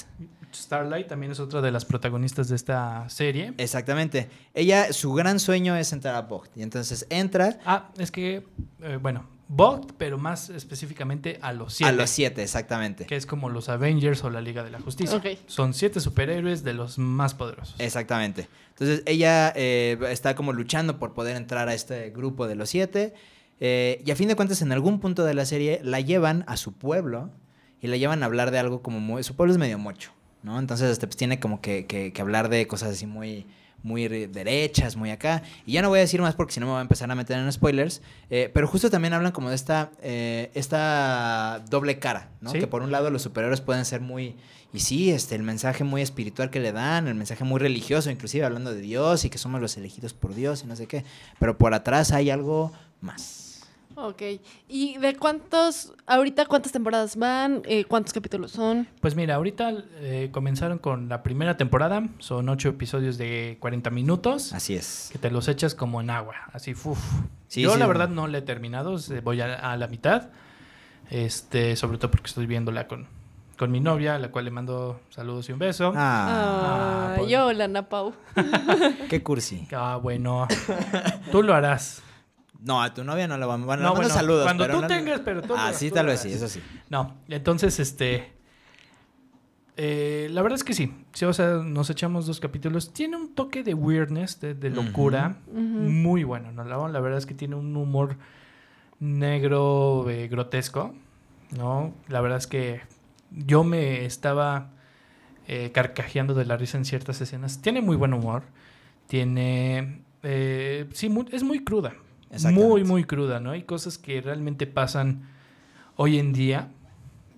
Starlight 0.53 1.07
también 1.07 1.31
es 1.31 1.39
otra 1.39 1.61
de 1.61 1.71
las 1.71 1.85
protagonistas 1.85 2.49
de 2.49 2.55
esta 2.55 3.09
serie. 3.09 3.53
Exactamente. 3.57 4.29
Ella, 4.53 4.91
su 4.93 5.13
gran 5.13 5.39
sueño 5.39 5.75
es 5.75 5.93
entrar 5.93 6.15
a 6.15 6.27
POC. 6.27 6.49
Y 6.57 6.61
entonces 6.61 7.07
entra 7.09 7.57
Ah, 7.65 7.89
es 7.97 8.11
que, 8.11 8.45
eh, 8.81 8.99
bueno, 9.01 9.25
Vogt, 9.47 9.91
pero 9.97 10.17
más 10.17 10.49
específicamente 10.49 11.37
a 11.41 11.51
los 11.51 11.73
siete. 11.73 11.89
a 11.89 11.93
los 11.93 12.09
siete, 12.09 12.41
exactamente. 12.41 13.05
Que 13.05 13.17
es 13.17 13.25
como 13.25 13.49
los 13.49 13.67
Avengers 13.67 14.23
o 14.23 14.29
la 14.29 14.39
Liga 14.39 14.63
de 14.63 14.71
la 14.71 14.79
Justicia. 14.79 15.21
Son 15.47 15.73
siete 15.73 15.99
superhéroes 15.99 16.63
de 16.63 16.73
los 16.73 16.97
más 16.97 17.33
poderosos. 17.33 17.75
Exactamente. 17.77 18.47
Entonces 18.69 19.03
ella 19.05 19.51
eh, 19.55 19.97
está 20.09 20.35
como 20.35 20.53
luchando 20.53 20.99
por 20.99 21.13
poder 21.13 21.35
entrar 21.35 21.67
a 21.67 21.73
este 21.73 22.11
grupo 22.11 22.47
de 22.47 22.55
los 22.55 22.69
siete. 22.69 23.13
Eh, 23.61 24.01
y 24.05 24.11
a 24.11 24.15
fin 24.17 24.27
de 24.27 24.35
cuentas, 24.35 24.61
en 24.61 24.73
algún 24.73 24.99
punto 24.99 25.23
de 25.23 25.33
la 25.33 25.45
serie 25.45 25.79
la 25.83 26.01
llevan 26.01 26.43
a 26.47 26.57
su 26.57 26.73
pueblo 26.73 27.29
y 27.79 27.87
la 27.87 27.95
llevan 27.95 28.21
a 28.23 28.25
hablar 28.25 28.51
de 28.51 28.59
algo 28.59 28.81
como 28.81 28.99
muy. 28.99 29.23
Su 29.23 29.35
pueblo 29.37 29.53
es 29.53 29.57
medio 29.57 29.79
mocho, 29.79 30.11
¿no? 30.43 30.59
Entonces, 30.59 30.91
este, 30.91 31.07
pues, 31.07 31.15
tiene 31.15 31.39
como 31.39 31.61
que, 31.61 31.85
que- 31.85 32.11
que 32.11 32.21
hablar 32.21 32.49
de 32.49 32.67
cosas 32.67 32.89
así 32.91 33.05
muy 33.05 33.45
muy 33.83 34.07
re- 34.07 34.27
derechas, 34.27 34.95
muy 34.95 35.09
acá. 35.09 35.41
Y 35.65 35.71
ya 35.71 35.81
no 35.81 35.89
voy 35.89 35.97
a 35.97 36.01
decir 36.01 36.21
más 36.21 36.35
porque 36.35 36.53
si 36.53 36.59
no 36.59 36.67
me 36.67 36.73
voy 36.73 36.77
a 36.79 36.81
empezar 36.83 37.09
a 37.09 37.15
meter 37.15 37.39
en 37.39 37.51
spoilers. 37.51 38.03
eh, 38.29 38.51
pero 38.53 38.67
justo 38.67 38.91
también 38.91 39.11
hablan 39.13 39.31
como 39.31 39.49
de 39.49 39.55
esta, 39.55 39.89
eh, 40.03 40.51
esta 40.53 41.63
doble 41.67 41.97
cara, 41.97 42.29
¿no? 42.41 42.51
Sí. 42.51 42.59
Que 42.59 42.67
por 42.67 42.83
un 42.83 42.91
lado 42.91 43.09
los 43.09 43.23
superhéroes 43.23 43.59
pueden 43.61 43.85
ser 43.85 43.99
muy... 44.01 44.35
Y 44.71 44.81
sí, 44.81 45.09
este, 45.11 45.33
el 45.33 45.41
mensaje 45.41 45.83
muy 45.83 46.03
espiritual 46.03 46.51
que 46.51 46.59
le 46.59 46.71
dan, 46.71 47.07
el 47.07 47.15
mensaje 47.15 47.43
muy 47.43 47.59
religioso, 47.59 48.11
inclusive 48.11 48.45
hablando 48.45 48.71
de 48.71 48.81
Dios 48.81 49.25
y 49.25 49.31
que 49.31 49.39
somos 49.39 49.59
los 49.61 49.75
elegidos 49.77 50.13
por 50.13 50.35
Dios 50.35 50.61
y 50.63 50.67
no 50.67 50.75
sé 50.75 50.85
qué. 50.85 51.03
Pero 51.39 51.57
por 51.57 51.73
atrás 51.73 52.11
hay 52.11 52.29
algo 52.29 52.71
más. 53.01 53.40
Ok. 53.95 54.21
¿Y 54.67 54.97
de 54.97 55.15
cuántos, 55.15 55.93
ahorita 56.07 56.45
cuántas 56.45 56.71
temporadas 56.71 57.15
van? 57.15 57.61
Eh, 57.65 57.85
¿Cuántos 57.85 58.13
capítulos 58.13 58.51
son? 58.51 58.87
Pues 58.99 59.15
mira, 59.15 59.35
ahorita 59.35 59.73
eh, 59.99 60.29
comenzaron 60.31 60.77
con 60.79 61.09
la 61.09 61.23
primera 61.23 61.57
temporada. 61.57 62.03
Son 62.19 62.47
ocho 62.49 62.69
episodios 62.69 63.17
de 63.17 63.57
40 63.59 63.89
minutos. 63.89 64.53
Así 64.53 64.75
es. 64.75 65.09
Que 65.11 65.19
te 65.19 65.29
los 65.31 65.47
echas 65.47 65.75
como 65.75 66.01
en 66.01 66.09
agua. 66.09 66.35
Así, 66.53 66.71
uff. 66.71 66.99
Sí, 67.47 67.61
Yo 67.61 67.73
sí. 67.73 67.79
la 67.79 67.87
verdad 67.87 68.09
no 68.09 68.27
la 68.27 68.39
he 68.39 68.41
terminado. 68.41 68.95
Voy 69.23 69.41
a, 69.41 69.53
a 69.71 69.77
la 69.77 69.87
mitad. 69.87 70.29
Este, 71.09 71.75
sobre 71.75 71.97
todo 71.97 72.09
porque 72.11 72.27
estoy 72.27 72.45
viéndola 72.45 72.87
con, 72.87 73.05
con 73.57 73.69
mi 73.71 73.81
novia, 73.81 74.15
a 74.15 74.19
la 74.19 74.29
cual 74.31 74.45
le 74.45 74.51
mando 74.51 75.01
saludos 75.09 75.49
y 75.49 75.51
un 75.51 75.59
beso. 75.59 75.91
Ah, 75.95 76.27
Ah, 76.29 77.07
Ah, 77.11 77.13
pues. 77.17 77.29
yo, 77.29 77.51
la 77.51 77.67
Napau. 77.67 78.13
qué 79.09 79.21
cursi. 79.21 79.67
Ah, 79.73 79.99
bueno. 80.01 80.47
Tú 81.31 81.43
lo 81.43 81.53
harás. 81.53 82.01
No, 82.61 82.81
a 82.81 82.93
tu 82.93 83.03
novia 83.03 83.27
no 83.27 83.37
la 83.37 83.45
vamos. 83.47 83.65
Bueno, 83.65 83.83
No, 83.83 83.95
bueno, 83.95 84.09
saludos. 84.09 84.43
cuando 84.43 84.63
pero 84.65 84.75
tú 84.75 84.81
no- 84.81 84.87
tengas, 84.87 85.19
pero 85.21 85.41
tú 85.41 85.53
Ah, 85.57 85.71
tú 85.77 85.89
tal 85.89 86.05
lo 86.05 86.11
vez 86.11 86.21
sí, 86.21 86.31
eso 86.33 86.47
sí. 86.47 86.61
No, 86.89 87.15
entonces, 87.27 87.79
este. 87.79 88.33
eh, 89.77 90.27
la 90.31 90.41
verdad 90.41 90.57
es 90.57 90.63
que 90.63 90.73
sí. 90.73 90.93
Sí, 91.13 91.25
o 91.25 91.33
sea, 91.33 91.53
nos 91.63 91.89
echamos 91.89 92.27
dos 92.27 92.39
capítulos. 92.39 92.93
Tiene 92.93 93.17
un 93.17 93.33
toque 93.33 93.63
de 93.63 93.73
weirdness, 93.73 94.39
de, 94.39 94.53
de 94.53 94.69
locura. 94.69 95.37
Muy 95.51 96.23
bueno, 96.23 96.51
¿no? 96.51 96.63
La, 96.63 96.77
la 96.87 96.99
verdad 96.99 97.17
es 97.17 97.25
que 97.25 97.33
tiene 97.33 97.55
un 97.55 97.75
humor 97.75 98.17
negro, 98.99 100.09
eh, 100.09 100.27
grotesco. 100.27 100.93
¿No? 101.57 101.93
La 102.07 102.21
verdad 102.21 102.37
es 102.37 102.47
que 102.47 102.79
yo 103.31 103.63
me 103.65 104.05
estaba 104.05 104.69
eh, 105.47 105.71
carcajeando 105.73 106.33
de 106.33 106.45
la 106.45 106.55
risa 106.57 106.77
en 106.77 106.85
ciertas 106.85 107.19
escenas. 107.19 107.61
Tiene 107.61 107.81
muy 107.81 107.95
buen 107.97 108.13
humor. 108.13 108.43
Tiene. 109.07 110.01
eh, 110.23 110.87
sí, 110.93 111.13
es 111.31 111.43
muy 111.43 111.63
cruda. 111.63 111.93
Muy, 112.51 112.83
muy 112.83 113.03
cruda, 113.03 113.39
¿no? 113.39 113.51
Hay 113.51 113.63
cosas 113.63 113.97
que 113.97 114.21
realmente 114.21 114.67
pasan 114.67 115.23
hoy 115.95 116.17
en 116.17 116.33
día 116.33 116.69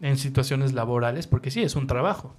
en 0.01 0.17
situaciones 0.17 0.73
laborales, 0.73 1.27
porque 1.27 1.49
sí, 1.49 1.63
es 1.63 1.75
un 1.75 1.88
trabajo, 1.88 2.36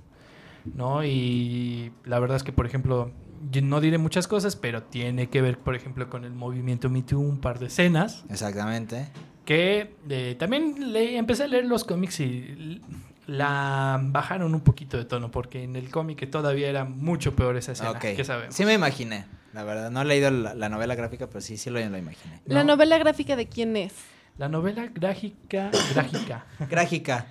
¿no? 0.75 1.05
Y 1.05 1.93
la 2.05 2.19
verdad 2.19 2.37
es 2.37 2.43
que, 2.43 2.53
por 2.53 2.67
ejemplo, 2.67 3.11
yo 3.51 3.63
no 3.63 3.81
diré 3.81 3.99
muchas 3.99 4.29
cosas, 4.29 4.57
pero 4.57 4.83
tiene 4.83 5.29
que 5.29 5.41
ver, 5.43 5.59
por 5.59 5.75
ejemplo, 5.75 6.09
con 6.09 6.25
el 6.25 6.33
movimiento 6.33 6.89
Me 6.91 7.03
Too, 7.03 7.19
un 7.19 7.39
par 7.39 7.59
de 7.59 7.67
escenas, 7.67 8.25
Exactamente. 8.31 9.09
que 9.45 9.95
eh, 10.09 10.37
también 10.39 10.93
le, 10.93 11.17
empecé 11.17 11.45
a 11.45 11.47
leer 11.49 11.65
los 11.65 11.85
cómics 11.85 12.21
y 12.21 12.81
la 13.27 13.99
bajaron 14.03 14.55
un 14.55 14.61
poquito 14.61 14.97
de 14.99 15.07
tono, 15.07 15.31
porque 15.31 15.65
en 15.65 15.77
el 15.77 15.91
cómic 15.91 16.29
todavía 16.31 16.69
era 16.69 16.85
mucho 16.85 17.35
peor 17.35 17.57
esa 17.57 17.73
escena, 17.73 17.93
Ok. 17.93 18.01
que 18.17 18.25
sabemos. 18.25 18.55
Sí 18.55 18.65
me 18.65 18.75
imaginé. 18.75 19.25
La 19.55 19.63
verdad, 19.65 19.91
no 19.91 20.03
he 20.03 20.05
leído 20.05 20.31
la, 20.31 20.55
la 20.55 20.69
novela 20.69 20.95
gráfica, 20.95 21.27
pero 21.29 21.41
sí, 21.41 21.57
sí 21.57 21.71
lo, 21.71 21.79
lo 21.79 21.97
imaginé. 21.99 22.41
¿La 22.47 22.65
No. 22.65 22.75
novela 22.75 22.99
gráfica 22.99 23.37
de 23.37 23.47
quién 23.49 23.77
es? 23.77 23.93
La 24.37 24.49
novela 24.49 24.89
gráfica, 24.93 25.71
gráfica. 25.95 26.45
Gráfica. 26.69 27.27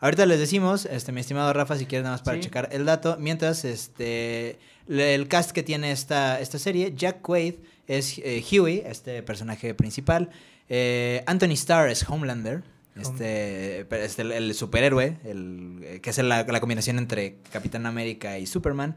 Ahorita 0.00 0.24
les 0.26 0.38
decimos, 0.38 0.84
este, 0.86 1.10
mi 1.10 1.20
estimado 1.20 1.52
Rafa, 1.52 1.76
si 1.76 1.84
quieres 1.86 2.04
nada 2.04 2.14
más 2.14 2.22
para 2.22 2.36
Sí. 2.36 2.44
checar 2.44 2.68
el 2.70 2.84
dato. 2.84 3.16
Mientras, 3.18 3.64
este, 3.64 4.60
el 4.86 5.26
cast 5.26 5.50
que 5.50 5.64
tiene 5.64 5.90
esta, 5.90 6.38
esta 6.40 6.60
serie, 6.60 6.92
Jack 6.94 7.20
Quaid 7.22 7.54
es 7.88 8.18
eh, 8.18 8.44
Huey, 8.52 8.84
este 8.86 9.20
personaje 9.24 9.74
principal. 9.74 10.30
Eh, 10.68 11.24
Anthony 11.26 11.54
Starr 11.54 11.88
es 11.88 12.08
Homelander, 12.08 12.62
este, 12.94 13.84
pero 13.88 14.04
es 14.04 14.16
el, 14.20 14.30
el 14.30 14.54
superhéroe, 14.54 15.16
el, 15.24 15.80
eh, 15.82 16.00
que 16.00 16.10
es 16.10 16.18
la, 16.18 16.44
la 16.44 16.60
combinación 16.60 16.98
entre 16.98 17.38
Capitán 17.52 17.84
América 17.86 18.38
y 18.38 18.46
Superman. 18.46 18.94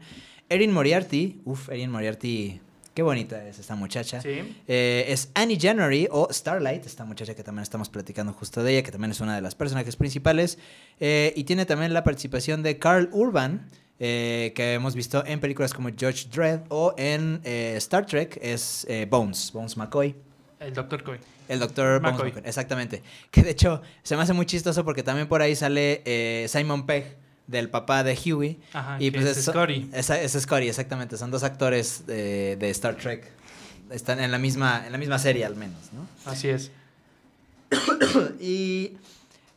Erin 0.52 0.70
Moriarty, 0.70 1.40
uff, 1.46 1.70
Erin 1.70 1.90
Moriarty, 1.90 2.60
qué 2.92 3.02
bonita 3.02 3.48
es 3.48 3.58
esta 3.58 3.74
muchacha. 3.74 4.20
Sí. 4.20 4.54
Eh, 4.68 5.06
es 5.08 5.30
Annie 5.34 5.58
January 5.58 6.08
o 6.10 6.28
Starlight, 6.30 6.84
esta 6.84 7.06
muchacha 7.06 7.34
que 7.34 7.42
también 7.42 7.62
estamos 7.62 7.88
platicando 7.88 8.34
justo 8.34 8.62
de 8.62 8.72
ella, 8.72 8.82
que 8.82 8.92
también 8.92 9.12
es 9.12 9.20
una 9.22 9.34
de 9.34 9.40
las 9.40 9.54
personajes 9.54 9.96
principales. 9.96 10.58
Eh, 11.00 11.32
y 11.36 11.44
tiene 11.44 11.64
también 11.64 11.94
la 11.94 12.04
participación 12.04 12.62
de 12.62 12.78
Carl 12.78 13.08
Urban, 13.12 13.66
eh, 13.98 14.52
que 14.54 14.74
hemos 14.74 14.94
visto 14.94 15.24
en 15.24 15.40
películas 15.40 15.72
como 15.72 15.88
Judge 15.88 16.28
Dredd 16.30 16.60
o 16.68 16.94
en 16.98 17.40
Star 17.44 18.04
Trek, 18.04 18.38
es 18.42 18.86
Bones, 19.08 19.52
Bones 19.54 19.78
McCoy. 19.78 20.14
El 20.60 20.74
Dr. 20.74 21.02
Coy. 21.02 21.18
El 21.48 21.60
doctor 21.60 21.98
Bones 22.02 22.12
McCoy. 22.12 22.32
McCoy, 22.32 22.42
exactamente. 22.46 23.02
Que 23.30 23.42
de 23.42 23.52
hecho 23.52 23.80
se 24.02 24.16
me 24.16 24.22
hace 24.22 24.34
muy 24.34 24.44
chistoso 24.44 24.84
porque 24.84 25.02
también 25.02 25.28
por 25.28 25.40
ahí 25.40 25.56
sale 25.56 26.46
Simon 26.46 26.84
Pegg, 26.84 27.21
del 27.46 27.68
papá 27.70 28.04
de 28.04 28.14
Huey. 28.16 28.58
Ajá, 28.72 28.96
y 29.00 29.10
pues 29.10 29.24
es 29.24 29.36
es 29.38 29.44
Scotty. 29.46 29.90
Esa- 29.92 30.20
Es, 30.20 30.32
Scotty, 30.32 30.68
exactamente. 30.68 31.16
Son 31.16 31.30
dos 31.30 31.42
actores 31.42 32.06
de, 32.06 32.56
de 32.56 32.70
Star 32.70 32.96
Trek. 32.96 33.30
Están 33.90 34.20
en 34.20 34.30
la 34.30 34.38
misma, 34.38 34.84
en 34.86 34.92
la 34.92 34.98
misma 34.98 35.18
serie 35.18 35.44
al 35.44 35.54
menos, 35.56 35.92
¿no? 35.92 36.06
Así 36.30 36.48
es. 36.48 36.70
Y 38.40 38.92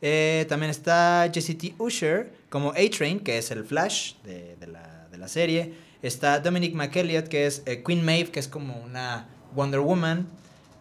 eh, 0.02 0.46
también 0.48 0.70
está 0.70 1.30
Jesse 1.32 1.56
T. 1.56 1.74
Usher 1.78 2.32
como 2.48 2.70
A-Train, 2.70 3.20
que 3.20 3.38
es 3.38 3.50
el 3.50 3.64
Flash 3.64 4.14
de, 4.24 4.56
de 4.56 4.66
la, 4.66 5.06
de 5.10 5.18
la 5.18 5.28
serie. 5.28 5.74
Está 6.02 6.40
Dominic 6.40 6.74
McElliott, 6.74 7.28
que 7.28 7.46
es 7.46 7.62
eh, 7.66 7.82
Queen 7.84 8.04
Maeve, 8.04 8.30
que 8.30 8.40
es 8.40 8.48
como 8.48 8.76
una 8.82 9.26
Wonder 9.54 9.80
Woman. 9.80 10.26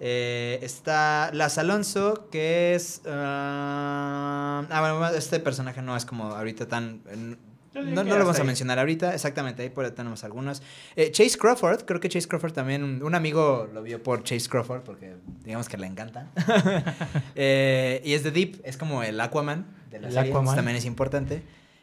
Eh, 0.07 0.59
está 0.61 1.31
Las 1.33 1.57
Alonso, 1.57 2.27
que 2.29 2.75
es... 2.75 3.01
ah, 3.07 4.63
ah, 4.69 4.79
bueno, 4.79 5.07
este 5.17 5.39
personaje 5.39 5.81
no 5.81 5.97
es 5.97 6.05
como 6.05 6.25
ahorita 6.25 6.67
tan... 6.67 7.01
eh, 7.07 7.35
no, 7.73 8.03
no 8.03 8.03
lo 8.03 8.19
vamos 8.19 8.39
a 8.39 8.43
mencionar 8.43 8.77
ahorita, 8.77 9.15
exactamente, 9.15 9.63
ahí 9.63 9.69
por 9.69 9.83
ahí 9.83 9.91
tenemos 9.91 10.23
algunos. 10.23 10.61
Eh, 10.95 11.09
Chase 11.09 11.39
Crawford, 11.39 11.85
creo 11.85 11.99
que 11.99 12.07
Chase 12.07 12.27
Crawford 12.27 12.53
también, 12.53 13.03
un, 13.03 13.15
amigo 13.15 13.67
lo 13.73 13.81
vio 13.81 14.03
por 14.03 14.23
Chase 14.23 14.47
Crawford, 14.47 14.81
porque 14.81 15.15
digamos 15.43 15.67
que 15.67 15.77
le 15.77 15.87
encanta. 15.87 16.29
Eh, 17.37 18.01
y 18.05 18.13
es 18.13 18.23
de 18.23 18.31
Deep, 18.31 18.61
es 18.63 18.77
como 18.77 19.03
el 19.03 19.19
Aquaman 19.19 19.65
de 19.89 19.99
la 19.99 20.07
El 20.07 20.13
serie, 20.13 20.31
Aquaman. 20.31 20.55
también 20.55 20.77
es 20.77 20.85
importante. 20.85 21.41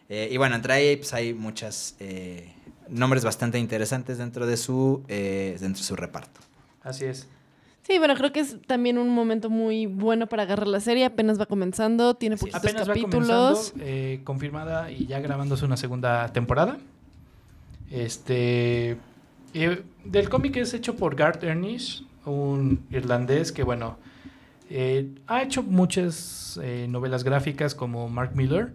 Eh, 0.08 0.28
y 0.30 0.36
bueno, 0.36 0.54
entre 0.54 0.72
ahí 0.72 0.96
pues, 0.96 1.12
hay 1.12 1.34
muchos 1.34 1.96
nombres 2.88 3.24
bastante 3.24 3.58
interesantes 3.58 4.18
dentro 4.18 4.46
de 4.46 4.56
su, 4.56 5.04
eh, 5.08 5.56
dentro 5.60 5.80
de 5.80 5.86
su 5.86 5.96
reparto. 5.96 6.40
Así 6.82 7.04
es. 7.04 7.26
Sí, 7.82 7.98
bueno, 7.98 8.14
creo 8.14 8.32
que 8.32 8.40
es 8.40 8.56
también 8.66 8.96
un 8.96 9.08
momento 9.08 9.50
muy 9.50 9.86
bueno 9.86 10.28
para 10.28 10.44
agarrar 10.44 10.68
la 10.68 10.80
serie. 10.80 11.04
Apenas 11.04 11.40
va 11.40 11.46
comenzando, 11.46 12.14
tiene 12.14 12.36
es. 12.36 12.40
poquitos 12.40 12.60
Apenas 12.62 12.82
va 12.88 12.94
capítulos. 12.94 13.70
comenzando, 13.70 13.84
eh, 13.84 14.20
confirmada 14.24 14.90
y 14.90 15.06
ya 15.06 15.18
grabándose 15.20 15.64
una 15.64 15.76
segunda 15.76 16.28
temporada. 16.32 16.78
Este. 17.90 18.96
eh, 19.54 19.82
del 20.04 20.28
cómic 20.28 20.56
es 20.56 20.74
hecho 20.74 20.96
por 20.96 21.14
Garth 21.14 21.44
Ennis, 21.44 22.04
un 22.24 22.84
irlandés 22.90 23.52
que, 23.52 23.62
bueno, 23.64 23.98
eh, 24.70 25.10
ha 25.26 25.42
hecho 25.42 25.62
muchas 25.62 26.58
eh, 26.62 26.86
novelas 26.88 27.24
gráficas 27.24 27.74
como 27.74 28.08
Mark 28.08 28.32
Miller, 28.34 28.72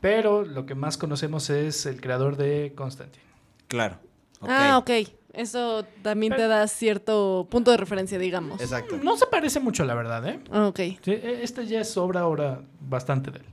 pero 0.00 0.44
lo 0.44 0.66
que 0.66 0.74
más 0.74 0.96
conocemos 0.98 1.50
es 1.50 1.86
el 1.86 2.00
creador 2.00 2.36
de 2.36 2.72
Constantine. 2.76 3.24
Claro. 3.66 3.96
ok. 4.40 4.48
Ah, 4.50 4.78
ok. 4.78 4.90
Eso 5.32 5.84
también 6.02 6.34
te 6.34 6.46
da 6.46 6.66
cierto 6.68 7.46
punto 7.50 7.70
de 7.70 7.78
referencia, 7.78 8.18
digamos. 8.18 8.60
Exacto. 8.60 8.98
No 9.02 9.16
se 9.16 9.26
parece 9.26 9.60
mucho, 9.60 9.84
la 9.84 9.94
verdad, 9.94 10.26
¿eh? 10.26 10.40
Ah, 10.50 10.66
ok. 10.66 10.80
Sí, 11.02 11.10
e- 11.12 11.40
esta 11.42 11.62
ya 11.62 11.80
es 11.80 11.96
obra 11.96 12.20
ahora 12.20 12.60
bastante 12.80 13.30
de 13.30 13.38
él. 13.38 13.46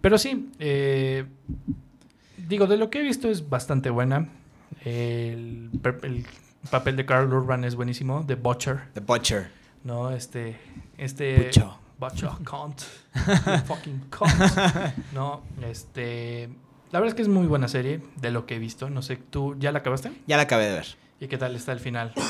Pero 0.00 0.18
sí, 0.18 0.50
eh, 0.58 1.24
digo, 2.36 2.66
de 2.66 2.76
lo 2.76 2.90
que 2.90 3.00
he 3.00 3.02
visto 3.02 3.28
es 3.28 3.48
bastante 3.48 3.90
buena. 3.90 4.28
El, 4.84 5.70
papel 6.70 6.96
de 6.96 7.06
Carl 7.06 7.32
Urban 7.32 7.64
es 7.64 7.74
buenísimo, 7.76 8.22
de 8.22 8.34
Butcher, 8.34 8.88
The 8.94 9.00
Butcher. 9.00 9.50
¿no? 9.84 10.10
Este, 10.10 10.58
este... 10.96 11.44
Bucho. 11.46 11.78
Butcher, 11.98 12.30
cunt. 12.44 12.82
Fucking 13.66 14.06
cunt. 14.10 14.30
No, 15.12 15.42
este... 15.62 16.48
La 16.90 17.00
verdad 17.00 17.08
es 17.08 17.14
que 17.14 17.22
es 17.22 17.28
muy 17.28 17.46
buena 17.46 17.68
serie, 17.68 18.00
de 18.16 18.30
lo 18.30 18.46
que 18.46 18.56
he 18.56 18.58
visto. 18.58 18.88
No 18.90 19.02
sé, 19.02 19.16
¿tú 19.16 19.54
ya 19.58 19.72
la 19.72 19.80
acabaste? 19.80 20.10
Ya 20.26 20.36
la 20.36 20.44
acabé 20.44 20.66
de 20.66 20.74
ver. 20.74 20.86
¿Y 21.20 21.28
qué 21.28 21.36
tal 21.38 21.54
está 21.56 21.72
el 21.72 21.80
final? 21.80 22.12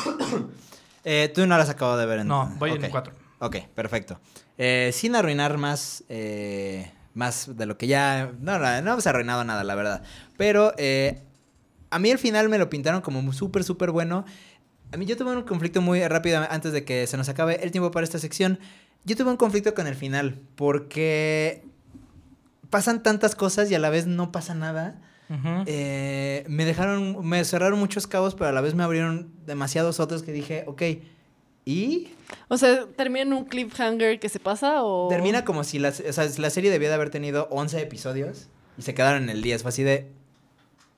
Eh, 1.05 1.31
Tú 1.35 1.47
no 1.47 1.57
la 1.57 1.62
has 1.62 1.71
acabado 1.71 1.97
de 1.97 2.05
ver 2.05 2.27
No, 2.27 2.42
entonces. 2.42 2.59
voy 2.59 2.71
Ok. 2.73 2.83
en 2.85 2.90
cuatro. 2.90 3.14
Ok, 3.38 3.57
perfecto. 3.75 4.21
Eh, 4.59 4.90
sin 4.92 5.14
arruinar 5.14 5.57
más, 5.57 6.05
eh, 6.11 6.90
más 7.14 7.57
de 7.57 7.64
lo 7.64 7.79
que 7.79 7.87
ya... 7.87 8.31
No, 8.40 8.59
no, 8.59 8.83
no 8.83 8.92
hemos 8.92 9.07
arruinado 9.07 9.42
nada, 9.44 9.64
la 9.64 9.75
verdad. 9.75 10.03
Pero 10.37 10.75
a 11.90 11.99
mí 11.99 12.11
el 12.11 12.18
final 12.18 12.51
me 12.51 12.59
lo 12.59 12.68
pintaron 12.68 13.01
como 13.01 13.33
súper, 13.33 13.64
súper 13.64 13.90
bueno. 13.90 14.27
A 14.92 14.97
mí 14.99 15.07
yo 15.07 15.16
tuve 15.16 15.35
un 15.35 15.42
conflicto 15.44 15.81
muy 15.81 16.07
rápido 16.07 16.44
antes 16.51 16.73
de 16.73 16.85
que 16.85 17.07
se 17.07 17.16
nos 17.16 17.29
acabe 17.31 17.62
el 17.62 17.71
tiempo 17.71 17.90
para 17.90 18.05
esta 18.05 18.18
sección. 18.18 18.59
Yo 19.05 19.16
tuve 19.16 19.31
un 19.31 19.37
conflicto 19.38 19.73
con 19.75 19.87
el 19.87 19.94
final 19.94 20.40
porque 20.57 21.64
pasan 22.71 23.03
tantas 23.03 23.35
cosas 23.35 23.71
y 23.71 23.75
a 23.75 23.79
la 23.79 23.91
vez 23.91 24.07
no 24.07 24.33
pasa 24.33 24.55
nada. 24.55 25.01
Eh, 25.67 26.45
me 26.49 26.65
dejaron, 26.65 27.27
me 27.27 27.45
cerraron 27.45 27.79
muchos 27.79 28.07
cabos, 28.07 28.35
pero 28.35 28.49
a 28.49 28.53
la 28.53 28.63
vez 28.63 28.75
me 28.75 28.83
abrieron 28.83 29.31
demasiados 29.45 30.01
otros 30.01 30.23
que 30.23 30.33
dije, 30.33 30.65
ok, 30.67 30.83
¿y? 31.67 32.09
O 32.49 32.57
sea, 32.57 32.87
¿termina 32.97 33.23
en 33.23 33.33
un 33.35 33.45
cliffhanger 33.45 34.21
que 34.21 34.31
se 34.31 34.41
pasa 34.41 34.83
o...? 34.83 35.09
Termina 35.09 35.45
como 35.45 35.65
si 35.65 35.79
la, 35.79 35.91
o 35.91 36.13
sea, 36.13 36.27
la 36.39 36.51
serie 36.51 36.71
debía 36.71 36.89
de 36.89 36.95
haber 36.95 37.11
tenido 37.11 37.47
11 37.51 37.83
episodios 37.83 38.49
y 38.79 38.83
se 38.83 38.95
quedaron 38.95 39.25
en 39.25 39.31
el 39.31 39.43
10. 39.43 39.63
Fue 39.63 39.69
así 39.69 39.83
de. 39.83 40.11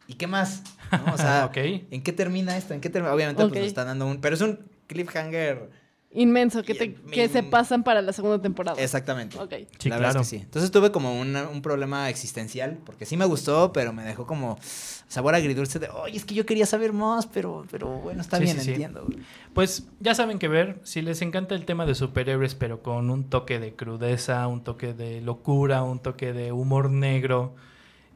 ¿Y 0.07 0.15
qué 0.15 0.27
más? 0.29 0.63
¿No? 0.93 1.13
O 1.13 1.17
sea, 1.17 1.47
Ok. 1.51 1.57
¿en 1.91 2.03
qué 2.03 2.13
termina 2.13 2.57
esto? 2.57 2.75
¿En 2.75 2.81
qué 2.81 2.91
termina? 2.91 3.13
Obviamente, 3.13 3.43
pues 3.43 3.53
nos 3.59 3.67
están 3.67 3.87
dando 3.89 4.07
un. 4.07 4.21
Pero 4.21 4.35
es 4.37 4.43
un 4.43 4.61
cliffhanger. 4.87 5.71
Inmenso, 6.12 6.64
que, 6.64 6.75
te- 6.75 6.88
mi- 6.88 7.12
que 7.12 7.29
se 7.29 7.44
pasan 7.44 7.85
para 7.85 8.03
la 8.03 8.12
segunda 8.12 8.42
temporada. 8.42 8.83
Exactamente. 8.83 9.38
Ok. 9.38 9.55
Sí, 9.79 9.88
la 9.88 9.94
verdad 9.96 10.11
claro. 10.11 10.20
es 10.23 10.31
que 10.31 10.37
sí. 10.38 10.42
Entonces 10.42 10.73
tuve 10.73 10.90
como 10.90 11.20
un, 11.20 11.37
un 11.37 11.62
problema 11.62 12.09
existencial, 12.11 12.79
porque 12.85 13.07
sí 13.07 13.16
me 13.16 13.25
gustó, 13.27 13.73
pero 13.73 13.92
me 13.92 14.03
dejó 14.03 14.27
como 14.27 14.59
sabor 15.07 15.37
agridulce 15.37 15.79
de, 15.79 15.88
oye, 15.88 16.16
es 16.16 16.25
que 16.25 16.35
yo 16.35 16.44
quería 16.46 16.66
saber 16.66 16.92
más, 16.92 17.29
pero, 17.29 17.64
pero 17.70 17.87
bueno, 18.01 18.23
está 18.23 18.38
Sí, 18.38 18.42
bien, 18.42 18.57
sí, 18.59 18.62
sí. 18.64 18.70
entiendo. 18.73 19.07
Pues 19.55 19.87
ya 20.01 20.16
saben 20.16 20.40
que 20.40 20.49
ver, 20.49 20.81
si 20.83 21.01
les 21.01 21.23
encanta 21.23 21.55
el 21.55 21.64
tema 21.64 21.87
de 21.87 21.94
superhéroes, 21.94 22.57
pero 22.57 22.83
con 22.83 23.09
un 23.09 23.31
toque 23.31 23.61
de 23.61 23.75
crudeza, 23.77 24.49
un 24.49 24.64
toque 24.64 24.94
de 24.94 25.20
locura, 25.20 25.85
un 25.85 26.01
toque 26.01 26.33
de 26.33 26.51
humor 26.51 26.90
negro 26.90 27.55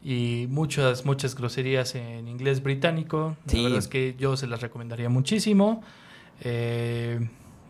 y 0.03 0.47
muchas, 0.51 1.05
muchas 1.05 1.37
groserías 1.37 1.95
en 1.95 2.27
inglés 2.27 2.61
británico, 2.61 3.37
Sí. 3.47 3.59
la 3.59 3.63
verdad 3.63 3.79
es 3.79 3.89
que 3.89 4.17
yo 4.19 4.37
se 4.37 4.49
las 4.49 4.61
recomendaría 4.63 5.09
muchísimo. 5.09 5.81
Eh, 6.41 7.21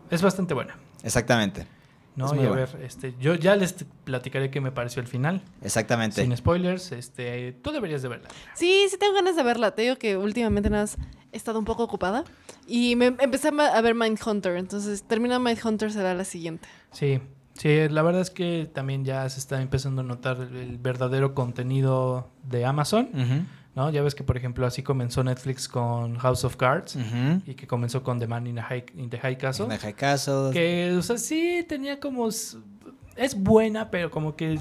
es 0.09 0.21
bastante 0.21 0.53
buena. 0.53 0.75
Exactamente. 1.03 1.67
¿no? 2.15 2.33
Y 2.33 2.45
a 2.45 2.49
ver, 2.49 2.69
este, 2.81 3.13
yo 3.19 3.35
ya 3.35 3.55
les 3.55 3.73
platicaré 4.03 4.49
qué 4.49 4.61
me 4.61 4.71
pareció 4.71 5.01
el 5.01 5.07
final. 5.07 5.41
Exactamente. 5.61 6.21
Sin 6.21 6.35
spoilers, 6.35 6.91
este, 6.91 7.53
tú 7.61 7.71
deberías 7.71 8.01
de 8.01 8.07
verla. 8.07 8.29
Sí, 8.53 8.87
sí 8.89 8.97
tengo 8.97 9.13
ganas 9.13 9.35
de 9.35 9.43
verla. 9.43 9.71
Te 9.71 9.81
digo 9.83 9.97
que 9.97 10.17
últimamente 10.17 10.69
nada 10.69 10.83
más 10.83 10.97
he 11.31 11.37
estado 11.37 11.59
un 11.59 11.65
poco 11.65 11.83
ocupada. 11.83 12.23
Y 12.67 12.95
me 12.95 13.07
empecé 13.19 13.49
a 13.49 13.81
ver 13.81 13.95
Mindhunter. 13.95 14.55
Entonces, 14.55 15.03
termina 15.03 15.39
Mindhunter, 15.39 15.91
será 15.91 16.13
la 16.13 16.23
siguiente. 16.23 16.67
Sí, 16.91 17.19
sí, 17.53 17.89
la 17.89 18.01
verdad 18.01 18.21
es 18.21 18.31
que 18.31 18.69
también 18.73 19.03
ya 19.03 19.27
se 19.29 19.39
está 19.39 19.61
empezando 19.61 20.01
a 20.01 20.05
notar 20.05 20.37
el 20.39 20.77
verdadero 20.77 21.35
contenido 21.35 22.29
de 22.43 22.65
Amazon, 22.65 23.09
Ujú, 23.13 23.45
¿no? 23.75 23.89
Ya 23.91 24.01
ves 24.01 24.15
que, 24.15 24.23
por 24.23 24.37
ejemplo, 24.37 24.65
así 24.65 24.81
comenzó 24.81 25.23
Netflix 25.23 25.67
con 25.67 26.17
House 26.17 26.43
of 26.43 26.55
Cards 26.55 26.97
y 27.45 27.53
que 27.55 27.67
comenzó 27.67 28.03
con 28.03 28.19
The 28.19 28.27
Man 28.27 28.47
in, 28.47 28.55
the 28.55 28.61
High, 28.61 28.85
in 28.95 29.09
the 29.09 29.19
High 29.19 29.37
Castle. 29.37 29.67
Deja 29.67 29.93
caso. 29.93 30.49
Que, 30.51 30.95
o 30.97 31.01
sea, 31.01 31.17
sí 31.17 31.65
tenía 31.67 31.99
como... 31.99 32.27
Es 32.27 33.35
buena, 33.35 33.91
pero 33.91 34.11
como 34.11 34.35
que 34.35 34.59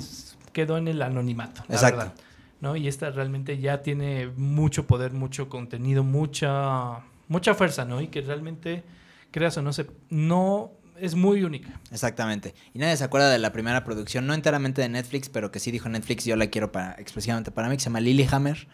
quedó 0.53 0.77
en 0.79 0.88
el 0.88 1.03
anonimato, 1.03 1.64
la 1.68 1.74
Exacto. 1.74 1.98
verdad. 1.98 2.14
¿no? 2.61 2.77
Y 2.77 2.88
esta 2.88 3.11
realmente 3.11 3.59
ya 3.59 3.83
tiene 3.83 4.29
mucho 4.37 4.87
poder, 4.87 5.12
mucho 5.12 5.48
contenido, 5.48 6.03
mucha, 6.03 7.00
mucha 7.29 7.55
fuerza, 7.55 7.85
¿no? 7.85 8.00
Y 8.00 8.09
que 8.09 8.22
realmente, 8.22 8.85
creas 9.31 9.57
o 9.59 9.62
no, 9.62 9.72
se, 9.72 9.87
no 10.09 10.72
es 10.98 11.14
muy 11.14 11.44
única. 11.44 11.81
Exactamente. 11.90 12.55
Y 12.72 12.79
nadie 12.79 12.96
se 12.96 13.05
acuerda 13.05 13.29
de 13.29 13.38
la 13.38 13.53
primera 13.53 13.85
producción, 13.85 14.27
no 14.27 14.35
enteramente 14.35 14.81
de 14.81 14.88
Netflix, 14.88 15.29
pero 15.29 15.50
que 15.50 15.59
sí 15.59 15.70
dijo 15.70 15.88
Netflix, 15.88 16.24
yo 16.24 16.37
la 16.37 16.46
quiero 16.46 16.72
para, 16.72 16.92
exclusivamente 16.98 17.50
para 17.50 17.68
mí, 17.68 17.77
que 17.77 17.81
se 17.81 17.87
llama 17.87 18.00
Lilyhammer, 18.00 18.66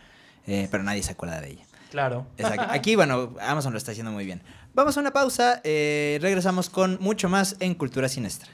eh, 0.50 0.68
pero 0.70 0.82
nadie 0.82 1.02
se 1.02 1.12
acuerda 1.12 1.40
de 1.40 1.50
ella. 1.52 1.64
Claro. 1.90 2.26
Exacto. 2.36 2.66
Aquí, 2.70 2.96
bueno, 2.96 3.34
Amazon 3.40 3.72
lo 3.72 3.78
está 3.78 3.92
haciendo 3.92 4.12
muy 4.12 4.24
bien. 4.24 4.42
Vamos 4.74 4.96
a 4.96 5.00
una 5.00 5.12
pausa, 5.12 5.60
eh, 5.64 6.18
regresamos 6.20 6.70
con 6.70 6.98
mucho 7.00 7.28
más 7.28 7.56
en 7.60 7.74
Cultura 7.74 8.08
Sinestra. 8.08 8.50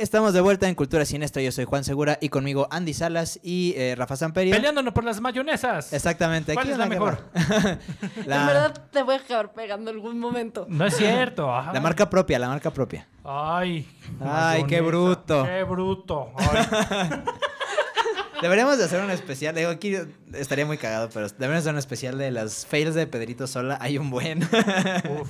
Estamos 0.00 0.32
de 0.32 0.40
vuelta 0.40 0.68
en 0.68 0.76
Cultura 0.76 1.04
Siniestra. 1.04 1.42
Yo 1.42 1.50
soy 1.50 1.64
Juan 1.64 1.82
Segura 1.82 2.18
y 2.20 2.28
conmigo 2.28 2.68
Andy 2.70 2.94
Salas 2.94 3.40
y 3.42 3.74
eh, 3.76 3.96
Rafa 3.96 4.14
Samperio. 4.14 4.54
Peleándonos 4.54 4.94
por 4.94 5.02
las 5.02 5.20
mayonesas. 5.20 5.92
Exactamente. 5.92 6.54
¿Cuál 6.54 6.66
Aquí 6.66 6.72
es 6.72 6.78
la 6.78 6.86
mejor? 6.86 7.28
la, 8.24 8.40
En 8.40 8.46
verdad 8.46 8.88
te 8.92 9.02
voy 9.02 9.16
a 9.16 9.18
acabar 9.18 9.52
pegando 9.52 9.90
algún 9.90 10.20
momento. 10.20 10.66
No 10.68 10.86
es 10.86 10.96
cierto. 10.96 11.52
ajá. 11.52 11.72
la 11.72 11.80
marca 11.80 12.08
propia, 12.08 12.38
la 12.38 12.46
marca 12.46 12.70
propia. 12.70 13.08
Ay. 13.24 13.88
Ay, 14.20 14.62
qué 14.68 14.80
bruto. 14.80 15.44
Qué 15.44 15.64
bruto. 15.64 16.30
Ay. 16.36 16.64
Deberíamos 18.40 18.78
de 18.78 18.84
hacer 18.84 19.02
un 19.02 19.10
especial. 19.10 19.56
Digo, 19.56 19.70
aquí 19.70 19.96
estaría 20.32 20.64
muy 20.64 20.78
cagado, 20.78 21.08
pero 21.12 21.26
deberíamos 21.28 21.62
hacer 21.62 21.72
un 21.72 21.78
especial 21.80 22.18
de 22.18 22.30
las 22.30 22.66
fails 22.66 22.94
de 22.94 23.08
Pedrito 23.08 23.48
Sola. 23.48 23.78
Hay 23.80 23.98
un 23.98 24.10
buen. 24.10 24.44
Uf. 24.44 25.28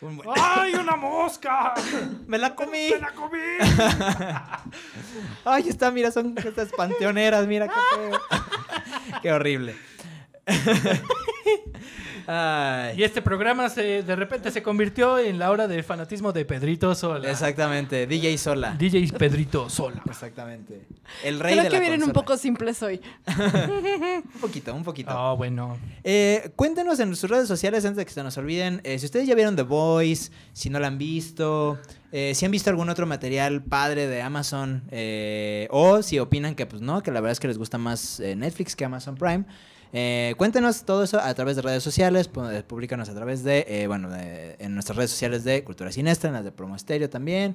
Un 0.00 0.16
buen- 0.16 0.28
¡Ay, 0.36 0.74
una 0.74 0.96
mosca! 0.96 1.74
¡Me 2.26 2.38
la 2.38 2.54
comí! 2.54 2.90
¡Me 2.90 2.98
la 2.98 3.12
comí! 3.12 3.38
Ay, 5.44 5.68
está, 5.68 5.90
mira, 5.90 6.10
son 6.10 6.34
estas 6.36 6.72
panteoneras, 6.72 7.46
mira 7.46 7.68
qué 7.68 7.74
feo. 7.94 8.20
qué 9.22 9.32
horrible. 9.32 9.76
Ay. 12.26 12.98
Y 12.98 13.02
este 13.02 13.22
programa 13.22 13.68
se, 13.68 14.02
de 14.02 14.16
repente 14.16 14.50
se 14.50 14.62
convirtió 14.62 15.18
en 15.18 15.38
la 15.38 15.50
hora 15.50 15.68
del 15.68 15.84
fanatismo 15.84 16.32
de 16.32 16.44
Pedrito 16.44 16.94
Sola. 16.94 17.30
Exactamente, 17.30 18.06
DJ 18.06 18.38
Sola. 18.38 18.74
DJ 18.78 19.12
Pedrito 19.18 19.68
Sola. 19.68 20.02
Exactamente. 20.06 20.86
El 21.22 21.40
rey 21.40 21.52
Creo 21.52 21.64
de 21.64 21.70
que 21.70 21.74
la 21.76 21.80
vienen 21.80 22.02
un 22.02 22.12
poco 22.12 22.36
simples 22.36 22.82
hoy. 22.82 23.00
Un 24.34 24.40
poquito, 24.40 24.74
un 24.74 24.84
poquito. 24.84 25.10
Ah, 25.10 25.34
bueno. 25.34 25.78
Eh, 26.02 26.50
cuéntenos 26.56 26.98
en 27.00 27.14
sus 27.16 27.28
redes 27.28 27.48
sociales 27.48 27.84
antes 27.84 27.96
de 27.96 28.04
que 28.04 28.12
se 28.12 28.22
nos 28.22 28.36
olviden 28.36 28.80
eh, 28.84 28.98
si 28.98 29.06
ustedes 29.06 29.26
ya 29.26 29.34
vieron 29.34 29.56
The 29.56 29.62
Voice, 29.62 30.30
si 30.52 30.70
no 30.70 30.78
la 30.78 30.88
han 30.88 30.98
visto, 30.98 31.78
eh, 32.16 32.32
si 32.36 32.44
han 32.46 32.52
visto 32.52 32.70
algún 32.70 32.88
otro 32.88 33.06
material 33.06 33.60
padre 33.62 34.06
de 34.06 34.22
Amazon 34.22 34.84
eh, 34.92 35.66
o 35.70 36.00
si 36.02 36.20
opinan 36.20 36.54
que 36.54 36.64
pues 36.64 36.80
no, 36.80 37.02
que 37.02 37.10
la 37.10 37.20
verdad 37.20 37.32
es 37.32 37.40
que 37.40 37.48
les 37.48 37.58
gusta 37.58 37.76
más 37.76 38.20
eh, 38.20 38.36
Netflix 38.36 38.76
que 38.76 38.84
Amazon 38.84 39.16
Prime. 39.16 39.44
Eh, 39.96 40.34
cuéntenos 40.38 40.84
todo 40.84 41.02
eso 41.04 41.20
a 41.20 41.32
través 41.34 41.54
de 41.56 41.62
redes 41.62 41.82
sociales, 41.82 42.28
públicanos 42.66 43.08
a 43.08 43.14
través 43.14 43.44
de, 43.44 43.84
bueno, 43.86 44.10
de- 44.10 44.56
en 44.58 44.74
nuestras 44.74 44.96
redes 44.96 45.10
sociales 45.10 45.44
de 45.44 45.62
Cultura 45.64 45.92
Sinestra, 45.92 46.28
en 46.30 46.34
las 46.34 46.44
de 46.44 46.50
Promo 46.52 46.74
Estéreo 46.76 47.08
también. 47.08 47.54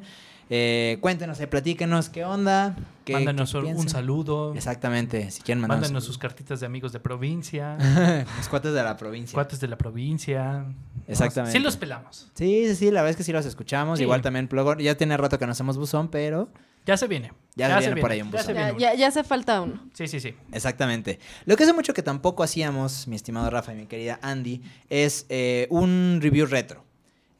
Eh, 0.51 0.97
cuéntenos, 1.01 1.39
eh, 1.39 1.47
platíquenos 1.47 2.09
qué 2.09 2.25
onda. 2.25 2.75
Qué, 3.05 3.13
Mándanos 3.13 3.51
qué 3.51 3.57
un- 3.59 3.87
saludo. 3.89 4.53
Exactamente, 4.55 5.29
si 5.31 5.41
quieren 5.41 5.61
mandarnos 5.61 5.87
Mándanos 5.89 6.05
sus 6.05 6.17
cartitas 6.17 6.59
de 6.59 6.65
amigos 6.65 6.91
de 6.91 6.99
provincia. 6.99 7.77
los 8.37 8.49
cuates 8.49 8.73
de 8.73 8.83
la 8.83 8.97
provincia. 8.97 9.33
cuates 9.35 9.59
de 9.59 9.67
la 9.67 9.77
provincia. 9.77 10.65
Exactamente. 11.07 11.57
Sí 11.57 11.63
los 11.63 11.77
pelamos. 11.77 12.29
Sí, 12.33 12.65
sí, 12.67 12.75
sí, 12.75 12.85
la 12.85 13.01
verdad 13.01 13.11
es 13.11 13.15
que 13.17 13.23
sí 13.23 13.31
los 13.31 13.45
escuchamos. 13.45 13.97
Sí. 13.99 14.03
Igual 14.03 14.21
también, 14.21 14.47
luego, 14.51 14.75
ya 14.77 14.95
tiene 14.95 15.17
rato 15.17 15.37
que 15.39 15.45
no 15.45 15.51
hacemos 15.51 15.77
buzón, 15.77 16.09
pero 16.09 16.49
Ya 16.85 16.97
se 16.97 17.07
viene. 17.07 17.31
Ya 17.55 17.77
viene 17.77 17.97
por 18.01 18.09
ahí 18.11 18.21
un 18.21 18.31
Ya 18.31 18.39
se 18.43 18.53
buzón. 18.53 18.55
viene 18.65 18.79
Ya, 18.79 18.93
ya, 18.93 18.99
ya 18.99 19.07
hace 19.07 19.23
falta 19.23 19.61
uno. 19.61 19.83
Sí, 19.93 20.07
sí, 20.07 20.19
sí. 20.19 20.33
exactamente. 20.51 21.19
Lo 21.45 21.55
que 21.57 21.63
hace 21.63 21.73
mucho 21.73 21.93
que 21.93 22.01
tampoco 22.03 22.41
hacíamos, 22.41 23.07
mi 23.07 23.15
estimado 23.15 23.49
Rafa 23.51 23.73
y 23.73 23.75
mi 23.75 23.85
querida 23.85 24.17
Andy, 24.23 24.61
es 24.89 25.25
eh, 25.29 25.67
un 25.69 26.19
review 26.21 26.45
retro. 26.47 26.85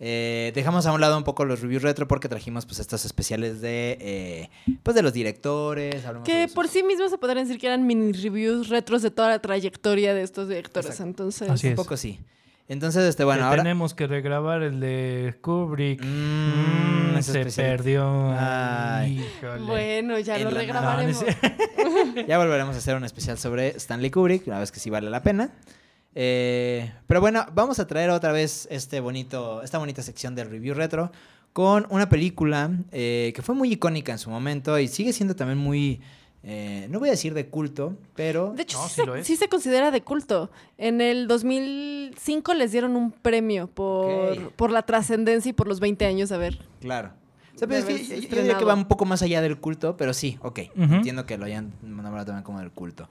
Eh, 0.02 0.54
dejamos 0.56 0.86
a 0.86 0.94
un 0.94 1.02
lado 1.02 1.18
un 1.18 1.26
poco 1.26 1.44
los 1.44 1.60
reviews 1.60 1.84
retro 1.84 2.08
porque 2.08 2.30
trajimos 2.30 2.66
pues 2.66 2.80
estos 2.80 3.04
especiales 3.04 3.60
de 3.60 3.98
eh, 4.00 4.50
pues 4.82 4.96
de 4.96 5.02
los 5.02 5.12
directores. 5.12 6.04
Que 6.24 6.48
por 6.54 6.68
sí 6.70 6.84
mismos 6.84 7.12
se 7.12 7.18
podrían 7.18 7.46
decir 7.46 7.60
que 7.60 7.68
eran 7.68 7.86
mini 7.86 8.14
reviews 8.14 8.70
retros 8.70 9.02
de 9.02 9.12
toda 9.12 9.28
la 9.30 9.40
trayectoria 9.40 10.14
de 10.14 10.22
estos 10.24 10.48
directores. 10.48 10.92
Exacto. 10.92 11.10
Entonces, 11.10 11.50
Así 11.50 11.68
un 11.68 11.74
es. 11.74 11.78
poco 11.78 11.98
sí. 11.98 12.20
Entonces, 12.70 13.04
este, 13.04 13.24
bueno, 13.24 13.42
Que 13.42 13.46
ahora... 13.48 13.64
Tenemos 13.64 13.94
que 13.96 14.06
regrabar 14.08 14.62
el 14.62 14.80
de 14.80 15.36
Kubrick. 15.42 16.02
Mm, 16.06 16.90
Mm, 17.10 17.22
se 17.24 17.40
especial. 17.40 17.68
perdió. 17.68 18.34
Ay. 18.38 19.20
Híjole. 19.40 19.62
bueno, 19.66 20.20
ya 20.20 20.38
lo 20.38 20.52
regrabaremos. 20.52 21.22
No, 21.22 21.28
no 21.28 22.20
es- 22.22 22.26
Ya 22.28 22.38
volveremos 22.38 22.76
a 22.76 22.78
hacer 22.78 22.96
un 22.96 23.04
especial 23.04 23.38
sobre 23.40 23.70
Stanley 23.70 24.12
Kubrick, 24.12 24.46
una 24.48 24.60
vez 24.60 24.72
que 24.72 24.80
sí 24.80 24.90
vale 24.92 25.10
la 25.10 25.24
pena. 25.24 25.50
Eh, 26.16 26.92
pero 27.08 27.22
bueno, 27.22 27.46
vamos 27.54 27.80
a 27.80 27.88
traer 27.88 28.10
otra 28.10 28.32
vez 28.32 28.68
este 28.72 29.00
bonito, 29.00 29.62
esta 29.62 29.78
bonita 29.78 30.02
sección 30.02 30.36
del 30.36 30.50
review 30.50 30.74
retro 30.74 31.12
con 31.54 31.86
una 31.90 32.10
película 32.10 32.72
eh, 32.92 33.32
que 33.36 33.42
fue 33.42 33.56
muy 33.56 33.72
icónica 33.74 34.12
en 34.12 34.18
su 34.20 34.30
momento 34.30 34.78
y 34.80 34.88
sigue 34.88 35.14
siendo 35.14 35.36
también 35.36 35.58
muy, 35.60 36.00
eh, 36.44 36.88
no 36.90 37.00
voy 37.00 37.10
a 37.10 37.12
decir 37.12 37.34
de 37.34 37.48
culto, 37.48 37.96
pero 38.16 38.54
De 38.54 38.64
hecho, 38.64 38.78
No, 38.78 38.88
sí, 38.88 39.02
sí 39.24 39.36
se, 39.36 39.44
sí 39.44 39.50
considera 39.50 39.92
de 39.92 40.02
culto. 40.02 40.50
En 40.78 41.02
el 41.02 41.28
2005 41.28 42.54
les 42.54 42.72
dieron 42.72 42.96
un 42.96 43.12
premio 43.12 43.68
por, 43.68 44.52
por 44.54 44.72
la 44.72 44.84
trascendencia 44.84 45.50
y 45.50 45.54
por 45.54 45.68
los 45.68 45.80
20 45.80 46.06
años. 46.06 46.32
A 46.32 46.38
ver, 46.38 46.60
claro. 46.82 47.12
O 47.56 47.60
sea, 47.60 47.68
pero 47.68 47.80
es 47.82 47.86
que 47.86 48.06
yo- 48.06 48.16
yo 48.30 48.38
diría 48.38 48.58
que 48.58 48.66
va 48.66 48.74
un 48.74 48.88
poco 48.88 49.06
más 49.06 49.22
allá 49.22 49.42
del 49.42 49.58
culto, 49.60 49.98
pero 49.98 50.14
sí, 50.14 50.38
ok. 50.42 50.60
Entiendo 50.78 51.26
que 51.26 51.38
lo 51.38 51.46
hayan 51.46 51.74
nombrado 51.82 52.26
también 52.28 52.44
como 52.44 52.60
del 52.60 52.72
culto. 52.72 53.10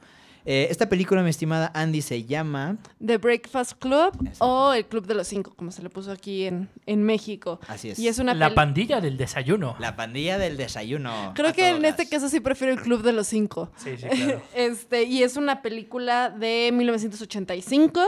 Eh, 0.50 0.68
esta 0.70 0.88
película, 0.88 1.22
mi 1.22 1.28
estimada 1.28 1.70
Andy, 1.74 2.00
se 2.00 2.24
llama... 2.24 2.78
The 3.04 3.18
Breakfast 3.18 3.72
Club 3.78 4.16
Eso. 4.32 4.42
o 4.42 4.72
el 4.72 4.86
Club 4.86 5.06
de 5.06 5.12
los 5.12 5.28
Cinco, 5.28 5.52
como 5.54 5.70
se 5.70 5.82
le 5.82 5.90
puso 5.90 6.10
aquí 6.10 6.46
en, 6.46 6.70
en 6.86 7.02
México. 7.02 7.60
Así 7.68 7.90
es. 7.90 7.98
Y 7.98 8.08
es 8.08 8.18
una 8.18 8.32
La 8.32 8.54
pandilla 8.54 9.02
del 9.02 9.18
desayuno. 9.18 9.76
La 9.78 9.94
pandilla 9.94 10.38
del 10.38 10.56
desayuno. 10.56 11.32
Creo 11.34 11.52
que 11.52 11.68
en 11.68 11.84
este 11.84 12.08
caso 12.08 12.30
sí 12.30 12.40
prefiero 12.40 12.72
el 12.72 12.80
Club 12.80 13.02
de 13.02 13.12
los 13.12 13.26
Cinco. 13.26 13.70
Sí, 13.76 13.98
sí, 13.98 14.06
claro. 14.10 14.40
Este, 14.54 15.02
y 15.02 15.22
es 15.22 15.36
una 15.36 15.60
película 15.60 16.30
de 16.30 16.70
1985 16.72 18.00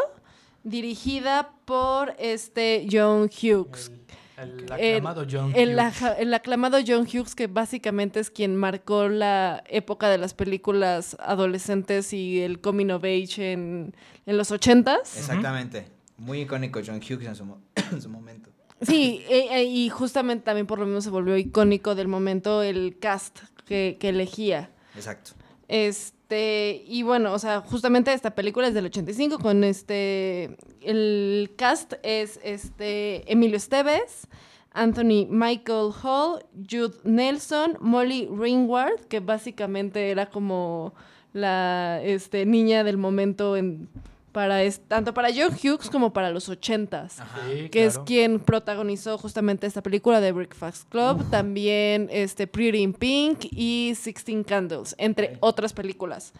dirigida 0.64 1.52
por 1.66 2.16
este 2.18 2.86
John 2.90 3.24
Hughes. 3.24 3.90
El 3.90 4.00
El- 4.42 4.64
aclamado 4.72 5.26
John 5.30 5.52
el, 5.54 5.74
Hughes. 5.76 6.02
el 6.18 6.34
aclamado 6.34 6.78
John 6.86 7.02
Hughes, 7.06 7.34
que 7.34 7.46
básicamente 7.46 8.20
es 8.20 8.30
quien 8.30 8.56
marcó 8.56 9.08
la 9.08 9.62
época 9.68 10.08
de 10.08 10.18
las 10.18 10.34
películas 10.34 11.16
adolescentes 11.20 12.12
y 12.12 12.40
el 12.40 12.60
coming 12.60 12.90
of 12.90 13.04
age 13.04 13.52
en, 13.52 13.94
en 14.26 14.36
los 14.36 14.50
ochentas. 14.50 15.16
Exactamente. 15.16 15.88
Muy 16.16 16.40
icónico 16.42 16.80
John 16.84 16.96
Hughes 16.98 17.26
en 17.26 17.34
su, 17.36 17.44
mo- 17.44 17.60
en 17.92 18.00
su 18.00 18.08
momento. 18.08 18.50
Sí, 18.82 19.24
e- 19.28 19.48
e- 19.50 19.64
y 19.64 19.88
justamente 19.90 20.44
también 20.44 20.66
por 20.66 20.78
lo 20.78 20.86
mismo 20.86 21.00
se 21.02 21.10
volvió 21.10 21.36
icónico 21.36 21.94
del 21.94 22.08
momento 22.08 22.62
el 22.62 22.96
cast 22.98 23.40
que, 23.66 23.96
que 24.00 24.08
elegía. 24.08 24.70
Exacto. 24.96 25.32
Este, 25.68 26.16
y 26.32 27.02
bueno, 27.02 27.32
o 27.32 27.38
sea, 27.38 27.60
justamente 27.60 28.12
esta 28.12 28.34
película 28.34 28.68
es 28.68 28.74
del 28.74 28.86
85 28.86 29.38
con 29.38 29.64
este, 29.64 30.56
el 30.80 31.52
cast 31.56 31.94
es 32.02 32.38
este 32.42 33.30
Emilio 33.30 33.56
Esteves, 33.56 34.28
Anthony 34.72 35.26
Michael 35.28 35.90
Hall, 36.02 36.44
Jude 36.70 36.96
Nelson, 37.04 37.76
Molly 37.80 38.28
Ringward, 38.30 39.06
que 39.08 39.20
básicamente 39.20 40.10
era 40.10 40.30
como 40.30 40.94
la 41.32 42.00
este, 42.02 42.46
niña 42.46 42.84
del 42.84 42.96
momento 42.96 43.56
en, 43.56 43.88
para 44.32 44.62
es- 44.62 44.80
tanto 44.86 45.12
para 45.14 45.28
John 45.34 45.52
Hughes 45.52 45.90
como 45.90 46.12
para 46.12 46.30
los 46.30 46.48
80s 46.48 47.12
Sí, 47.48 47.68
que 47.70 47.84
es 47.86 47.98
quien 48.00 48.40
protagonizó 48.40 49.18
justamente 49.18 49.66
esta 49.66 49.82
película 49.82 50.20
de 50.20 50.32
Breakfast 50.32 50.88
Club, 50.88 51.28
también 51.30 52.08
este 52.10 52.46
Pretty 52.46 52.78
in 52.78 52.92
Pink 52.92 53.46
y 53.50 53.94
Sixteen 53.96 54.44
Candles, 54.44 54.94
entre 54.98 55.36
otras 55.40 55.72
películas. 55.72 56.32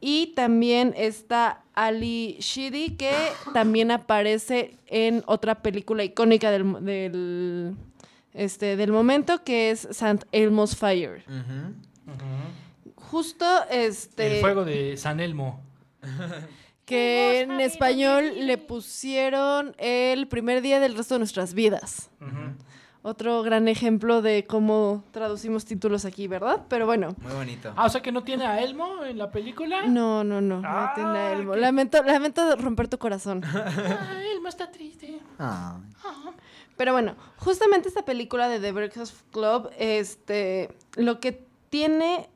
Y 0.00 0.28
también 0.36 0.94
está 0.96 1.62
Ali 1.74 2.36
Sheedy, 2.38 2.90
que 2.96 3.12
también 3.52 3.90
aparece 3.90 4.76
en 4.86 5.24
otra 5.26 5.56
película 5.62 6.04
icónica 6.04 6.52
del, 6.52 6.84
del, 6.84 7.74
este, 8.32 8.76
del 8.76 8.92
momento, 8.92 9.42
que 9.42 9.70
es 9.72 9.86
St. 9.86 10.24
Elmo's 10.30 10.76
Fire. 10.76 11.24
Justo 12.94 13.44
este 13.70 14.36
El 14.36 14.40
fuego 14.40 14.64
de 14.64 14.96
San 14.96 15.18
Elmo. 15.20 15.60
que 16.88 17.40
en 17.40 17.60
español 17.60 18.46
le 18.46 18.56
pusieron 18.58 19.74
el 19.78 20.26
primer 20.28 20.62
día 20.62 20.80
del 20.80 20.96
resto 20.96 21.14
de 21.14 21.18
nuestras 21.20 21.54
vidas. 21.54 22.10
Otro 23.02 23.42
gran 23.42 23.68
ejemplo 23.68 24.22
de 24.22 24.44
cómo 24.46 25.04
traducimos 25.12 25.64
títulos 25.64 26.04
aquí, 26.04 26.26
¿verdad? 26.26 26.64
Pero 26.68 26.84
bueno. 26.84 27.14
Muy 27.22 27.32
bonito. 27.32 27.72
Ah, 27.76 27.86
o 27.86 27.88
sea 27.88 28.02
que 28.02 28.10
no 28.10 28.24
tiene 28.24 28.44
a 28.44 28.60
Elmo 28.60 29.04
en 29.04 29.18
la 29.18 29.30
película. 29.30 29.86
No, 29.86 30.24
no, 30.24 30.40
no. 30.40 30.60
no 30.60 30.68
Ah, 30.68 30.92
tiene 30.94 31.10
a 31.18 31.32
Elmo. 31.32 31.52
qué- 31.52 31.60
Lamento, 31.60 32.02
lamento 32.02 32.56
romper 32.56 32.88
tu 32.88 32.98
corazón. 32.98 33.42
Ah, 33.54 34.20
Elmo 34.34 34.48
está 34.48 34.70
triste. 34.70 35.20
Ah. 35.38 35.78
Pero 36.76 36.92
bueno, 36.92 37.14
justamente 37.38 37.88
esta 37.88 38.04
película 38.04 38.48
de 38.48 38.60
The 38.60 38.72
Breakfast 38.72 39.14
Club, 39.32 39.70
este, 39.78 40.70
lo 40.96 41.20
que 41.20 41.44
tiene, 41.70 42.28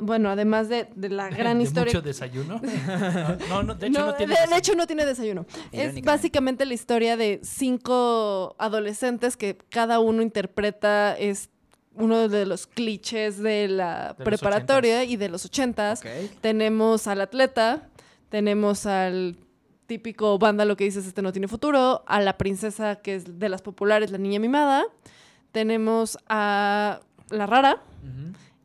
bueno, 0.00 0.30
además 0.30 0.68
de, 0.68 0.88
de 0.94 1.08
la 1.08 1.28
gran 1.30 1.58
¿De 1.58 1.64
historia. 1.64 1.92
mucho 1.92 2.02
desayuno? 2.02 2.60
No, 3.48 3.62
no, 3.62 3.74
de 3.74 3.86
hecho 3.88 3.98
no, 4.00 4.06
No, 4.06 4.14
tiene 4.14 4.34
de- 4.34 4.40
de 4.40 4.40
desayuno. 4.42 4.56
hecho 4.58 4.74
no 4.76 4.86
tiene 4.86 5.06
desayuno. 5.06 5.46
Es 5.72 6.02
básicamente 6.02 6.64
la 6.66 6.74
historia 6.74 7.16
de 7.16 7.40
cinco 7.42 8.54
adolescentes 8.58 9.36
que 9.36 9.56
cada 9.70 10.00
uno 10.00 10.22
interpreta 10.22 11.16
es 11.16 11.50
uno 11.94 12.28
de 12.28 12.46
los 12.46 12.66
clichés 12.66 13.38
de 13.42 13.66
la 13.68 14.14
De 14.16 14.24
preparatoria 14.24 15.04
y 15.04 15.16
de 15.16 15.28
los 15.28 15.44
ochentas. 15.44 16.02
Tenemos 16.40 17.06
al 17.08 17.20
atleta, 17.20 17.88
tenemos 18.28 18.86
al 18.86 19.36
típico 19.86 20.38
vándalo 20.38 20.76
que 20.76 20.84
dices 20.84 21.06
este 21.06 21.22
no 21.22 21.32
tiene 21.32 21.48
futuro, 21.48 22.04
a 22.06 22.20
la 22.20 22.36
princesa 22.38 22.96
que 22.96 23.14
es 23.16 23.38
de 23.38 23.48
las 23.48 23.62
populares, 23.62 24.10
la 24.10 24.18
niña 24.18 24.38
mimada, 24.38 24.84
tenemos 25.50 26.18
a 26.28 27.00
la 27.30 27.46
rara, 27.46 27.82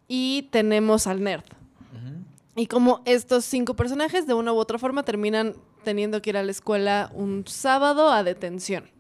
y 0.08 0.49
tenemos 0.51 1.08
al 1.08 1.24
nerd. 1.24 1.43
Y 2.56 2.68
como 2.68 3.01
estos 3.06 3.45
cinco 3.45 3.76
personajes 3.76 4.28
de 4.28 4.36
una 4.36 4.54
u 4.54 4.58
otra 4.58 4.78
forma 4.78 5.04
terminan 5.04 5.56
teniendo 5.84 6.22
que 6.22 6.30
ir 6.30 6.38
a 6.38 6.43
la 6.43 6.51
escuela 6.51 7.10
un 7.14 7.45
sábado 7.47 8.12
a 8.12 8.24
detención. 8.24 8.91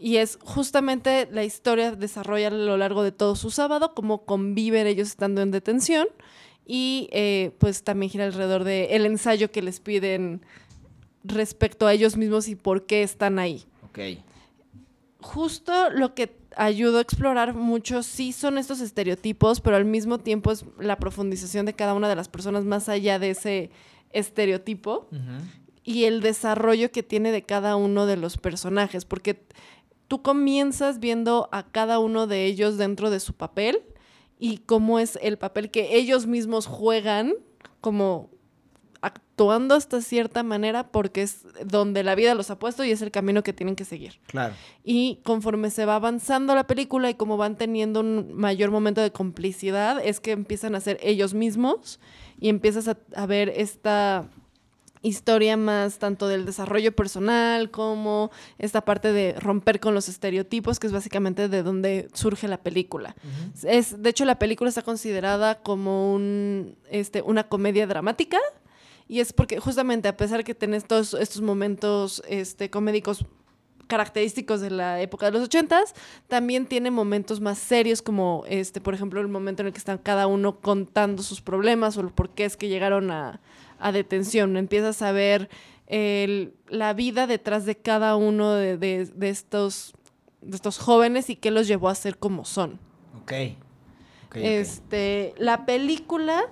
Y 0.00 0.16
es 0.16 0.38
justamente 0.42 1.28
la 1.30 1.44
historia 1.44 1.92
desarrolla 1.92 2.48
a 2.48 2.50
lo 2.50 2.76
largo 2.76 3.02
de 3.02 3.12
todo 3.12 3.36
su 3.36 3.50
sábado, 3.50 3.94
cómo 3.94 4.24
conviven 4.24 4.86
ellos 4.86 5.08
estando 5.08 5.42
en 5.42 5.50
detención. 5.50 6.08
Y 6.66 7.08
eh, 7.12 7.52
pues 7.58 7.84
también 7.84 8.10
gira 8.10 8.24
alrededor 8.24 8.64
del 8.64 8.90
el 8.90 9.06
ensayo 9.06 9.50
que 9.50 9.60
les 9.60 9.80
piden 9.80 10.40
respecto 11.22 11.86
a 11.86 11.92
ellos 11.92 12.16
mismos 12.16 12.48
y 12.48 12.56
por 12.56 12.86
qué 12.86 13.02
están 13.02 13.38
ahí. 13.38 13.64
Ok. 13.88 13.98
Justo 15.20 15.90
lo 15.90 16.14
que 16.14 16.26
ayudó 16.56 16.98
a 16.98 17.02
explorar 17.02 17.54
mucho 17.54 18.02
sí 18.02 18.32
son 18.32 18.58
estos 18.58 18.80
estereotipos, 18.80 19.60
pero 19.60 19.76
al 19.76 19.84
mismo 19.84 20.18
tiempo 20.18 20.52
es 20.52 20.64
la 20.78 20.96
profundización 20.96 21.66
de 21.66 21.74
cada 21.74 21.94
una 21.94 22.08
de 22.08 22.16
las 22.16 22.28
personas 22.28 22.64
más 22.64 22.88
allá 22.88 23.18
de 23.18 23.30
ese 23.30 23.70
estereotipo 24.10 25.08
y 25.82 26.04
el 26.04 26.20
desarrollo 26.20 26.90
que 26.90 27.02
tiene 27.02 27.32
de 27.32 27.42
cada 27.42 27.76
uno 27.76 28.06
de 28.06 28.16
los 28.16 28.38
personajes, 28.38 29.04
porque 29.04 29.44
tú 30.08 30.22
comienzas 30.22 31.00
viendo 31.00 31.48
a 31.52 31.64
cada 31.64 31.98
uno 31.98 32.26
de 32.26 32.46
ellos 32.46 32.78
dentro 32.78 33.10
de 33.10 33.20
su 33.20 33.34
papel 33.34 33.82
y 34.38 34.58
cómo 34.58 34.98
es 34.98 35.18
el 35.22 35.38
papel 35.38 35.70
que 35.70 35.96
ellos 35.96 36.26
mismos 36.26 36.66
juegan 36.66 37.34
como 37.80 38.30
actuando 39.34 39.74
hasta 39.74 40.00
cierta 40.00 40.44
manera 40.44 40.92
porque 40.92 41.22
es 41.22 41.40
donde 41.64 42.04
la 42.04 42.14
vida 42.14 42.36
los 42.36 42.50
ha 42.50 42.58
puesto 42.58 42.84
y 42.84 42.92
es 42.92 43.02
el 43.02 43.10
camino 43.10 43.42
que 43.42 43.52
tienen 43.52 43.74
que 43.74 43.84
seguir. 43.84 44.20
Claro. 44.28 44.54
Y 44.84 45.18
conforme 45.24 45.70
se 45.70 45.86
va 45.86 45.96
avanzando 45.96 46.54
la 46.54 46.68
película 46.68 47.10
y 47.10 47.14
como 47.14 47.36
van 47.36 47.56
teniendo 47.56 47.98
un 47.98 48.32
mayor 48.32 48.70
momento 48.70 49.00
de 49.00 49.10
complicidad, 49.10 50.00
es 50.04 50.20
que 50.20 50.30
empiezan 50.30 50.76
a 50.76 50.80
ser 50.80 50.98
ellos 51.02 51.34
mismos 51.34 51.98
y 52.38 52.48
empiezas 52.48 52.86
a, 52.86 52.96
a 53.16 53.26
ver 53.26 53.48
esta 53.56 54.28
historia 55.02 55.56
más 55.56 55.98
tanto 55.98 56.28
del 56.28 56.46
desarrollo 56.46 56.94
personal 56.94 57.70
como 57.72 58.30
esta 58.58 58.82
parte 58.84 59.12
de 59.12 59.34
romper 59.38 59.80
con 59.80 59.94
los 59.94 60.08
estereotipos, 60.08 60.78
que 60.78 60.86
es 60.86 60.92
básicamente 60.92 61.48
de 61.48 61.62
donde 61.64 62.08
surge 62.14 62.46
la 62.46 62.58
película. 62.58 63.16
es, 63.64 64.00
de 64.00 64.10
hecho, 64.10 64.24
la 64.24 64.38
película 64.38 64.68
está 64.68 64.82
considerada 64.82 65.60
como 65.60 66.14
un, 66.14 66.76
este, 66.88 67.20
una 67.20 67.44
comedia 67.48 67.86
dramática. 67.86 68.38
Y 69.08 69.20
es 69.20 69.32
porque 69.32 69.60
justamente 69.60 70.08
a 70.08 70.16
pesar 70.16 70.44
que 70.44 70.54
tenés 70.54 70.84
todos 70.86 71.14
estos 71.14 71.42
momentos 71.42 72.22
este, 72.28 72.70
comédicos 72.70 73.24
característicos 73.86 74.62
de 74.62 74.70
la 74.70 75.00
época 75.02 75.26
de 75.26 75.32
los 75.32 75.42
ochentas, 75.42 75.94
también 76.26 76.66
tiene 76.66 76.90
momentos 76.90 77.40
más 77.40 77.58
serios 77.58 78.00
como 78.00 78.44
este, 78.48 78.80
por 78.80 78.94
ejemplo, 78.94 79.20
el 79.20 79.28
momento 79.28 79.62
en 79.62 79.66
el 79.66 79.72
que 79.74 79.78
están 79.78 79.98
cada 79.98 80.26
uno 80.26 80.58
contando 80.60 81.22
sus 81.22 81.42
problemas 81.42 81.96
o 81.96 82.00
el 82.00 82.08
por 82.10 82.30
qué 82.30 82.46
es 82.46 82.56
que 82.56 82.68
llegaron 82.68 83.10
a, 83.10 83.40
a 83.78 83.92
detención. 83.92 84.56
Empiezas 84.56 85.02
a 85.02 85.12
ver 85.12 85.50
el- 85.86 86.54
la 86.68 86.94
vida 86.94 87.26
detrás 87.26 87.66
de 87.66 87.76
cada 87.76 88.16
uno 88.16 88.52
de, 88.54 88.78
de- 88.78 89.04
de 89.04 89.28
estos, 89.28 89.92
de 90.40 90.56
estos 90.56 90.78
jóvenes 90.78 91.28
y 91.28 91.36
qué 91.36 91.50
los 91.50 91.68
llevó 91.68 91.90
a 91.90 91.94
ser 91.94 92.16
como 92.16 92.46
son. 92.46 92.80
Ok. 93.20 93.32
Ok, 93.32 94.30
ok. 94.30 94.36
Este, 94.36 95.34
la 95.36 95.66
película, 95.66 96.44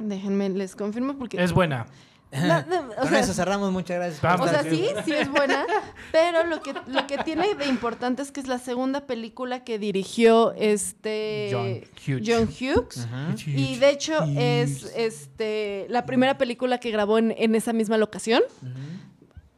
déjenme 0.00 0.48
les 0.50 0.74
confirmo 0.76 1.16
porque 1.16 1.42
Es 1.42 1.52
buena. 1.52 1.86
No, 2.32 2.62
no, 2.66 2.90
o 2.92 2.94
Con 3.00 3.08
sea, 3.08 3.18
eso 3.20 3.34
cerramos, 3.34 3.72
muchas 3.72 3.96
gracias. 3.96 4.22
Vamos. 4.22 4.46
o 4.46 4.50
sea, 4.50 4.62
sí, 4.62 4.86
sí 5.04 5.12
es 5.12 5.28
buena, 5.28 5.66
pero 6.12 6.46
lo 6.46 6.62
que, 6.62 6.72
lo 6.86 7.04
que 7.08 7.18
tiene 7.18 7.56
de 7.56 7.66
importante 7.66 8.22
es 8.22 8.30
que 8.30 8.38
es 8.38 8.46
la 8.46 8.58
segunda 8.60 9.04
película 9.06 9.64
que 9.64 9.80
dirigió 9.80 10.52
este 10.52 11.48
John 11.50 11.80
Hughes. 12.06 12.28
John 12.28 12.48
Hughes. 12.48 13.08
Y 13.48 13.78
de 13.78 13.90
hecho 13.90 14.14
es 14.36 14.92
este 14.96 15.86
la 15.88 16.06
primera 16.06 16.38
película 16.38 16.78
que 16.78 16.92
grabó 16.92 17.18
en, 17.18 17.34
en 17.36 17.56
esa 17.56 17.72
misma 17.72 17.96
locación. 17.98 18.42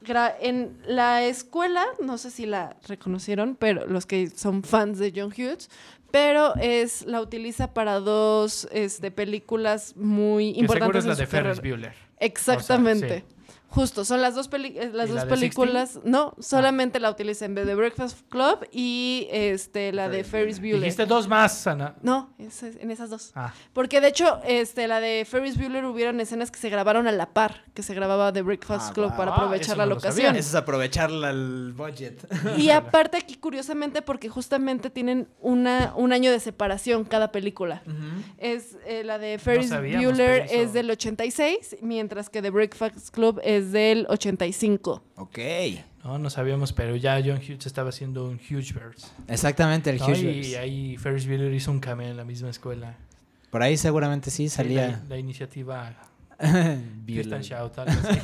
Gra- 0.04 0.34
en 0.40 0.78
la 0.86 1.22
escuela, 1.24 1.84
no 2.02 2.18
sé 2.18 2.30
si 2.32 2.44
la 2.44 2.76
reconocieron, 2.88 3.54
pero 3.54 3.86
los 3.86 4.04
que 4.04 4.30
son 4.30 4.64
fans 4.64 4.98
de 4.98 5.12
John 5.14 5.30
Hughes, 5.36 5.70
pero 6.12 6.54
es 6.56 7.04
la 7.06 7.20
utiliza 7.20 7.74
para 7.74 7.98
dos 7.98 8.68
este, 8.70 9.10
películas 9.10 9.96
muy 9.96 10.52
Que 10.52 10.60
importantes. 10.60 10.84
seguro 10.84 10.98
es 11.00 11.04
la 11.06 11.14
de 11.14 11.26
Ferris. 11.26 11.60
Bueller. 11.60 11.94
Exactamente. 12.20 13.24
sí. 13.26 13.41
Justo, 13.74 14.04
son 14.04 14.20
las 14.20 14.34
dos, 14.34 14.48
peli- 14.48 14.74
eh, 14.78 14.90
las 14.92 15.08
¿Y 15.08 15.12
dos 15.12 15.22
la 15.24 15.28
películas. 15.28 15.98
No, 16.04 16.34
solamente 16.38 17.00
la 17.00 17.10
utiliza 17.10 17.44
en 17.46 17.54
The 17.54 17.74
Breakfast 17.74 18.18
Club 18.28 18.66
y 18.70 19.28
este, 19.30 19.92
la 19.92 20.08
de 20.08 20.24
Ferris 20.24 20.58
Bueller. 20.60 20.80
Dijiste 20.80 21.06
dos 21.06 21.26
más, 21.28 21.66
Ana. 21.66 21.94
No, 22.02 22.34
en 22.38 22.90
esas 22.90 23.10
dos. 23.10 23.32
Ah, 23.34 23.52
Porque 23.72 24.00
de 24.00 24.08
hecho, 24.08 24.40
este, 24.46 24.86
la 24.88 25.00
de 25.00 25.26
Ferris 25.28 25.56
Bueller 25.56 25.84
hubieron 25.86 26.20
escenas 26.20 26.50
que 26.50 26.58
se 26.58 26.68
grabaron 26.68 27.06
a 27.06 27.12
la 27.12 27.32
par, 27.32 27.64
que 27.74 27.82
se 27.82 27.94
grababa 27.94 28.32
The 28.32 28.42
Breakfast 28.42 28.90
Ah, 28.90 28.92
Club 28.94 29.08
wow. 29.08 29.16
para 29.16 29.30
Ah, 29.32 29.34
aprovechar 29.36 29.76
la 29.76 29.84
no 29.86 29.90
lo 29.90 29.94
locación. 29.96 30.36
Eso 30.36 30.48
es 30.50 30.54
aprovechar 30.54 31.10
el 31.10 31.72
budget. 31.76 32.26
Y 32.58 32.70
aparte 32.70 33.16
aquí, 33.16 33.36
curiosamente, 33.36 34.02
porque 34.02 34.28
justamente 34.28 34.90
tienen 34.90 35.28
una, 35.40 35.92
un 35.96 36.12
año 36.12 36.30
de 36.30 36.40
separación 36.40 37.04
cada 37.04 37.32
película. 37.32 37.82
Es 38.38 38.76
eh, 38.86 39.02
la 39.04 39.18
de 39.18 39.38
Ferris 39.38 39.68
sabíamos, 39.68 40.04
Bueller 40.18 40.46
es 40.50 40.72
del 40.72 40.90
86, 40.90 41.76
mientras 41.80 42.28
que 42.28 42.42
The 42.42 42.50
Breakfast 42.50 43.10
Club 43.10 43.40
es 43.42 43.61
del 43.70 44.06
85. 44.08 45.02
ok. 45.16 45.38
no, 46.04 46.18
no 46.18 46.30
sabíamos, 46.30 46.72
pero 46.72 46.96
ya 46.96 47.20
John 47.24 47.36
Hughes 47.38 47.66
estaba 47.66 47.90
haciendo 47.90 48.24
un 48.28 48.34
Huge 48.36 48.72
Birds. 48.74 49.12
Exactamente, 49.28 49.90
el 49.90 49.98
¿no? 49.98 50.06
Huge 50.06 50.20
Y 50.20 50.24
Birds. 50.40 50.56
ahí 50.56 50.96
Ferris 50.96 51.26
Bueller 51.26 51.52
hizo 51.54 51.70
un 51.70 51.78
cameo 51.80 52.08
en 52.10 52.16
la 52.16 52.24
misma 52.24 52.50
escuela. 52.50 52.96
Por 53.50 53.62
ahí 53.62 53.76
seguramente 53.76 54.30
sí 54.30 54.48
Sí, 54.48 54.56
salía. 54.56 54.88
La, 54.88 55.02
la 55.10 55.18
iniciativa 55.18 55.94
Algo 57.82 58.08
así. 58.08 58.18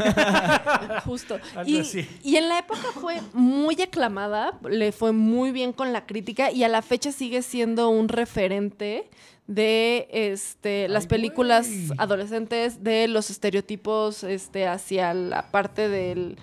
Justo. 1.04 1.38
Algo 1.56 1.70
Y, 1.70 1.78
así. 1.80 2.08
y 2.22 2.36
en 2.36 2.48
la 2.48 2.58
época 2.58 2.80
fue 3.00 3.16
muy 3.32 3.80
aclamada, 3.80 4.58
le 4.68 4.92
fue 4.92 5.12
muy 5.12 5.52
bien 5.52 5.72
con 5.72 5.92
la 5.92 6.06
crítica 6.06 6.50
y 6.50 6.64
a 6.64 6.68
la 6.68 6.82
fecha 6.82 7.12
sigue 7.12 7.42
siendo 7.42 7.88
un 7.90 8.08
referente 8.08 9.08
de 9.46 10.08
este, 10.12 10.88
las 10.88 11.04
Ay, 11.04 11.08
películas 11.08 11.68
adolescentes, 11.96 12.84
de 12.84 13.08
los 13.08 13.30
estereotipos 13.30 14.22
este, 14.24 14.66
hacia 14.66 15.14
la 15.14 15.50
parte 15.50 15.88
del, 15.88 16.36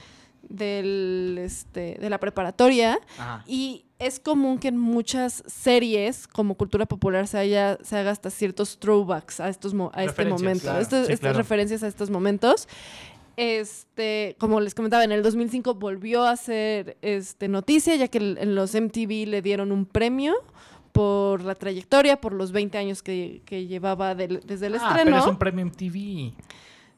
del, 0.50 1.38
este, 1.40 1.98
de 2.00 2.10
la 2.10 2.20
preparatoria. 2.20 3.00
Ajá. 3.18 3.44
Y 3.48 3.85
es 4.00 4.20
común 4.20 4.58
que 4.60 4.68
en 4.68 4.78
muchas 4.78 5.44
series, 5.48 6.28
como 6.28 6.56
cultura 6.56 6.86
popular, 6.86 7.28
se, 7.28 7.38
haya, 7.38 7.78
se 7.82 7.98
haga 7.98 8.12
hasta 8.12 8.30
ciertos 8.30 8.78
throwbacks 8.80 9.40
a, 9.40 9.50
estos 9.50 9.74
a 9.94 10.04
este 10.04 10.26
momento. 10.26 10.64
claro. 10.64 10.80
Estos- 10.82 11.08
Sí, 11.08 11.14
estas 11.14 11.20
claro. 11.32 11.38
referencias 11.38 11.82
a 11.84 11.88
estos 11.88 12.10
momentos. 12.10 12.68
Este, 13.38 14.36
como 14.40 14.62
les 14.62 14.74
comentaba, 14.76 15.04
en 15.04 15.12
el 15.12 15.22
2005 15.22 15.76
volvió 15.76 16.24
a 16.24 16.36
ser 16.38 16.98
este, 17.02 17.48
noticia, 17.50 17.96
ya 17.96 18.08
que 18.08 18.18
en 18.20 18.56
los 18.56 18.74
MTV 18.76 19.28
le 19.28 19.42
dieron 19.42 19.72
un 19.72 19.86
premio 19.86 20.34
por 20.94 21.44
la 21.44 21.56
trayectoria, 21.56 22.22
por 22.22 22.32
los 22.32 22.54
20 22.54 22.78
años 22.78 23.04
que, 23.04 23.42
que 23.46 23.68
llevaba 23.68 24.16
del- 24.16 24.40
desde 24.46 24.68
el 24.68 24.76
Ah, 24.76 24.78
estreno. 24.78 25.04
pero 25.12 25.18
es 25.20 25.26
un 25.28 25.38
premio 25.38 25.66
MTV. 25.66 26.34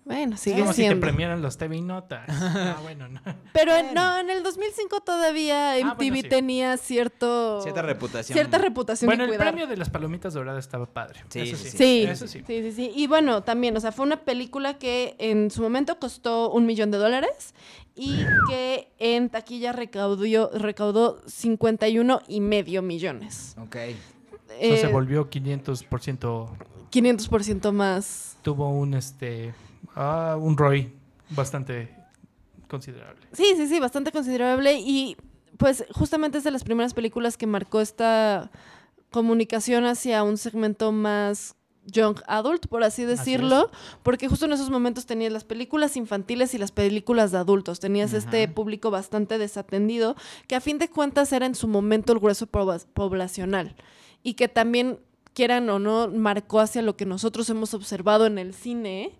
Bueno, 0.07 0.37
sigue 0.37 0.59
Como 0.61 0.73
si 0.73 0.87
te 0.87 0.95
premiaran 0.95 1.41
los 1.41 1.57
TV 1.57 1.81
Notas. 1.81 2.25
Ah, 2.29 2.77
bueno, 2.81 3.07
no. 3.09 3.21
Pero 3.53 3.73
no, 3.93 4.17
en 4.19 4.29
el 4.29 4.41
2005 4.41 5.01
todavía 5.01 5.73
MTV 5.77 5.85
Ah, 5.89 5.93
bueno, 5.95 6.15
sí. 6.15 6.23
tenía 6.23 6.77
cierto... 6.77 7.61
Cierta 7.61 7.81
reputación. 7.81 8.33
Cierta 8.35 8.57
reputación 8.57 9.07
Bueno, 9.07 9.25
que 9.25 9.31
el 9.31 9.37
cuidar. 9.37 9.53
premio 9.53 9.67
de 9.67 9.77
las 9.77 9.89
palomitas 9.89 10.33
doradas 10.33 10.63
estaba 10.65 10.85
padre. 10.85 11.19
Sí, 11.29 11.41
Eso 11.41 11.57
sí, 11.57 11.69
sí. 11.69 11.77
Sí, 11.77 12.03
Eso 12.09 12.27
sí. 12.27 12.43
sí, 12.47 12.61
sí, 12.63 12.71
sí. 12.71 12.91
Y 12.95 13.07
bueno, 13.07 13.43
también, 13.43 13.75
o 13.77 13.79
sea, 13.79 13.91
fue 13.91 14.05
una 14.05 14.21
película 14.21 14.77
que 14.77 15.15
en 15.19 15.51
su 15.51 15.61
momento 15.61 15.99
costó 15.99 16.49
un 16.51 16.65
millón 16.65 16.89
de 16.91 16.97
dólares 16.97 17.53
y 17.95 18.17
que 18.49 18.89
en 18.99 19.29
taquilla 19.29 19.71
recaudó, 19.73 20.51
recaudó 20.57 21.21
51 21.27 22.21
y 22.27 22.39
medio 22.41 22.81
millones. 22.81 23.55
Ok. 23.61 23.75
Eso 23.75 24.81
se 24.81 24.87
Eh, 24.87 24.91
volvió 24.91 25.29
500%. 25.29 26.49
500% 26.91 27.71
más. 27.73 28.37
Tuvo 28.41 28.69
un 28.69 28.93
este 28.93 29.53
ah, 29.97 30.37
un 30.39 30.57
ROI 30.57 30.93
bastante 31.31 31.93
considerable. 32.67 33.27
Sí, 33.33 33.53
sí, 33.55 33.67
sí, 33.67 33.79
bastante 33.79 34.11
considerable. 34.11 34.79
Y 34.79 35.17
pues 35.57 35.85
justamente 35.91 36.37
es 36.37 36.43
de 36.43 36.51
las 36.51 36.63
primeras 36.63 36.93
películas 36.93 37.37
que 37.37 37.47
marcó 37.47 37.81
esta 37.81 38.51
comunicación 39.11 39.85
hacia 39.85 40.23
un 40.23 40.37
segmento 40.37 40.91
más 40.91 41.55
young 41.87 42.17
adult, 42.27 42.67
por 42.67 42.83
así 42.83 43.05
decirlo, 43.05 43.71
porque 44.03 44.27
justo 44.27 44.45
en 44.45 44.53
esos 44.53 44.69
momentos 44.69 45.05
tenías 45.05 45.31
las 45.31 45.45
películas 45.45 45.95
infantiles 45.95 46.53
y 46.53 46.57
las 46.57 46.71
películas 46.71 47.31
de 47.31 47.37
adultos, 47.37 47.79
tenías 47.79 48.13
este 48.13 48.47
público 48.49 48.91
bastante 48.91 49.37
desatendido, 49.37 50.15
que 50.47 50.55
a 50.55 50.61
fin 50.61 50.79
de 50.79 50.89
cuentas 50.89 51.31
era 51.31 51.45
en 51.45 51.55
su 51.55 51.67
momento 51.67 52.11
el 52.11 52.19
grueso 52.19 52.45
poblacional 52.47 53.75
y 54.21 54.33
que 54.33 54.49
también, 54.49 54.99
quieran 55.33 55.69
o 55.69 55.79
no, 55.79 56.09
marcó 56.09 56.59
hacia 56.59 56.81
lo 56.81 56.97
que 56.97 57.05
nosotros 57.05 57.49
hemos 57.49 57.73
observado 57.73 58.25
en 58.25 58.37
el 58.37 58.53
cine, 58.53 59.17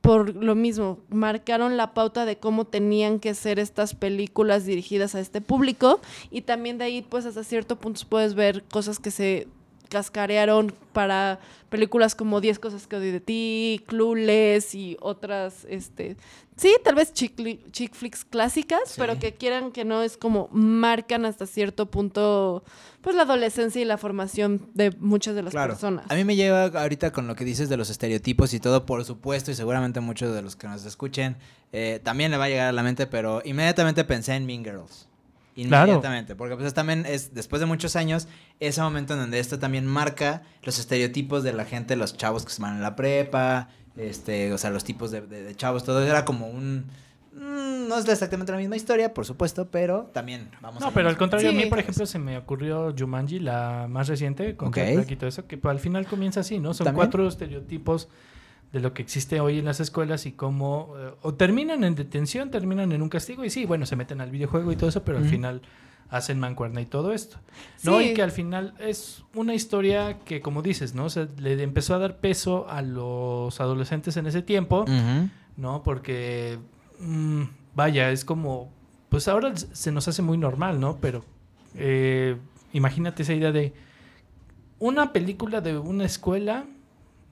por 0.00 0.34
lo 0.34 0.54
mismo, 0.54 0.98
marcaron 1.10 1.76
la 1.76 1.92
pauta 1.92 2.24
de 2.24 2.38
cómo 2.38 2.64
tenían 2.64 3.20
que 3.20 3.34
ser 3.34 3.58
estas 3.58 3.94
películas 3.94 4.64
dirigidas 4.64 5.14
a 5.14 5.20
este 5.20 5.40
público 5.40 6.00
y 6.30 6.42
también 6.42 6.78
de 6.78 6.84
ahí 6.84 7.02
pues 7.02 7.26
hasta 7.26 7.44
cierto 7.44 7.76
punto 7.76 8.00
puedes 8.08 8.34
ver 8.34 8.64
cosas 8.64 8.98
que 8.98 9.10
se 9.10 9.48
cascarearon 9.88 10.72
para 10.92 11.38
películas 11.68 12.14
como 12.14 12.40
10 12.40 12.58
cosas 12.58 12.86
que 12.86 12.96
odio 12.96 13.12
de 13.12 13.20
ti, 13.20 13.84
Clueless 13.86 14.74
y 14.74 14.96
otras, 15.00 15.66
este, 15.68 16.16
sí, 16.56 16.74
tal 16.82 16.94
vez 16.94 17.12
chick, 17.12 17.34
chick 17.70 17.94
flicks 17.94 18.24
clásicas, 18.24 18.80
Sí. 18.86 18.94
pero 18.96 19.18
que 19.18 19.34
quieran 19.34 19.70
que 19.72 19.84
no 19.84 20.02
es 20.02 20.16
como 20.16 20.48
marcan 20.52 21.24
hasta 21.26 21.46
cierto 21.46 21.86
punto, 21.90 22.64
pues 23.02 23.14
la 23.16 23.22
adolescencia 23.22 23.80
y 23.82 23.84
la 23.84 23.98
formación 23.98 24.68
de 24.74 24.90
muchas 24.98 25.34
de 25.34 25.42
las 25.42 25.52
Claro. 25.52 25.74
personas. 25.74 26.06
A 26.10 26.14
mí 26.14 26.24
me 26.24 26.36
lleva 26.36 26.64
ahorita 26.66 27.12
con 27.12 27.26
lo 27.26 27.34
que 27.36 27.44
dices 27.44 27.68
de 27.68 27.76
los 27.76 27.90
estereotipos 27.90 28.54
y 28.54 28.60
todo, 28.60 28.86
por 28.86 29.04
supuesto, 29.04 29.50
y 29.50 29.54
seguramente 29.54 30.00
muchos 30.00 30.34
de 30.34 30.42
los 30.42 30.56
que 30.56 30.68
nos 30.68 30.84
escuchen 30.84 31.36
eh, 31.72 32.00
también 32.02 32.30
le 32.30 32.38
va 32.38 32.44
a 32.44 32.48
llegar 32.48 32.68
a 32.68 32.72
la 32.72 32.82
mente, 32.82 33.06
pero 33.06 33.42
inmediatamente 33.44 34.02
pensé 34.04 34.34
en 34.34 34.46
Mean 34.46 34.64
Girls. 34.64 35.07
Claro. 35.66 35.92
Inmediatamente, 35.92 36.36
porque 36.36 36.56
pues 36.56 36.72
también 36.74 37.04
es, 37.06 37.34
después 37.34 37.60
de 37.60 37.66
muchos 37.66 37.96
años, 37.96 38.28
ese 38.60 38.80
momento 38.80 39.14
en 39.14 39.20
donde 39.20 39.38
esto 39.40 39.58
también 39.58 39.86
marca 39.86 40.42
los 40.62 40.78
estereotipos 40.78 41.42
de 41.42 41.52
la 41.52 41.64
gente, 41.64 41.96
los 41.96 42.16
chavos 42.16 42.44
que 42.44 42.52
se 42.52 42.62
van 42.62 42.76
en 42.76 42.82
la 42.82 42.94
prepa, 42.96 43.68
este, 43.96 44.52
o 44.52 44.58
sea, 44.58 44.70
los 44.70 44.84
tipos 44.84 45.10
de, 45.10 45.20
de- 45.22 45.42
de 45.42 45.54
chavos, 45.56 45.82
todo 45.84 46.02
era 46.04 46.24
como 46.24 46.46
un... 46.48 46.84
mm, 47.32 47.88
no 47.88 47.98
es 47.98 48.06
exactamente 48.08 48.52
la 48.52 48.58
misma 48.58 48.76
historia, 48.76 49.12
por 49.14 49.24
supuesto, 49.26 49.68
pero 49.70 50.10
también 50.12 50.48
vamos 50.60 50.80
No, 50.80 50.88
a 50.88 50.90
pero 50.92 51.08
al 51.08 51.16
contrario, 51.16 51.50
a 51.50 51.52
mí, 51.52 51.66
por 51.66 51.78
ejemplo, 51.80 52.06
se 52.06 52.18
me 52.18 52.36
ocurrió 52.38 52.94
Jumanji, 52.96 53.40
la 53.40 53.86
más 53.88 54.06
reciente, 54.08 54.54
con 54.56 54.68
Ok. 54.68 54.76
Jack 54.76 54.94
Black 54.94 55.10
y 55.10 55.16
todo 55.16 55.28
eso, 55.28 55.46
que 55.46 55.56
pues, 55.58 55.72
al 55.72 55.80
final 55.80 56.06
comienza 56.06 56.40
así, 56.40 56.58
¿no? 56.60 56.74
Son 56.74 56.84
¿También? 56.84 57.06
cuatro 57.06 57.26
estereotipos 57.26 58.08
de 58.72 58.80
lo 58.80 58.92
que 58.92 59.02
existe 59.02 59.40
hoy 59.40 59.58
en 59.58 59.64
las 59.64 59.80
escuelas 59.80 60.26
y 60.26 60.32
cómo 60.32 60.94
eh, 60.98 61.14
o 61.22 61.34
terminan 61.34 61.84
en 61.84 61.94
detención, 61.94 62.50
terminan 62.50 62.92
en 62.92 63.02
un 63.02 63.08
castigo 63.08 63.44
y 63.44 63.50
sí, 63.50 63.64
bueno, 63.64 63.86
se 63.86 63.96
meten 63.96 64.20
al 64.20 64.30
videojuego 64.30 64.72
y 64.72 64.76
todo 64.76 64.90
eso, 64.90 65.04
pero 65.04 65.18
al 65.18 65.24
final 65.24 65.62
hacen 66.10 66.38
mancuerna 66.38 66.80
y 66.80 66.86
todo 66.86 67.12
esto. 67.12 67.38
¿No? 67.82 68.00
Y 68.00 68.14
que 68.14 68.22
al 68.22 68.30
final 68.30 68.74
es 68.78 69.24
una 69.34 69.54
historia 69.54 70.18
que, 70.24 70.40
como 70.40 70.62
dices, 70.62 70.94
¿no? 70.94 71.04
O 71.06 71.10
sea, 71.10 71.28
le 71.38 71.62
empezó 71.62 71.94
a 71.94 71.98
dar 71.98 72.18
peso 72.18 72.68
a 72.68 72.82
los 72.82 73.60
adolescentes 73.60 74.16
en 74.16 74.26
ese 74.26 74.42
tiempo. 74.42 74.84
¿no? 75.56 75.82
Porque, 75.82 76.58
mm, 77.00 77.42
vaya, 77.74 78.10
es 78.10 78.24
como, 78.24 78.72
pues 79.08 79.28
ahora 79.28 79.54
se 79.56 79.92
nos 79.92 80.08
hace 80.08 80.22
muy 80.22 80.38
normal, 80.38 80.80
¿no? 80.80 80.98
Pero 81.00 81.24
eh, 81.74 82.36
imagínate 82.72 83.24
esa 83.24 83.34
idea 83.34 83.52
de 83.52 83.74
una 84.78 85.12
película 85.12 85.60
de 85.60 85.76
una 85.76 86.04
escuela 86.04 86.64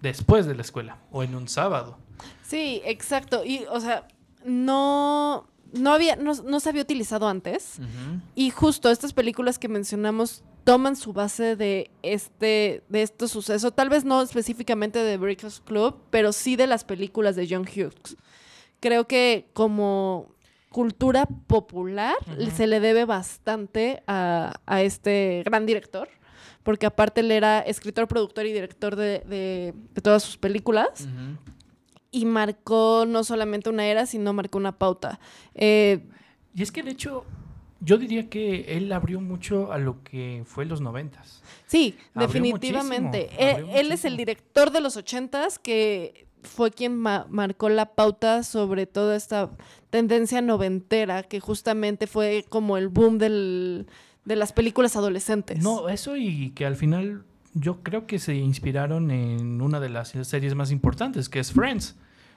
después 0.06 0.46
de 0.46 0.54
la 0.54 0.62
escuela 0.62 0.98
o 1.10 1.22
en 1.22 1.34
un 1.34 1.48
sábado. 1.48 1.98
Sí, 2.42 2.80
exacto. 2.84 3.44
Y, 3.44 3.64
o 3.70 3.80
sea, 3.80 4.06
no, 4.44 5.48
no 5.72 5.92
había, 5.92 6.14
no, 6.16 6.32
no 6.34 6.60
se 6.60 6.68
había 6.68 6.82
utilizado 6.82 7.28
antes. 7.28 7.78
Y 8.34 8.50
justo 8.50 8.90
estas 8.90 9.12
películas 9.12 9.58
que 9.58 9.68
mencionamos 9.68 10.44
toman 10.64 10.96
su 10.96 11.12
base 11.12 11.56
de 11.56 11.90
este, 12.02 12.84
de 12.88 13.02
este 13.02 13.28
suceso. 13.28 13.72
Tal 13.72 13.88
vez 13.88 14.04
no 14.04 14.22
específicamente 14.22 15.00
de 15.00 15.16
Breakfast 15.16 15.64
Club, 15.64 15.96
pero 16.10 16.32
sí 16.32 16.56
de 16.56 16.66
las 16.66 16.84
películas 16.84 17.36
de 17.36 17.48
John 17.48 17.62
Hughes. 17.62 18.16
Creo 18.80 19.06
que 19.06 19.48
como 19.52 20.28
cultura 20.70 21.26
popular 21.46 22.14
se 22.54 22.66
le 22.66 22.80
debe 22.80 23.06
bastante 23.06 24.02
a, 24.06 24.54
a 24.66 24.82
este 24.82 25.42
gran 25.44 25.66
director. 25.66 26.08
Porque 26.66 26.84
aparte 26.84 27.20
él 27.22 27.30
era 27.30 27.60
escritor, 27.60 28.06
productor 28.08 28.44
y 28.44 28.52
director 28.52 28.96
de, 28.96 29.20
de- 29.20 29.72
de 29.94 30.00
todas 30.02 30.22
sus 30.22 30.36
películas 30.36 31.08
y 32.10 32.24
marcó 32.24 33.04
no 33.06 33.24
solamente 33.24 33.70
una 33.70 33.86
era, 33.86 34.04
sino 34.04 34.32
marcó 34.32 34.58
una 34.58 34.72
pauta. 34.76 35.18
Eh, 35.54 36.00
Y 36.54 36.62
es 36.62 36.72
que 36.72 36.82
de 36.82 36.90
hecho, 36.90 37.24
yo 37.80 37.98
diría 37.98 38.28
que 38.28 38.76
él 38.76 38.90
abrió 38.92 39.20
mucho 39.20 39.70
a 39.72 39.78
lo 39.78 40.02
que 40.02 40.42
fue 40.44 40.64
los 40.64 40.80
noventas. 40.80 41.42
sí, 41.66 41.96
Abrió 42.14 42.26
definitivamente. 42.42 43.28
Eh, 43.38 43.64
él 43.74 43.92
es 43.92 44.04
el 44.04 44.16
director 44.16 44.70
de 44.70 44.80
los 44.80 44.96
ochentas 44.96 45.58
que 45.58 46.26
fue 46.42 46.70
quien 46.70 46.96
ma- 46.96 47.26
marcó 47.28 47.68
la 47.68 47.94
pauta 47.94 48.42
sobre 48.42 48.86
toda 48.86 49.14
esta 49.16 49.50
tendencia 49.90 50.40
noventera, 50.42 51.22
que 51.22 51.38
justamente 51.40 52.06
fue 52.06 52.44
como 52.48 52.76
el 52.76 52.88
boom 52.88 53.18
del- 53.18 53.86
de 54.26 54.36
las 54.36 54.52
películas 54.52 54.94
adolescentes. 54.96 55.62
No, 55.62 55.88
eso 55.88 56.16
y 56.16 56.50
que 56.50 56.66
al 56.66 56.76
final 56.76 57.24
yo 57.54 57.82
creo 57.82 58.06
que 58.06 58.18
se 58.18 58.34
inspiraron 58.34 59.10
en 59.10 59.62
una 59.62 59.80
de 59.80 59.88
las 59.88 60.08
series 60.10 60.54
más 60.54 60.70
importantes, 60.70 61.30
que 61.30 61.38
es 61.38 61.52
Friends, 61.52 61.94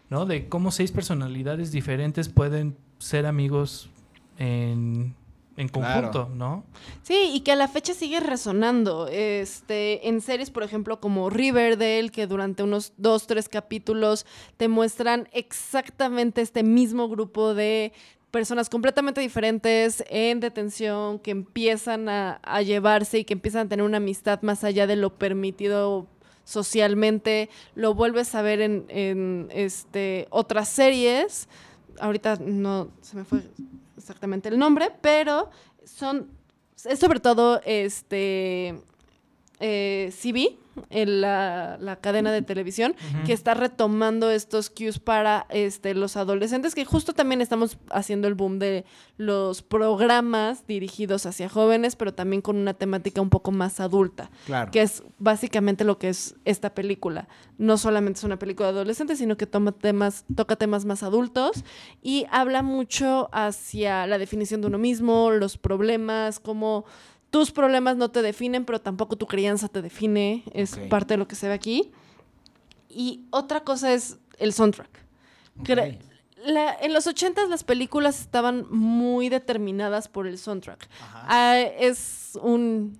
¿no? 0.10 0.26
De 0.26 0.48
cómo 0.48 0.72
seis 0.72 0.92
personalidades 0.94 1.72
diferentes 1.74 2.30
pueden 2.30 2.78
ser 3.00 3.26
amigos 3.26 3.90
en, 4.38 5.14
en 5.58 5.68
Claro. 5.68 6.12
conjunto, 6.12 6.36
¿no? 6.36 6.64
Sí, 7.04 7.32
y 7.34 7.42
que 7.42 7.52
a 7.52 7.56
la 7.58 7.68
fecha 7.68 7.94
sigue 7.94 8.20
resonando. 8.22 9.08
Este, 9.10 10.08
en 10.08 10.22
series, 10.22 10.52
por 10.52 10.64
ejemplo, 10.64 11.02
como 11.02 11.30
Riverdale, 11.30 12.10
que 12.12 12.28
durante 12.28 12.64
unos 12.64 12.94
dos, 12.98 13.28
tres 13.28 13.50
capítulos 13.50 14.26
te 14.58 14.68
muestran 14.70 15.28
exactamente 15.34 16.42
este 16.42 16.64
mismo 16.64 17.10
grupo 17.10 17.54
de 17.54 17.92
personas 18.32 18.70
completamente 18.70 19.22
diferentes 19.22 20.04
en 20.10 20.40
detención, 20.40 21.20
que 21.20 21.32
empiezan 21.32 22.10
a, 22.10 22.62
llevarse 22.62 23.20
y 23.20 23.26
que 23.26 23.34
empiezan 23.34 23.68
a 23.68 23.70
tener 23.70 23.86
una 23.86 23.98
amistad 23.98 24.42
más 24.42 24.64
allá 24.64 24.88
de 24.88 24.96
lo 24.96 25.18
permitido 25.18 26.08
socialmente. 26.44 27.50
Lo 27.76 27.94
vuelves 27.94 28.36
a 28.36 28.42
ver 28.42 28.62
en, 28.62 28.86
en, 28.90 29.50
este, 29.52 30.28
otras 30.30 30.70
series. 30.70 31.48
Ahorita 32.00 32.38
no 32.38 32.92
se 33.02 33.18
me 33.18 33.24
fue 33.24 33.42
exactamente 33.98 34.50
el 34.50 34.58
nombre, 34.58 34.92
pero 35.02 35.50
son 35.84 36.40
es 36.86 37.00
sobre 37.00 37.20
todo 37.20 37.62
este 37.66 38.80
eh, 39.60 40.14
CB, 40.14 40.58
en 40.90 41.22
la, 41.22 41.78
la 41.80 41.96
cadena 41.98 42.32
de 42.32 42.42
televisión, 42.42 42.96
que 43.26 43.34
está 43.34 43.54
retomando 43.54 44.30
estos 44.32 44.70
cues 44.70 45.00
para 45.00 45.46
este, 45.50 45.94
los 45.94 46.18
adolescentes, 46.18 46.76
que 46.76 46.86
justo 46.86 47.14
también 47.14 47.42
estamos 47.42 47.78
haciendo 47.90 48.28
el 48.28 48.34
boom 48.36 48.60
de 48.60 48.86
los 49.18 49.62
programas 49.62 50.66
dirigidos 50.68 51.26
hacia 51.26 51.50
jóvenes, 51.50 51.96
pero 51.96 52.14
también 52.14 52.42
con 52.42 52.56
una 52.58 52.74
temática 52.74 53.22
un 53.22 53.30
poco 53.30 53.52
más 53.52 53.80
adulta, 53.80 54.30
Claro. 54.46 54.72
que 54.72 54.82
es 54.82 55.04
básicamente 55.18 55.84
lo 55.84 55.98
que 56.00 56.10
es 56.10 56.36
esta 56.46 56.74
película. 56.74 57.28
No 57.58 57.78
solamente 57.78 58.20
es 58.20 58.24
una 58.24 58.40
película 58.40 58.68
de 58.72 58.76
adolescentes, 58.76 59.18
sino 59.20 59.38
que 59.38 59.46
toma 59.48 59.72
temas, 59.72 60.26
toca 60.36 60.56
temas 60.56 60.86
más 60.86 61.04
adultos 61.04 61.64
y 62.02 62.26
habla 62.32 62.62
mucho 62.64 63.30
hacia 63.32 64.08
la 64.08 64.18
definición 64.18 64.62
de 64.62 64.68
uno 64.68 64.78
mismo, 64.78 65.32
los 65.32 65.58
problemas, 65.58 66.40
cómo 66.40 66.86
tus 67.30 67.52
problemas 67.52 67.96
no 67.98 68.10
te 68.12 68.22
definen, 68.22 68.66
pero 68.66 68.80
tampoco 68.82 69.16
tu 69.18 69.28
crianza 69.28 69.68
te 69.68 69.82
define. 69.82 70.44
Es 70.54 70.78
parte 70.90 71.14
de 71.14 71.18
lo 71.20 71.28
que 71.28 71.36
se 71.36 71.48
ve 71.48 71.54
aquí. 71.54 71.92
Y 72.90 73.26
otra 73.30 73.64
cosa 73.64 73.94
es 73.94 74.18
el 74.38 74.54
soundtrack. 74.54 74.90
La- 76.46 76.74
en 76.74 76.94
los 76.94 77.06
80 77.06 77.46
las 77.48 77.64
películas 77.64 78.22
estaban 78.22 78.66
muy 78.70 79.28
determinadas 79.30 80.08
por 80.08 80.26
el 80.26 80.38
soundtrack. 80.38 80.88
Ah, 81.14 81.60
es 81.60 82.40
un 82.42 82.98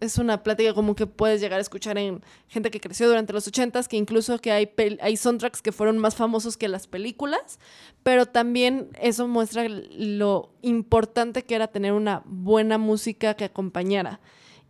es 0.00 0.18
una 0.18 0.42
plática 0.42 0.74
como 0.74 0.94
que 0.94 1.06
puedes 1.06 1.40
llegar 1.40 1.58
a 1.58 1.62
escuchar 1.62 1.98
en 1.98 2.22
gente 2.48 2.70
que 2.70 2.80
creció 2.80 3.08
durante 3.08 3.32
los 3.32 3.50
80s, 3.50 3.86
que 3.86 3.96
incluso 3.96 4.38
que 4.38 4.52
hay, 4.52 4.70
hay 5.00 5.16
soundtracks 5.16 5.62
que 5.62 5.72
fueron 5.72 5.98
más 5.98 6.16
famosos 6.16 6.56
que 6.56 6.68
las 6.68 6.86
películas, 6.86 7.58
pero 8.02 8.26
también 8.26 8.90
eso 9.00 9.28
muestra 9.28 9.68
lo 9.68 10.52
importante 10.62 11.44
que 11.44 11.54
era 11.54 11.68
tener 11.68 11.92
una 11.92 12.22
buena 12.26 12.78
música 12.78 13.34
que 13.34 13.44
acompañara. 13.44 14.20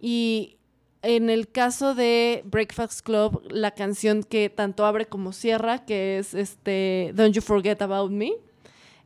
Y 0.01 0.59
en 1.03 1.31
el 1.31 1.49
caso 1.49 1.95
de 1.95 2.43
Breakfast 2.45 3.03
Club, 3.03 3.43
la 3.51 3.71
canción 3.73 4.23
que 4.23 4.51
tanto 4.51 4.85
abre 4.85 5.07
como 5.07 5.33
cierra, 5.33 5.85
que 5.85 6.19
es 6.19 6.35
este 6.35 7.13
Don't 7.15 7.35
You 7.35 7.43
Forget 7.43 7.81
About 7.83 8.11
Me, 8.11 8.33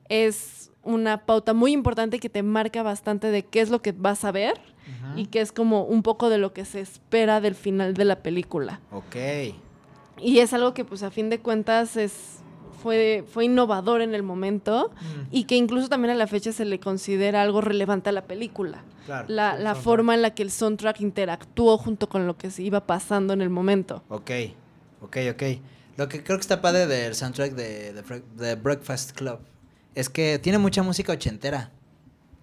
es 0.08 0.71
una 0.82 1.24
pauta 1.24 1.52
muy 1.52 1.72
importante 1.72 2.18
que 2.18 2.28
te 2.28 2.42
marca 2.42 2.82
bastante 2.82 3.30
de 3.30 3.44
qué 3.44 3.60
es 3.60 3.70
lo 3.70 3.82
que 3.82 3.92
vas 3.92 4.24
a 4.24 4.32
ver 4.32 4.60
y 5.16 5.26
que 5.26 5.40
es 5.40 5.52
como 5.52 5.84
un 5.84 6.02
poco 6.02 6.28
de 6.28 6.38
lo 6.38 6.52
que 6.52 6.64
se 6.64 6.80
espera 6.80 7.40
del 7.40 7.54
final 7.54 7.94
de 7.94 8.04
la 8.04 8.16
película. 8.22 8.80
Ok. 8.90 9.16
Y 10.18 10.38
es 10.38 10.52
algo 10.52 10.74
que 10.74 10.84
pues 10.84 11.02
a 11.02 11.10
fin 11.10 11.30
de 11.30 11.40
cuentas 11.40 11.96
es 11.96 12.38
fue, 12.82 13.24
fue 13.32 13.44
innovador 13.44 14.00
en 14.02 14.14
el 14.14 14.22
momento 14.22 14.90
y 15.30 15.44
que 15.44 15.56
incluso 15.56 15.88
también 15.88 16.10
a 16.12 16.16
la 16.16 16.26
fecha 16.26 16.52
se 16.52 16.64
le 16.64 16.80
considera 16.80 17.42
algo 17.42 17.60
relevante 17.60 18.10
a 18.10 18.12
la 18.12 18.24
película. 18.24 18.82
Claro. 19.06 19.26
La, 19.28 19.56
la 19.56 19.74
forma 19.74 20.14
en 20.14 20.22
la 20.22 20.34
que 20.34 20.42
el 20.42 20.50
soundtrack 20.50 21.00
interactuó 21.00 21.78
junto 21.78 22.08
con 22.08 22.26
lo 22.26 22.36
que 22.36 22.50
se 22.50 22.62
iba 22.62 22.86
pasando 22.86 23.32
en 23.32 23.40
el 23.40 23.50
momento. 23.50 24.02
Ok, 24.08 24.30
ok, 25.00 25.16
ok. 25.32 25.42
Lo 25.96 26.08
que 26.08 26.24
creo 26.24 26.38
que 26.38 26.42
está 26.42 26.60
padre 26.60 26.86
del 26.86 27.14
soundtrack 27.14 27.52
de, 27.52 27.92
de, 27.92 28.22
de 28.36 28.54
Breakfast 28.56 29.12
Club 29.12 29.38
es 29.94 30.08
que 30.08 30.38
tiene 30.38 30.58
mucha 30.58 30.82
música 30.82 31.12
ochentera. 31.12 31.70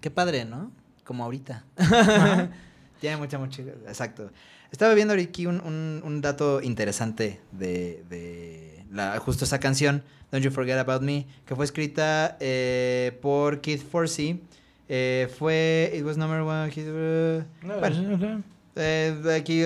Qué 0.00 0.10
padre, 0.10 0.44
¿no? 0.44 0.70
Como 1.04 1.24
ahorita. 1.24 1.64
tiene 3.00 3.16
mucha 3.16 3.38
música, 3.38 3.70
exacto. 3.86 4.30
Estaba 4.70 4.94
viendo 4.94 5.14
aquí 5.14 5.46
un, 5.46 5.60
un- 5.60 6.02
un 6.04 6.20
dato 6.20 6.62
interesante 6.62 7.40
de, 7.52 8.04
de 8.08 8.84
la, 8.92 9.18
justo 9.18 9.44
esa 9.44 9.58
canción, 9.58 10.04
Don't 10.30 10.44
You 10.44 10.50
Forget 10.52 10.78
About 10.78 11.02
Me, 11.02 11.26
que 11.44 11.56
fue 11.56 11.64
escrita 11.64 12.36
eh, 12.40 13.18
por 13.20 13.60
Keith 13.60 13.82
Forsey. 13.82 14.40
Eh, 14.88 15.28
fue, 15.38 15.92
it 15.94 16.04
was 16.04 16.16
number 16.16 16.40
one, 16.42 16.70
hit, 16.70 16.86
uh, 16.86 17.42
bueno, 17.62 18.42
Eh, 18.76 19.14
aquí 19.36 19.62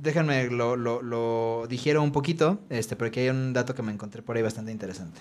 déjenme 0.00 0.50
lo, 0.50 0.74
lo, 0.76 1.00
lo 1.00 1.66
digiero 1.68 2.02
un 2.02 2.10
poquito, 2.10 2.58
este, 2.70 2.96
pero 2.96 3.08
aquí 3.08 3.20
hay 3.20 3.28
un 3.28 3.52
dato 3.52 3.74
que 3.74 3.82
me 3.82 3.92
encontré 3.92 4.20
por 4.20 4.36
ahí 4.36 4.42
bastante 4.42 4.72
interesante. 4.72 5.20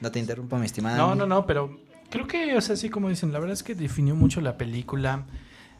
No 0.00 0.10
te 0.10 0.18
interrumpo, 0.18 0.56
mi 0.58 0.66
estimada. 0.66 0.96
No, 0.96 1.14
no, 1.14 1.26
no, 1.26 1.46
pero 1.46 1.78
creo 2.10 2.26
que, 2.26 2.56
o 2.56 2.60
sea, 2.60 2.76
sí, 2.76 2.90
como 2.90 3.08
dicen, 3.08 3.32
la 3.32 3.38
verdad 3.38 3.54
es 3.54 3.62
que 3.62 3.74
definió 3.74 4.14
mucho 4.14 4.40
la 4.40 4.56
película. 4.56 5.24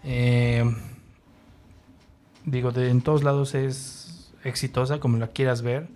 Eh, 0.04 0.64
digo, 2.44 2.72
de, 2.72 2.90
en 2.90 3.02
todos 3.02 3.22
lados 3.22 3.54
es 3.54 4.32
exitosa, 4.44 5.00
como 5.00 5.18
la 5.18 5.28
quieras 5.28 5.62
ver, 5.62 5.88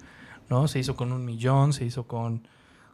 ¿no? 0.49 0.69
Se 0.69 0.79
hizo 0.79 0.97
con 0.97 1.13
un 1.13 1.25
millón, 1.25 1.73
se 1.73 1.85
hizo 1.85 2.05
con 2.05 2.47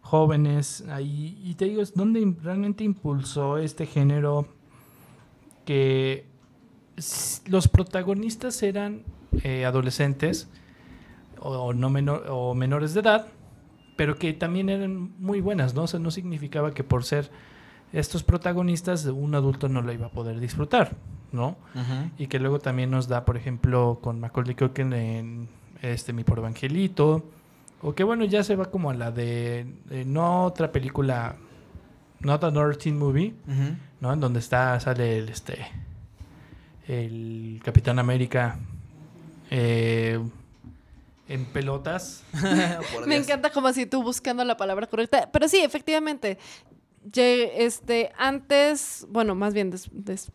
jóvenes. 0.03 0.85
Ahí, 0.89 1.41
y 1.43 1.55
te 1.55 1.65
digo, 1.67 1.83
es 1.83 1.95
donde 1.95 2.35
realmente 2.43 2.85
impulsó 2.85 3.59
este 3.59 3.87
género 3.87 4.49
que 5.65 6.27
los 7.47 7.69
protagonistas 7.69 8.63
eran 8.63 9.03
eh, 9.43 9.65
adolescentes 9.65 10.49
o 11.39 11.73
no 11.73 11.91
menor, 11.91 12.27
o 12.31 12.55
menores 12.55 12.95
de 12.95 13.01
edad, 13.01 13.27
pero 13.97 14.17
que 14.17 14.33
también 14.33 14.69
eran 14.69 15.13
muy 15.19 15.41
buenas, 15.41 15.75
¿no? 15.75 15.83
O 15.83 15.87
sea, 15.87 15.99
no 15.99 16.11
significaba 16.11 16.73
que 16.73 16.85
por 16.85 17.05
ser 17.05 17.31
estos 17.93 18.23
protagonistas 18.23 19.05
un 19.07 19.35
adulto 19.35 19.69
no 19.69 19.83
lo 19.83 19.93
iba 19.93 20.07
a 20.07 20.11
poder 20.11 20.39
disfrutar, 20.41 20.97
¿no? 21.33 21.57
Y 22.19 22.27
que 22.27 22.39
luego 22.39 22.59
también 22.59 22.91
nos 22.91 23.09
da, 23.09 23.25
por 23.25 23.37
ejemplo, 23.37 23.99
con 24.03 24.21
Macaulay 24.21 24.55
Culkin 24.55 24.93
en 24.93 25.49
este 25.83 26.13
Mi 26.13 26.25
Por 26.25 26.39
Evangelito, 26.39 27.25
o 27.83 27.95
que 27.95 28.05
bueno, 28.05 28.25
ya 28.25 28.43
se 28.43 28.57
va 28.57 28.67
como 28.67 28.91
a 28.91 28.95
la 28.95 29.11
de, 29.11 29.67
de 29.87 30.05
no 30.05 30.45
otra 30.45 30.73
película, 30.73 31.37
Not 32.21 32.45
Another 32.45 32.77
Teen 32.77 32.99
Movie. 32.99 33.35
¿no? 34.01 34.13
En 34.13 34.21
donde 34.21 34.41
está, 34.41 34.79
sale 34.81 35.19
el, 35.19 35.29
este, 35.29 35.67
el 36.89 37.61
Capitán 37.65 37.99
América 37.99 38.59
eh, 39.51 40.19
en 41.29 41.45
pelotas. 41.47 42.23
Me 43.07 43.17
encanta 43.17 43.51
como 43.51 43.69
así 43.69 43.87
tú 43.87 44.03
buscando 44.03 44.45
la 44.45 44.57
palabra 44.57 44.87
correcta. 44.87 45.29
Pero 45.33 45.49
sí, 45.49 45.59
efectivamente. 45.59 46.39
Este, 47.15 48.13
antes, 48.19 49.07
bueno, 49.11 49.35
más 49.35 49.55
bien 49.55 49.71
des- 49.71 49.89
des- 49.93 50.31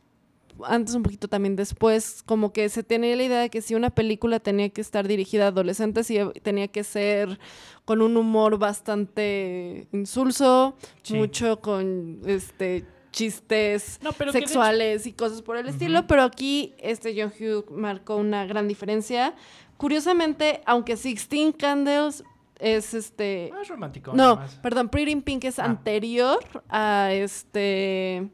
antes 0.65 0.93
un 0.95 1.03
poquito 1.03 1.27
también 1.27 1.55
después, 1.55 2.23
como 2.25 2.53
que 2.53 2.69
se 2.69 2.83
tenía 2.83 3.15
la 3.15 3.23
idea 3.23 3.39
de 3.41 3.49
que 3.49 3.61
si 3.61 3.73
una 3.75 3.89
película 3.89 4.39
tenía 4.39 4.69
que 4.69 4.81
estar 4.81 5.07
dirigida 5.07 5.45
a 5.45 5.47
adolescentes 5.47 6.09
y 6.11 6.19
tenía 6.43 6.67
que 6.67 6.83
ser 6.83 7.39
con 7.83 8.01
un 8.01 8.15
humor 8.15 8.57
bastante 8.59 9.87
insulso, 9.91 10.75
Sí. 11.03 11.15
mucho 11.15 11.59
con 11.61 12.21
este 12.25 12.85
chistes 13.11 13.99
No, 14.01 14.11
sexuales 14.31 15.05
y 15.05 15.11
cosas 15.13 15.41
por 15.41 15.57
el 15.57 15.67
estilo, 15.67 16.07
pero 16.07 16.23
aquí 16.23 16.73
este 16.79 17.13
John 17.19 17.33
Hugh 17.37 17.69
marcó 17.71 18.15
una 18.15 18.45
gran 18.45 18.67
diferencia. 18.69 19.33
Curiosamente, 19.81 20.61
aunque 20.67 20.95
Sixteen 20.95 21.51
Candles 21.53 22.23
es 22.59 22.93
este 22.93 23.49
Más 23.51 23.67
romántico. 23.67 24.13
no, 24.13 24.35
más. 24.35 24.53
perdón, 24.61 24.89
Pretty 24.89 25.11
in 25.11 25.23
Pink 25.23 25.43
es 25.45 25.57
Ah. 25.57 25.65
anterior 25.65 26.37
a 26.69 27.09
este 27.11 28.29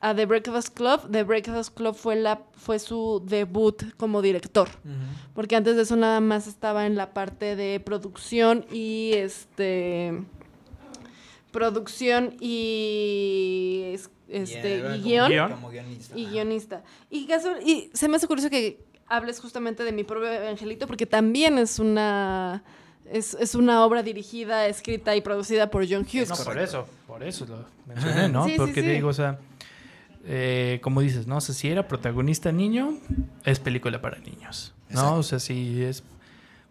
a 0.00 0.14
The 0.14 0.26
Breakfast 0.26 0.72
Club. 0.72 1.10
The 1.10 1.24
Breakfast 1.24 1.74
Club 1.74 1.96
fue 1.96 2.14
la 2.14 2.42
fue 2.52 2.78
su 2.78 3.20
debut 3.26 3.82
como 3.96 4.22
director, 4.22 4.68
porque 5.34 5.56
antes 5.56 5.74
de 5.74 5.82
eso 5.82 5.96
nada 5.96 6.20
más 6.20 6.46
estaba 6.46 6.86
en 6.86 6.94
la 6.94 7.12
parte 7.12 7.56
de 7.56 7.80
producción 7.80 8.64
y 8.70 9.10
este 9.14 10.12
producción 11.50 12.36
y 12.40 13.82
es- 13.94 14.10
este 14.28 14.74
era 14.78 14.96
y 14.96 15.00
como- 15.00 15.04
guion 15.04 15.28
Guión. 15.28 15.50
como 15.52 15.70
guionista. 15.70 16.16
y 16.18 16.26
guionista. 16.26 16.84
Y, 17.10 17.26
caso- 17.26 17.60
y 17.64 17.90
se 17.94 18.06
me 18.08 18.16
hace 18.16 18.26
curioso 18.28 18.48
que 18.50 18.84
hables 19.08 19.40
justamente 19.40 19.84
de 19.84 19.92
mi 19.92 20.04
propio 20.04 20.28
Angelito, 20.48 20.86
porque 20.86 21.06
también 21.06 21.58
es 21.58 21.78
una, 21.78 22.62
es, 23.10 23.34
es 23.34 23.54
una 23.54 23.84
obra 23.84 24.02
dirigida, 24.02 24.66
escrita 24.66 25.14
y 25.16 25.20
producida 25.20 25.70
por 25.70 25.86
John 25.88 26.02
Hughes. 26.02 26.30
No, 26.30 26.36
por 26.36 26.58
eso, 26.58 26.86
por 27.06 27.22
eso 27.22 27.46
lo 27.46 27.64
mencioné, 27.86 28.28
¿no? 28.28 28.44
Sí, 28.44 28.52
sí, 28.52 28.56
Porque 28.56 28.82
sí. 28.82 28.88
digo, 28.88 29.08
o 29.08 29.12
sea, 29.12 29.38
eh, 30.26 30.80
como 30.82 31.00
dices, 31.00 31.26
¿no? 31.26 31.36
O 31.36 31.40
sea, 31.40 31.54
si 31.54 31.68
era 31.68 31.86
protagonista 31.86 32.50
niño, 32.52 32.98
es 33.44 33.60
película 33.60 34.00
para 34.00 34.18
niños, 34.18 34.74
¿no? 34.88 35.00
Exacto. 35.00 35.16
O 35.16 35.22
sea, 35.22 35.38
si 35.38 35.82
es 35.82 36.02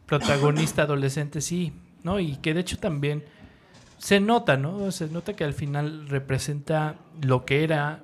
protagonista 0.06 0.84
adolescente, 0.84 1.42
sí, 1.42 1.74
¿no? 2.04 2.20
Y 2.20 2.38
que 2.38 2.54
de 2.54 2.62
hecho 2.62 2.78
también 2.78 3.24
se 3.98 4.20
nota, 4.20 4.58
¿no? 4.58 4.92
Se 4.92 5.08
nota 5.08 5.34
que 5.34 5.44
al 5.44 5.54
final 5.54 6.10
representa 6.10 6.96
lo 7.22 7.46
que 7.46 7.64
era 7.64 8.04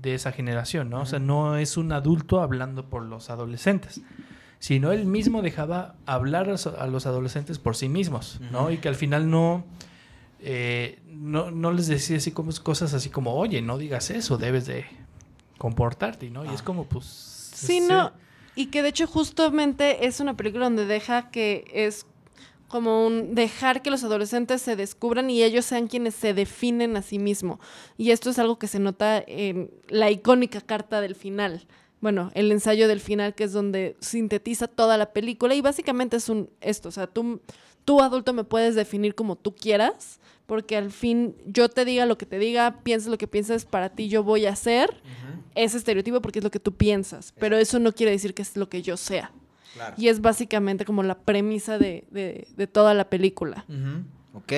de 0.00 0.14
esa 0.14 0.32
generación, 0.32 0.90
¿no? 0.90 1.00
O 1.02 1.06
sea, 1.06 1.18
no 1.18 1.56
es 1.56 1.76
un 1.76 1.92
adulto 1.92 2.40
hablando 2.40 2.88
por 2.90 3.02
los 3.02 3.30
adolescentes, 3.30 4.00
sino 4.58 4.92
él 4.92 5.06
mismo 5.06 5.42
dejaba 5.42 5.94
hablar 6.06 6.48
a 6.48 6.86
los- 6.86 7.06
adolescentes 7.06 7.58
por 7.58 7.76
sí 7.76 7.88
mismos, 7.88 8.40
¿no? 8.52 8.70
Y 8.70 8.78
que 8.78 8.88
al 8.88 8.94
final 8.94 9.30
no, 9.30 9.64
eh, 10.40 10.98
no, 11.06 11.50
no 11.50 11.72
les 11.72 11.86
decía 11.86 12.16
así 12.18 12.30
como 12.30 12.50
cosas 12.62 12.94
así 12.94 13.10
como, 13.10 13.34
oye, 13.34 13.62
no 13.62 13.78
digas 13.78 14.10
eso, 14.10 14.38
debes 14.38 14.66
de 14.66 14.84
comportarte, 15.58 16.30
¿no? 16.30 16.44
Y 16.44 16.48
es 16.54 16.60
Ah. 16.60 16.64
como, 16.64 16.84
pues... 16.84 17.04
Sí, 17.54 17.78
es, 17.78 17.88
no. 17.88 18.12
Y 18.54 18.66
que 18.66 18.82
de 18.82 18.88
hecho 18.88 19.06
justamente 19.06 20.06
es 20.06 20.20
una 20.20 20.36
película 20.36 20.64
donde 20.64 20.84
deja 20.86 21.30
que 21.30 21.64
es 21.72 22.06
como 22.70 23.04
un 23.04 23.34
dejar 23.34 23.82
que 23.82 23.90
los 23.90 24.04
adolescentes 24.04 24.62
se 24.62 24.76
descubran 24.76 25.28
y 25.28 25.42
ellos 25.42 25.64
sean 25.64 25.88
quienes 25.88 26.14
se 26.14 26.34
definen 26.34 26.96
a 26.96 27.02
sí 27.02 27.18
mismos. 27.18 27.58
Y 27.98 28.12
esto 28.12 28.30
es 28.30 28.38
algo 28.38 28.60
que 28.60 28.68
se 28.68 28.78
nota 28.78 29.22
en 29.26 29.72
la 29.88 30.10
icónica 30.12 30.60
carta 30.60 31.00
del 31.00 31.16
final. 31.16 31.66
Bueno, 32.00 32.30
el 32.34 32.52
ensayo 32.52 32.86
del 32.86 33.00
final, 33.00 33.34
que 33.34 33.42
es 33.44 33.52
donde 33.52 33.96
sintetiza 33.98 34.68
toda 34.68 34.96
la 34.96 35.12
película. 35.12 35.54
Y 35.56 35.60
básicamente 35.60 36.16
es 36.16 36.28
un 36.28 36.48
esto. 36.60 36.88
O 36.88 36.92
sea, 36.92 37.08
tú, 37.08 37.40
tú 37.84 38.00
adulto 38.02 38.32
me 38.32 38.44
puedes 38.44 38.76
definir 38.76 39.16
como 39.16 39.34
tú 39.34 39.52
quieras. 39.54 40.20
Porque 40.46 40.76
al 40.76 40.90
fin 40.92 41.36
yo 41.46 41.68
te 41.68 41.84
diga 41.84 42.06
lo 42.06 42.18
que 42.18 42.26
te 42.26 42.38
diga, 42.38 42.82
pienses 42.82 43.08
lo 43.10 43.18
que 43.18 43.28
pienses, 43.28 43.64
para 43.64 43.88
ti 43.90 44.08
yo 44.08 44.24
voy 44.24 44.46
a 44.46 44.50
hacer 44.52 44.90
Ujú. 44.90 45.42
ese 45.54 45.76
estereotipo 45.76 46.20
porque 46.20 46.40
es 46.40 46.44
lo 46.44 46.50
que 46.50 46.58
tú 46.58 46.74
piensas, 46.74 47.32
pero 47.38 47.56
eso 47.56 47.78
no 47.78 47.92
quiere 47.92 48.10
decir 48.10 48.34
que 48.34 48.42
es 48.42 48.56
lo 48.56 48.68
que 48.68 48.82
yo 48.82 48.96
sea. 48.96 49.30
Claro. 49.74 49.94
Y 49.98 50.08
es 50.08 50.20
básicamente 50.20 50.84
como 50.84 51.02
la 51.02 51.18
premisa 51.18 51.78
de, 51.78 52.04
de- 52.10 52.48
de 52.56 52.66
toda 52.66 52.92
la 52.94 53.08
película. 53.08 53.64
Ujú. 53.68 54.04
Ok, 54.38 54.52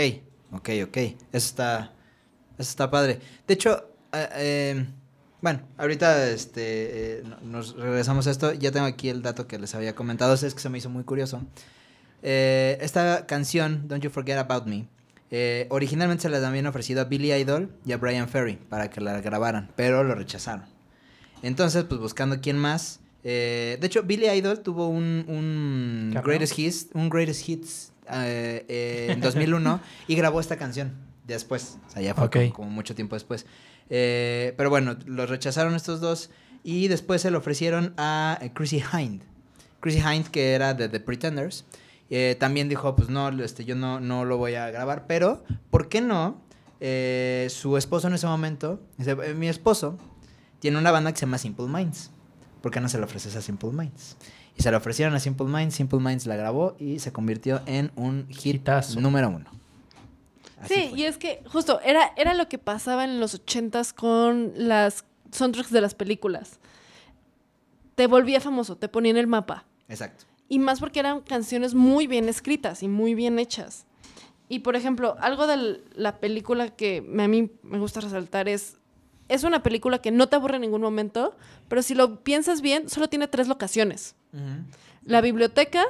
ok, 0.53 0.69
ok. 0.89 0.97
Eso 0.97 1.17
está, 1.33 1.93
eso 2.59 2.71
está 2.71 2.91
padre. 2.91 3.19
De 3.47 3.55
hecho, 3.55 3.89
eh, 4.13 4.29
eh, 4.37 4.87
bueno, 5.41 5.61
ahorita 5.77 6.29
este, 6.31 7.19
eh, 7.19 7.23
no- 7.25 7.41
nos 7.43 7.77
regresamos 7.77 8.27
a 8.27 8.31
esto. 8.31 8.53
Ya 8.55 8.71
tengo 8.73 8.87
aquí 8.87 9.09
el 9.09 9.23
dato 9.23 9.47
que 9.47 9.59
les 9.59 9.75
había 9.75 9.95
comentado. 9.95 10.35
Es 10.35 10.55
que 10.55 10.61
se 10.61 10.69
me 10.69 10.79
hizo 10.79 10.89
muy 10.91 11.05
curioso. 11.05 11.43
Eh, 12.23 12.79
esta 12.81 13.27
canción, 13.27 13.89
Don't 13.89 14.03
You 14.03 14.11
Forget 14.11 14.39
About 14.39 14.67
Me, 14.67 14.87
eh, 15.31 15.67
originalmente 15.71 16.23
se 16.23 16.29
les 16.29 16.43
habían 16.45 16.67
ofrecido 16.67 17.01
a 17.01 17.05
Billy 17.05 17.33
Idol 17.33 17.75
y 17.85 17.93
a 17.93 17.97
Brian 17.97 18.29
Ferry 18.29 18.57
para 18.57 18.91
que 18.91 19.01
la 19.01 19.21
grabaran, 19.21 19.71
pero 19.77 20.05
lo 20.05 20.15
rechazaron. 20.15 20.65
Entonces, 21.43 21.85
pues 21.85 22.01
buscando 22.01 22.41
quién 22.41 22.57
más. 22.59 23.01
Eh, 23.25 23.79
de 23.81 23.87
hecho, 23.87 24.03
Billy 24.03 24.29
Idol 24.29 24.61
tuvo 24.61 24.89
un, 24.89 26.13
greatest 26.25 26.59
hits, 26.59 26.89
un 26.95 27.09
greatest 27.09 27.49
hits 27.49 27.93
eh, 28.13 28.65
eh, 28.69 29.09
en 29.13 29.21
2001 29.21 29.81
y 30.09 30.15
grabó 30.15 30.41
esta 30.41 30.57
canción 30.57 30.93
después. 31.27 31.79
O 31.89 31.91
sea, 31.91 32.03
ya 32.03 32.15
fue 32.15 32.25
Ok. 32.27 32.33
como, 32.37 32.53
como 32.53 32.71
mucho 32.71 32.95
tiempo 32.95 33.17
después. 33.17 33.47
Pero 33.89 34.71
bueno, 34.71 34.97
los 35.07 35.29
rechazaron 35.29 35.75
estos 35.75 36.01
dos 36.01 36.31
y 36.65 36.89
después 36.89 37.21
se 37.23 37.31
lo 37.31 37.39
ofrecieron 37.39 37.93
a 37.97 38.39
Chrissy 38.55 38.83
Hind. 38.93 39.23
Chrissy 39.81 40.01
Hind, 40.01 40.29
que 40.29 40.53
era 40.53 40.75
de 40.75 40.89
The 40.89 41.01
Pretenders, 41.01 41.65
también 42.39 42.69
dijo, 42.69 42.95
pues 42.97 43.09
no, 43.09 43.29
este, 43.43 43.65
yo 43.65 43.75
no, 43.75 44.01
no 44.01 44.25
lo 44.25 44.39
voy 44.39 44.55
a 44.55 44.71
grabar, 44.71 45.07
pero 45.07 45.45
¿por 45.71 45.89
qué 45.89 46.01
no? 46.01 46.41
Su 46.81 47.77
esposo 47.77 48.09
en 48.09 48.15
ese 48.15 48.27
momento, 48.27 48.81
dice, 48.99 49.13
"Eh, 49.25 49.35
mi 49.35 49.49
esposo 49.49 49.99
tiene 50.59 50.79
una 50.79 50.91
banda 50.91 51.13
que 51.13 51.19
se 51.19 51.27
llama 51.27 51.39
Simple 51.39 51.67
Minds. 51.67 52.11
¿Por 52.63 52.71
qué 52.71 52.81
no 52.81 52.89
se 52.89 52.99
lo 52.99 53.05
ofreces 53.05 53.35
a 53.37 53.43
Simple 53.43 53.71
Minds? 53.73 54.17
Y 54.57 54.63
se 54.63 54.71
lo 54.71 54.77
ofrecieron 54.77 55.15
a 55.15 55.21
Simple 55.21 55.47
Minds, 55.47 55.75
Simple 55.75 55.99
Minds 55.99 56.27
la 56.27 56.37
grabó 56.37 56.77
y 56.79 56.99
se 57.01 57.13
convirtió 57.13 57.61
en 57.67 57.91
un 57.97 58.27
hit 58.29 58.57
Hitazo. 58.57 59.01
número 59.01 59.29
uno. 59.29 59.51
Así 60.61 60.75
sí, 60.75 60.89
fue. 60.91 60.99
y 61.01 61.05
es 61.05 61.19
que 61.19 61.43
justo 61.51 61.81
era, 61.81 62.13
era 62.17 62.35
lo 62.35 62.49
que 62.49 62.59
pasaba 62.59 63.05
en 63.05 63.19
los 63.19 63.35
ochentas 63.35 63.93
con 63.93 64.53
las 64.55 65.05
soundtracks 65.33 65.73
de 65.73 65.81
las 65.81 65.95
películas. 65.95 66.61
Te 67.97 68.07
volvía 68.07 68.41
famoso, 68.41 68.77
te 68.77 68.89
ponía 68.89 69.11
en 69.11 69.17
el 69.17 69.27
mapa. 69.27 69.65
Exacto. 69.89 70.25
Y 70.49 70.59
más 70.59 70.81
porque 70.81 71.01
eran 71.01 71.23
canciones 71.23 71.75
muy 71.75 72.07
bien 72.07 72.29
escritas 72.29 72.83
y 72.83 72.89
muy 72.89 73.15
bien 73.15 73.39
hechas. 73.39 73.87
Y 74.49 74.61
por 74.61 74.77
ejemplo, 74.77 75.17
algo 75.19 75.47
de 75.47 75.83
la 75.95 76.21
película 76.21 76.69
que 76.69 76.99
a 76.99 77.29
mí 77.29 77.51
me 77.63 77.79
gusta 77.79 78.01
resaltar 78.01 78.49
es, 78.49 78.77
es 79.33 79.45
una 79.45 79.63
película 79.63 80.01
que 80.01 80.11
no 80.11 80.29
te 80.29 80.37
aburre 80.37 80.57
en 80.57 80.63
ningún 80.63 80.83
momento, 80.83 81.37
pero 81.69 81.83
si 81.83 81.95
lo 81.95 82.23
piensas 82.23 82.61
bien, 82.61 82.89
solo 82.89 83.09
tiene 83.09 83.29
tres 83.29 83.49
locaciones. 83.49 84.15
La 85.05 85.21
biblioteca, 85.21 85.85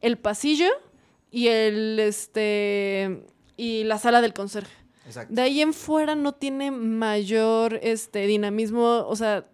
el 0.00 0.18
pasillo 0.18 0.68
y 1.30 1.48
el 1.48 1.98
este 1.98 3.24
y 3.56 3.84
la 3.84 3.98
sala 3.98 4.20
del 4.20 4.34
conserje. 4.34 4.74
Exacto. 5.06 5.34
De 5.34 5.42
ahí 5.42 5.60
en 5.60 5.74
fuera 5.74 6.14
no 6.14 6.32
tiene 6.32 6.70
mayor 6.70 7.78
este 7.82 8.26
dinamismo, 8.26 9.04
o 9.06 9.16
sea, 9.16 9.46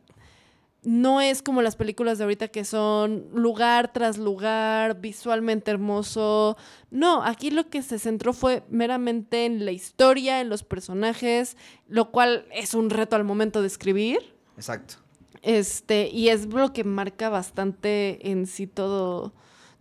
no 0.89 1.21
es 1.21 1.43
como 1.43 1.61
las 1.61 1.77
películas 1.77 2.17
de 2.17 2.25
ahorita 2.25 2.49
que 2.49 2.65
son 2.65 3.27
lugar 3.35 3.93
tras 3.93 4.17
lugar, 4.17 5.03
visualmente 5.03 5.71
hermoso. 5.71 6.57
No, 6.91 7.23
aquí 7.23 7.51
lo 7.51 7.69
que 7.69 7.83
se 7.83 7.99
centró 7.99 8.33
fue 8.33 8.63
meramente 8.71 9.45
en 9.45 9.67
la 9.67 9.73
historia, 9.73 10.41
en 10.41 10.49
los 10.49 10.63
personajes, 10.63 11.59
lo 11.89 12.11
cual 12.11 12.47
es 12.55 12.73
un 12.73 12.89
reto 12.89 13.17
al 13.17 13.25
momento 13.25 13.61
de 13.61 13.67
escribir. 13.67 14.35
Exacto. 14.57 14.95
Este, 15.43 16.09
y 16.09 16.31
es 16.31 16.47
lo 16.47 16.73
que 16.73 16.85
marca 16.85 17.29
bastante 17.29 18.31
en 18.31 18.47
sí 18.47 18.67
todo, 18.67 19.35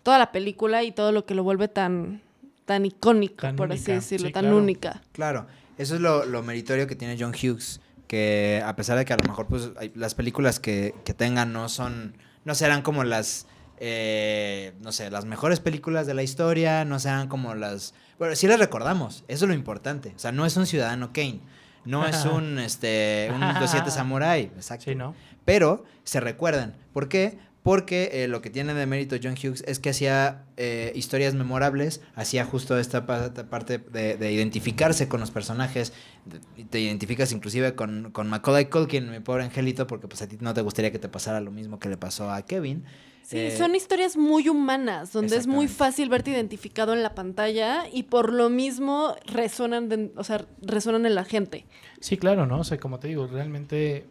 toda 0.03 0.17
la 0.19 0.33
película 0.33 0.83
y 0.83 0.91
todo 0.91 1.13
lo 1.13 1.25
que 1.25 1.35
lo 1.35 1.43
vuelve 1.43 1.69
tan, 1.69 2.21
tan 2.65 2.85
icónico, 2.85 3.43
Tan 3.43 3.55
por 3.55 3.71
así 3.71 3.93
decirlo, 3.93 4.27
sí, 4.27 4.33
tan 4.33 4.43
claro. 4.43 4.57
única. 4.57 5.01
Claro, 5.13 5.47
eso 5.77 5.95
es 5.95 6.01
lo, 6.01 6.25
lo 6.25 6.43
meritorio 6.43 6.85
que 6.85 6.97
tiene 6.97 7.15
John 7.17 7.31
Hughes, 7.31 7.79
que 8.07 8.61
a 8.65 8.75
pesar 8.75 8.97
de 8.97 9.05
que 9.05 9.13
a 9.13 9.17
lo 9.17 9.27
mejor 9.27 9.47
pues, 9.47 9.69
hay- 9.77 9.91
las 9.95 10.15
películas 10.15 10.59
que, 10.59 10.95
que 11.05 11.13
tengan 11.13 11.53
no 11.53 11.69
son, 11.69 12.17
no 12.45 12.55
serán 12.55 12.81
como 12.81 13.03
las, 13.03 13.47
eh, 13.79 14.73
no 14.81 14.91
sé, 14.91 15.09
las 15.11 15.25
mejores 15.25 15.59
películas 15.59 16.07
de 16.07 16.13
la 16.13 16.23
historia, 16.23 16.85
no 16.85 16.99
serán 16.99 17.27
como 17.27 17.55
las, 17.55 17.93
bueno, 18.19 18.35
sí 18.35 18.47
las 18.47 18.59
recordamos, 18.59 19.23
eso 19.27 19.45
es 19.45 19.49
lo 19.49 19.53
importante, 19.53 20.13
o 20.15 20.19
sea, 20.19 20.31
no 20.31 20.45
es 20.45 20.57
un 20.57 20.65
Ciudadano 20.65 21.11
Kane, 21.13 21.41
no 21.85 22.05
es 22.05 22.25
un, 22.25 22.59
este, 22.59 23.29
un 23.33 23.39
Los 23.59 23.71
Siete 23.71 23.91
Samurai, 23.91 24.51
exacto. 24.55 24.85
Sí, 24.85 24.95
¿no? 24.95 25.15
Pero 25.45 25.85
se 26.03 26.19
recuerdan. 26.19 26.75
¿Por 26.91 27.07
qué? 27.07 27.37
Porque 27.67 28.09
eh, 28.23 28.27
lo 28.29 28.41
que 28.41 28.49
tiene 28.49 28.73
de 28.73 28.85
mérito 28.85 29.17
John 29.21 29.33
Hughes 29.33 29.63
es 29.67 29.79
que 29.79 29.89
hacía 29.89 30.45
eh, 30.55 30.91
historias 30.95 31.35
memorables, 31.35 32.01
hacía 32.15 32.45
justo 32.45 32.79
esta 32.79 33.05
pa- 33.05 33.33
parte 33.49 33.77
de, 33.77 34.15
de 34.15 34.31
identificarse 34.31 35.07
con 35.09 35.19
los 35.19 35.31
personajes, 35.31 35.91
de- 36.25 36.63
te 36.63 36.79
identificas 36.79 37.31
inclusive 37.33 37.75
con, 37.75 38.11
con 38.13 38.29
Macaulay 38.29 38.65
Culkin, 38.69 39.11
mi 39.11 39.19
pobre 39.19 39.43
angelito, 39.43 39.85
porque 39.85 40.07
pues 40.07 40.21
a 40.21 40.27
ti 40.29 40.37
no 40.39 40.53
te 40.53 40.61
gustaría 40.61 40.91
que 40.91 40.99
te 40.99 41.09
pasara 41.09 41.41
lo 41.41 41.51
mismo 41.51 41.77
que 41.77 41.89
le 41.89 41.97
pasó 41.97 42.31
a 42.31 42.41
Kevin. 42.43 42.85
Sí, 43.21 43.37
Eh, 43.37 43.57
son 43.57 43.75
historias 43.75 44.15
muy 44.15 44.47
humanas, 44.47 45.11
donde 45.11 45.35
es 45.35 45.47
muy 45.47 45.67
fácil 45.67 46.07
verte 46.07 46.31
identificado 46.31 46.93
en 46.93 47.03
la 47.03 47.13
pantalla 47.13 47.83
y 47.91 48.03
por 48.03 48.31
lo 48.31 48.49
mismo 48.49 49.13
resuenan, 49.25 49.89
de- 49.89 50.13
o 50.15 50.23
sea, 50.23 50.45
resuenan 50.61 51.05
en 51.05 51.15
la 51.15 51.25
gente. 51.25 51.65
Sí, 51.99 52.15
claro, 52.15 52.45
¿no? 52.45 52.61
O 52.61 52.63
sea, 52.63 52.79
como 52.79 52.99
te 52.99 53.09
digo, 53.09 53.27
realmente 53.27 54.05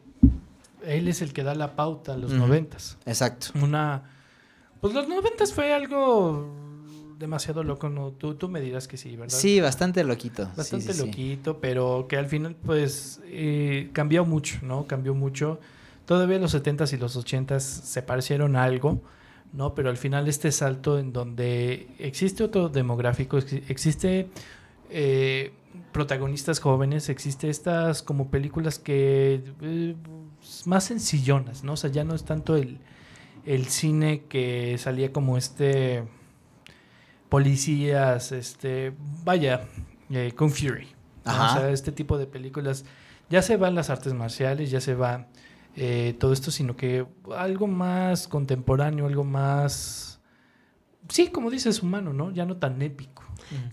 él 0.85 1.09
es 1.09 1.23
el 1.23 1.33
que 1.33 1.43
da 1.43 1.55
la 1.55 1.77
pauta 1.77 2.15
a 2.15 2.17
los 2.17 2.33
noventas. 2.33 2.99
Exacto. 3.07 3.49
Una... 3.63 4.03
Pues 4.81 4.93
los 4.95 5.09
noventas 5.09 5.53
fue 5.53 5.73
algo 5.73 6.55
demasiado 7.19 7.63
loco, 7.65 7.89
¿no? 7.89 8.11
Tú, 8.13 8.35
tú 8.35 8.49
me 8.49 8.61
dirás 8.61 8.87
que 8.87 8.97
sí, 8.97 9.17
¿verdad? 9.17 9.35
Sí, 9.37 9.61
bastante 9.61 10.05
loquito. 10.05 10.51
Bastante 10.57 10.93
sí, 10.93 11.01
sí. 11.01 11.07
loquito, 11.07 11.59
pero 11.61 12.07
que 12.09 12.17
al 12.19 12.27
final, 12.27 12.55
pues, 12.57 13.21
eh, 13.25 13.89
cambió 13.93 14.25
mucho, 14.27 14.59
¿no? 14.63 14.87
Cambió 14.87 15.15
mucho. 15.15 15.59
Todavía 16.05 16.39
los 16.39 16.55
70s 16.55 16.93
y 16.93 16.99
los 16.99 17.17
80s 17.17 17.61
se 17.61 18.03
parecieron 18.03 18.55
a 18.55 18.65
algo, 18.65 19.01
¿no? 19.53 19.75
Pero 19.75 19.89
al 19.89 19.97
final 19.97 20.29
este 20.29 20.53
salto 20.53 20.99
en 20.99 21.13
donde 21.13 21.89
existe 21.99 22.45
otro 22.45 22.69
demográfico, 22.69 23.39
exi- 23.39 23.63
existe 23.69 24.29
eh, 24.91 25.53
protagonistas 25.93 26.61
jóvenes, 26.61 27.09
existe 27.09 27.49
estas 27.49 28.03
como 28.03 28.31
películas 28.31 28.79
que 28.79 29.43
eh, 29.63 29.97
más 30.65 30.85
sencillonas, 30.85 31.65
¿no? 31.65 31.73
O 31.73 31.77
sea, 31.77 31.91
ya 31.91 32.05
no 32.05 32.15
es 32.15 32.25
tanto 32.25 32.57
el, 32.57 32.79
el 33.45 33.67
cine 33.67 34.25
que 34.29 34.77
salía 34.79 35.13
como 35.13 35.37
este 35.37 36.05
policías, 37.29 38.33
este, 38.33 38.95
vaya, 39.25 39.67
eh, 40.11 40.33
Kung 40.37 40.51
Fury. 40.51 40.89
O 41.25 41.31
sea, 41.33 41.71
este 41.71 41.91
tipo 41.91 42.19
de 42.19 42.27
películas 42.27 42.85
ya 43.29 43.43
se 43.43 43.57
van 43.57 43.75
las 43.75 43.91
artes 43.91 44.15
marciales, 44.15 44.71
ya 44.71 44.81
se 44.81 44.95
va 44.95 45.27
eh, 45.75 46.17
todo 46.21 46.33
esto, 46.33 46.51
sino 46.51 46.77
que 46.77 47.05
algo 47.37 47.67
más 47.67 48.29
contemporáneo, 48.29 49.07
algo 49.07 49.25
más, 49.25 50.21
sí, 51.09 51.29
como 51.29 51.51
dices, 51.51 51.83
humano, 51.83 52.13
¿no? 52.13 52.31
Ya 52.31 52.47
no 52.47 52.59
tan 52.59 52.81
épico. 52.81 53.25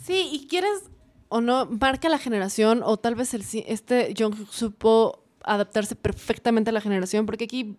Sí, 0.02 0.30
y 0.32 0.48
quieres 0.48 0.90
o 1.30 1.42
no, 1.42 1.66
marca 1.66 2.10
la 2.10 2.20
generación, 2.20 2.82
o 2.84 2.98
tal 2.98 3.16
vez 3.16 3.34
el, 3.34 3.44
este 3.68 4.14
Hughes 4.14 4.50
supo 4.52 5.23
adaptarse 5.44 5.96
perfectamente 5.96 6.70
a 6.70 6.74
la 6.74 6.82
generación, 6.82 7.26
porque 7.26 7.46
aquí, 7.46 7.78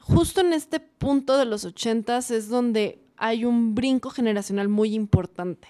justo 0.00 0.40
en 0.40 0.52
este 0.52 0.80
punto 0.80 1.36
de 1.38 1.44
los 1.44 1.64
ochentas, 1.64 2.30
es 2.30 2.48
donde 2.48 3.00
hay 3.16 3.44
un 3.44 3.74
brinco 3.74 4.10
generacional 4.10 4.68
muy 4.68 4.94
importante, 4.94 5.68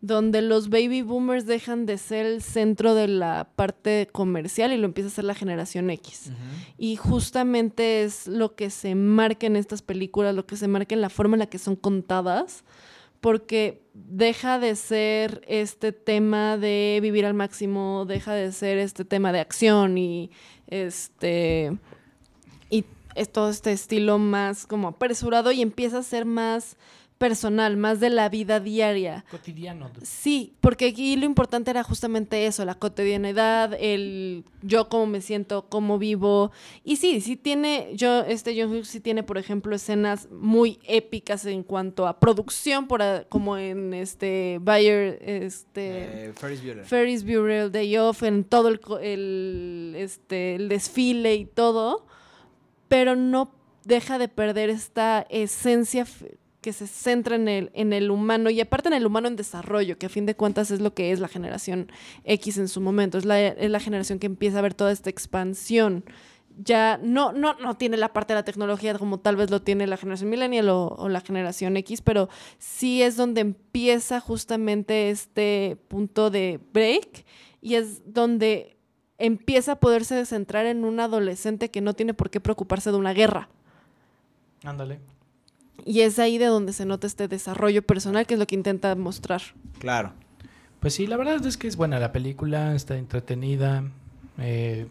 donde 0.00 0.42
los 0.42 0.70
baby 0.70 1.02
boomers 1.02 1.46
dejan 1.46 1.86
de 1.86 1.98
ser 1.98 2.26
el 2.26 2.42
centro 2.42 2.94
de 2.94 3.06
la 3.06 3.50
parte 3.54 4.08
comercial 4.10 4.72
y 4.72 4.78
lo 4.78 4.86
empieza 4.86 5.08
a 5.08 5.12
ser 5.12 5.24
la 5.24 5.34
generación 5.34 5.90
X. 5.90 6.30
Y 6.78 6.96
justamente 6.96 8.02
es 8.02 8.26
lo 8.26 8.54
que 8.54 8.70
se 8.70 8.94
marca 8.94 9.46
en 9.46 9.56
estas 9.56 9.82
películas, 9.82 10.34
lo 10.34 10.46
que 10.46 10.56
se 10.56 10.68
marca 10.68 10.94
en 10.94 11.02
la 11.02 11.10
forma 11.10 11.36
en 11.36 11.40
la 11.40 11.46
que 11.50 11.58
son 11.58 11.76
contadas, 11.76 12.64
porque 13.20 13.82
deja 13.94 14.58
de 14.58 14.76
ser 14.76 15.42
este 15.46 15.92
tema 15.92 16.56
de 16.56 16.98
vivir 17.02 17.26
al 17.26 17.34
máximo, 17.34 18.04
deja 18.06 18.32
de 18.32 18.52
ser 18.52 18.78
este 18.78 19.04
tema 19.04 19.32
de 19.32 19.40
acción 19.40 19.98
y 19.98 20.30
este 20.68 21.76
y 22.70 22.84
es 23.14 23.30
todo 23.30 23.50
este 23.50 23.72
estilo 23.72 24.18
más 24.18 24.66
como 24.66 24.88
apresurado 24.88 25.52
y 25.52 25.60
empieza 25.60 25.98
a 25.98 26.02
ser 26.02 26.24
más 26.24 26.76
personal, 27.20 27.76
más 27.76 28.00
de 28.00 28.08
la 28.08 28.30
vida 28.30 28.60
diaria. 28.60 29.26
Cotidiano. 29.30 29.90
Sí, 30.00 30.54
porque 30.62 30.86
aquí 30.88 31.16
lo 31.16 31.26
importante 31.26 31.70
era 31.70 31.82
justamente 31.84 32.46
eso, 32.46 32.64
la 32.64 32.74
cotidianidad, 32.76 33.76
el 33.78 34.42
yo 34.62 34.88
cómo 34.88 35.04
me 35.04 35.20
siento, 35.20 35.66
cómo 35.68 35.98
vivo. 35.98 36.50
Y 36.82 36.96
sí, 36.96 37.20
sí 37.20 37.36
tiene, 37.36 37.90
yo, 37.94 38.20
este 38.22 38.58
John 38.58 38.70
Hughes 38.72 38.88
sí 38.88 39.00
tiene, 39.00 39.22
por 39.22 39.36
ejemplo, 39.36 39.76
escenas 39.76 40.28
muy 40.30 40.78
épicas 40.84 41.44
en 41.44 41.62
cuanto 41.62 42.06
a 42.06 42.18
producción, 42.18 42.88
por 42.88 43.02
a- 43.02 43.24
como 43.28 43.58
en 43.58 43.92
este 43.92 44.58
Bayer, 44.62 45.18
este... 45.22 46.28
Eh, 46.28 46.32
Ferris 46.34 46.62
Bueller. 46.64 46.84
Ferris 46.86 47.24
Bueller, 47.24 47.70
Day 47.70 47.98
Off, 47.98 48.22
en 48.22 48.44
todo 48.44 48.68
el, 48.68 48.80
el, 49.02 49.94
este, 49.98 50.54
el 50.54 50.70
desfile 50.70 51.34
y 51.34 51.44
todo, 51.44 52.06
pero 52.88 53.14
no 53.14 53.52
deja 53.84 54.18
de 54.18 54.28
perder 54.28 54.70
esta 54.70 55.26
esencia 55.28 56.06
que 56.60 56.72
se 56.72 56.86
centra 56.86 57.36
en 57.36 57.48
el, 57.48 57.70
en 57.74 57.92
el 57.92 58.10
humano 58.10 58.50
y 58.50 58.60
aparte 58.60 58.88
en 58.88 58.94
el 58.94 59.06
humano 59.06 59.28
en 59.28 59.36
desarrollo, 59.36 59.98
que 59.98 60.06
a 60.06 60.10
fin 60.10 60.26
de 60.26 60.36
cuentas 60.36 60.70
es 60.70 60.80
lo 60.80 60.94
que 60.94 61.12
es 61.12 61.20
la 61.20 61.28
generación 61.28 61.90
X 62.24 62.58
en 62.58 62.68
su 62.68 62.80
momento, 62.80 63.18
es 63.18 63.24
la, 63.24 63.40
es 63.40 63.70
la 63.70 63.80
generación 63.80 64.18
que 64.18 64.26
empieza 64.26 64.58
a 64.58 64.62
ver 64.62 64.74
toda 64.74 64.92
esta 64.92 65.10
expansión. 65.10 66.04
Ya 66.62 66.98
no, 67.02 67.32
no, 67.32 67.54
no 67.54 67.76
tiene 67.76 67.96
la 67.96 68.12
parte 68.12 68.34
de 68.34 68.40
la 68.40 68.44
tecnología 68.44 68.98
como 68.98 69.20
tal 69.20 69.36
vez 69.36 69.50
lo 69.50 69.62
tiene 69.62 69.86
la 69.86 69.96
generación 69.96 70.28
millennial 70.28 70.68
o, 70.68 70.88
o 70.88 71.08
la 71.08 71.20
generación 71.20 71.76
X, 71.78 72.02
pero 72.02 72.28
sí 72.58 73.02
es 73.02 73.16
donde 73.16 73.40
empieza 73.40 74.20
justamente 74.20 75.10
este 75.10 75.78
punto 75.88 76.30
de 76.30 76.60
break 76.74 77.24
y 77.62 77.76
es 77.76 78.02
donde 78.12 78.76
empieza 79.16 79.72
a 79.72 79.76
poderse 79.76 80.26
centrar 80.26 80.66
en 80.66 80.84
un 80.84 81.00
adolescente 81.00 81.70
que 81.70 81.80
no 81.80 81.94
tiene 81.94 82.12
por 82.14 82.30
qué 82.30 82.40
preocuparse 82.40 82.90
de 82.90 82.96
una 82.96 83.14
guerra. 83.14 83.48
Ándale. 84.64 84.98
Y 85.84 86.00
es 86.02 86.18
ahí 86.18 86.38
de 86.38 86.46
donde 86.46 86.72
se 86.72 86.84
nota 86.86 87.06
este 87.06 87.28
desarrollo 87.28 87.82
personal, 87.82 88.26
que 88.26 88.34
es 88.34 88.40
lo 88.40 88.46
que 88.46 88.54
intenta 88.54 88.94
mostrar. 88.94 89.42
Claro. 89.78 90.12
Pues 90.80 90.94
sí, 90.94 91.06
la 91.06 91.16
verdad 91.16 91.44
es 91.44 91.56
que 91.56 91.66
es 91.68 91.76
buena 91.76 91.98
la 91.98 92.12
película, 92.12 92.74
está 92.74 92.96
entretenida. 92.96 93.84
eh, 94.38 94.86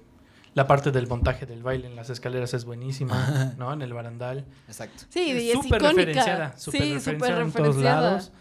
la 0.55 0.65
parte 0.67 0.91
del 0.91 1.07
montaje 1.07 1.45
del 1.45 1.61
baile 1.63 1.87
en 1.87 1.95
las 1.95 2.09
escaleras 2.09 2.53
es 2.53 2.65
buenísima, 2.65 3.53
¿no? 3.57 3.71
En 3.71 3.81
el 3.81 3.93
barandal. 3.93 4.45
Exacto. 4.67 5.03
Sí, 5.09 5.31
Es 5.31 5.43
y 5.43 5.51
es 5.51 5.53
súper 5.61 5.81
referenciada, 5.81 6.57
súper 6.57 6.81
sí, 6.81 6.93
referenciada 6.95 7.17
súper 7.17 7.29
en 7.45 7.51
todos 7.51 7.67
referenciada. 7.75 8.01
lados. 8.01 8.31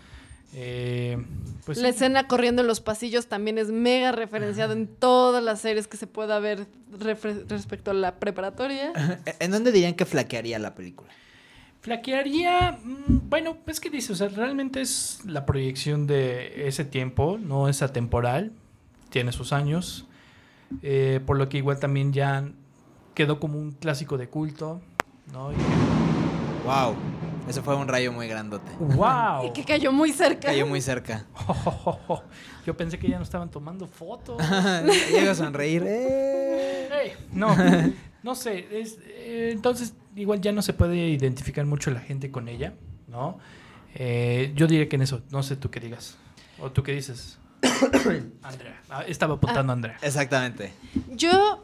Eh, 0.55 1.18
pues 1.66 1.76
la 1.78 1.88
sí. 1.90 1.94
escena 1.94 2.26
corriendo 2.26 2.62
en 2.62 2.68
los 2.68 2.80
pasillos 2.80 3.26
también 3.26 3.59
es 3.59 3.70
mega 3.70 4.12
referenciada 4.12 4.72
en 4.72 4.86
todas 4.86 5.44
las 5.44 5.61
series 5.61 5.86
que 5.86 5.99
se 5.99 6.07
pueda 6.07 6.38
ver 6.38 6.66
respecto 7.49 7.90
a 7.90 7.94
la 7.94 8.18
preparatoria. 8.18 8.92
¿En 9.40 9.51
dónde 9.51 9.70
dirían 9.72 9.94
que 9.94 10.07
flaquearía 10.07 10.59
la 10.59 10.74
película? 10.74 11.11
Flaquearía, 11.80 12.78
mm, 12.82 13.28
bueno, 13.28 13.56
es 13.66 13.80
que 13.80 13.88
dice, 13.90 14.12
o 14.12 14.16
sea, 14.16 14.28
realmente 14.28 14.80
es 14.80 15.20
la 15.24 15.46
proyección 15.46 16.06
de 16.06 16.66
ese 16.68 16.84
tiempo, 16.84 17.38
no 17.40 17.68
es 17.68 17.82
atemporal, 17.82 18.52
tiene 19.10 19.32
sus 19.32 19.52
años, 19.52 20.06
eh, 20.82 21.20
por 21.24 21.38
lo 21.38 21.48
que 21.48 21.58
igual 21.58 21.78
también 21.78 22.12
ya 22.12 22.48
quedó 23.14 23.38
como 23.40 23.58
un 23.58 23.72
clásico 23.72 24.18
de 24.18 24.28
culto, 24.28 24.80
¿no? 25.32 25.52
Y- 25.52 25.56
Wow. 26.64 26.94
Eso 27.48 27.62
fue 27.62 27.74
un 27.76 27.88
rayo 27.88 28.12
muy 28.12 28.28
grandote. 28.28 28.70
¡Wow! 28.78 29.44
Y 29.46 29.52
que 29.54 29.64
cayó 29.64 29.90
muy 29.90 30.12
cerca. 30.12 30.48
Cayó 30.48 30.66
muy 30.66 30.82
cerca. 30.82 31.24
Yo 32.66 32.76
pensé 32.76 32.98
que 32.98 33.08
ya 33.08 33.16
no 33.16 33.22
estaban 33.22 33.50
tomando 33.50 33.86
fotos. 33.86 34.36
Llega 35.10 35.30
a 35.30 35.34
sonreír. 35.34 35.82
¡eh! 35.86 36.88
Ey, 37.04 37.12
no, 37.32 37.56
no 38.22 38.34
sé. 38.34 38.80
es, 38.80 38.98
eh, 39.06 39.50
entonces, 39.52 39.94
igual 40.16 40.40
ya 40.40 40.52
no 40.52 40.62
se 40.62 40.72
puede 40.72 41.08
identificar 41.08 41.64
mucho 41.66 41.90
la 41.90 42.00
gente 42.00 42.30
con 42.30 42.48
ella, 42.48 42.74
¿no? 43.06 43.38
Eh, 43.94 44.52
yo 44.54 44.66
diría 44.66 44.88
que 44.88 44.96
en 44.96 45.02
eso, 45.02 45.22
no 45.30 45.42
sé 45.42 45.56
tú 45.56 45.70
qué 45.70 45.80
digas. 45.80 46.16
¿O 46.60 46.70
tú 46.70 46.82
qué 46.82 46.92
dices? 46.92 47.38
Andrea. 48.42 48.80
Ah, 48.88 49.04
estaba 49.06 49.34
apuntando 49.34 49.72
a 49.72 49.74
Andrea. 49.74 49.98
Exactamente. 50.02 50.72
Yo 51.10 51.62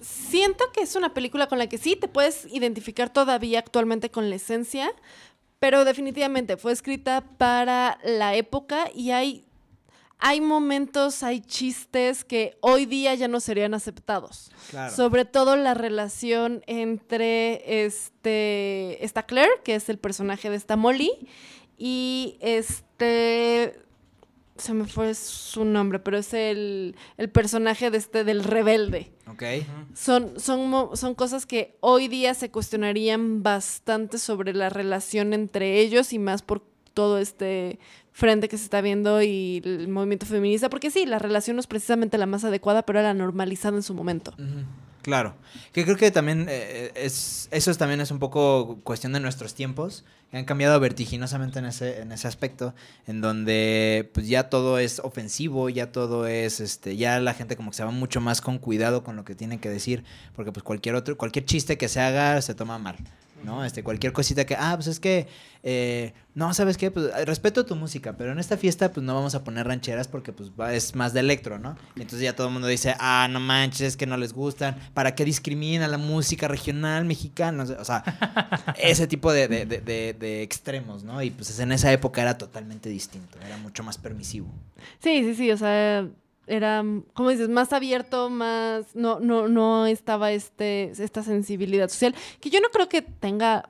siento 0.00 0.64
que 0.72 0.82
es 0.82 0.96
una 0.96 1.14
película 1.14 1.46
con 1.46 1.58
la 1.58 1.66
que 1.66 1.78
sí 1.78 1.96
te 1.96 2.08
puedes 2.08 2.46
identificar 2.52 3.10
todavía 3.10 3.58
actualmente 3.58 4.10
con 4.10 4.30
la 4.30 4.36
esencia, 4.36 4.90
pero 5.58 5.84
definitivamente 5.84 6.56
fue 6.56 6.72
escrita 6.72 7.24
para 7.38 7.98
la 8.04 8.34
época 8.34 8.90
y 8.94 9.10
hay, 9.12 9.43
hay 10.26 10.40
momentos, 10.40 11.22
hay 11.22 11.42
chistes 11.42 12.24
que 12.24 12.56
hoy 12.62 12.86
día 12.86 13.14
ya 13.14 13.28
no 13.28 13.40
serían 13.40 13.74
aceptados. 13.74 14.50
Claro. 14.70 14.96
Sobre 14.96 15.26
todo 15.26 15.54
la 15.54 15.74
relación 15.74 16.62
entre 16.66 17.84
este, 17.84 19.04
esta 19.04 19.24
Claire, 19.24 19.52
que 19.64 19.74
es 19.74 19.90
el 19.90 19.98
personaje 19.98 20.48
de 20.48 20.56
esta 20.56 20.76
Molly, 20.76 21.12
y 21.76 22.38
este 22.40 23.78
se 24.56 24.72
me 24.72 24.86
fue 24.86 25.14
su 25.14 25.66
nombre, 25.66 25.98
pero 25.98 26.16
es 26.16 26.32
el, 26.32 26.96
el 27.18 27.28
personaje 27.28 27.90
de 27.90 27.98
este 27.98 28.24
del 28.24 28.44
rebelde. 28.44 29.12
Ok. 29.30 29.42
Son, 29.94 30.40
son, 30.40 30.96
son 30.96 31.14
cosas 31.14 31.44
que 31.44 31.76
hoy 31.80 32.08
día 32.08 32.32
se 32.32 32.50
cuestionarían 32.50 33.42
bastante 33.42 34.16
sobre 34.16 34.54
la 34.54 34.70
relación 34.70 35.34
entre 35.34 35.80
ellos 35.80 36.14
y 36.14 36.18
más 36.18 36.40
por 36.40 36.62
todo 36.94 37.18
este 37.18 37.78
frente 38.12 38.48
que 38.48 38.56
se 38.56 38.64
está 38.64 38.80
viendo 38.80 39.20
y 39.22 39.60
el 39.64 39.88
movimiento 39.88 40.24
feminista, 40.24 40.70
porque 40.70 40.90
sí, 40.90 41.04
la 41.04 41.18
relación 41.18 41.56
no 41.56 41.60
es 41.60 41.66
precisamente 41.66 42.16
la 42.16 42.26
más 42.26 42.44
adecuada, 42.44 42.82
pero 42.86 43.00
era 43.00 43.12
normalizada 43.12 43.76
en 43.76 43.82
su 43.82 43.92
momento. 43.92 44.32
Claro, 45.02 45.34
que 45.72 45.84
creo 45.84 45.96
que 45.98 46.10
también 46.10 46.46
eh, 46.48 46.90
es, 46.94 47.48
eso 47.50 47.70
es- 47.70 47.76
también 47.76 48.00
es 48.00 48.10
un 48.10 48.18
poco 48.20 48.78
cuestión 48.84 49.12
de 49.12 49.20
nuestros 49.20 49.54
tiempos, 49.54 50.02
que 50.30 50.38
han 50.38 50.46
cambiado 50.46 50.80
vertiginosamente 50.80 51.58
en 51.58 51.66
ese, 51.66 52.00
en 52.00 52.10
ese 52.10 52.26
aspecto, 52.26 52.74
en 53.06 53.20
donde 53.20 54.10
pues 54.14 54.28
ya 54.28 54.48
todo 54.48 54.78
es 54.78 55.00
ofensivo, 55.00 55.68
ya 55.68 55.92
todo 55.92 56.26
es, 56.26 56.60
este, 56.60 56.96
ya 56.96 57.20
la 57.20 57.34
gente 57.34 57.54
como 57.54 57.70
que 57.70 57.76
se 57.76 57.84
va 57.84 57.90
mucho 57.90 58.22
más 58.22 58.40
con 58.40 58.58
cuidado 58.58 59.04
con 59.04 59.14
lo 59.16 59.24
que 59.26 59.34
tiene 59.34 59.58
que 59.60 59.68
decir, 59.68 60.04
porque 60.34 60.52
pues 60.52 60.62
cualquier 60.64 60.94
otro, 60.94 61.18
cualquier 61.18 61.44
chiste 61.44 61.76
que 61.76 61.88
se 61.88 62.00
haga 62.00 62.40
se 62.40 62.54
toma 62.54 62.78
mal. 62.78 62.96
¿No? 63.44 63.64
Este, 63.64 63.82
cualquier 63.84 64.12
cosita 64.12 64.44
que, 64.46 64.56
ah, 64.58 64.72
pues 64.76 64.86
es 64.88 64.98
que, 65.00 65.26
eh, 65.62 66.12
no, 66.34 66.52
¿sabes 66.54 66.76
qué? 66.76 66.90
Pues 66.90 67.10
eh, 67.16 67.24
respeto 67.24 67.64
tu 67.64 67.76
música, 67.76 68.16
pero 68.16 68.32
en 68.32 68.38
esta 68.38 68.56
fiesta, 68.56 68.92
pues 68.92 69.04
no 69.04 69.14
vamos 69.14 69.34
a 69.34 69.44
poner 69.44 69.66
rancheras 69.66 70.08
porque, 70.08 70.32
pues, 70.32 70.50
va- 70.58 70.74
es 70.74 70.94
más 70.94 71.12
de 71.12 71.20
electro, 71.20 71.58
¿no? 71.58 71.76
Entonces 71.96 72.20
ya 72.20 72.34
todo 72.34 72.48
el 72.48 72.52
mundo 72.52 72.68
dice, 72.68 72.94
ah, 72.98 73.28
no 73.30 73.40
manches, 73.40 73.82
es 73.82 73.96
que 73.96 74.06
no 74.06 74.16
les 74.16 74.32
gustan, 74.32 74.76
¿para 74.94 75.14
qué 75.14 75.24
discrimina 75.24 75.86
la 75.88 75.98
música 75.98 76.48
regional 76.48 77.04
mexicana? 77.04 77.64
O 77.78 77.84
sea, 77.84 78.02
ese 78.78 79.06
tipo 79.06 79.32
de, 79.32 79.48
de- 79.48 79.66
de- 79.66 79.80
de- 79.80 80.14
de 80.18 80.42
extremos, 80.42 81.04
¿no? 81.04 81.22
Y 81.22 81.30
pues 81.30 81.58
en 81.60 81.72
esa 81.72 81.92
época 81.92 82.22
era 82.22 82.36
totalmente 82.38 82.88
distinto, 82.88 83.38
era 83.44 83.56
mucho 83.58 83.82
más 83.82 83.98
permisivo. 83.98 84.48
Sí, 85.00 85.22
sí, 85.24 85.34
sí, 85.34 85.50
o 85.50 85.56
sea, 85.56 86.06
era, 86.46 86.84
como 87.14 87.30
dices, 87.30 87.48
más 87.48 87.72
abierto, 87.72 88.30
más, 88.30 88.94
no, 88.94 89.20
no, 89.20 89.48
no 89.48 89.86
estaba 89.86 90.32
este, 90.32 90.90
esta 90.90 91.22
sensibilidad 91.22 91.88
social, 91.88 92.14
que 92.40 92.50
yo 92.50 92.60
no 92.60 92.68
creo 92.70 92.88
que 92.88 93.02
tenga 93.02 93.68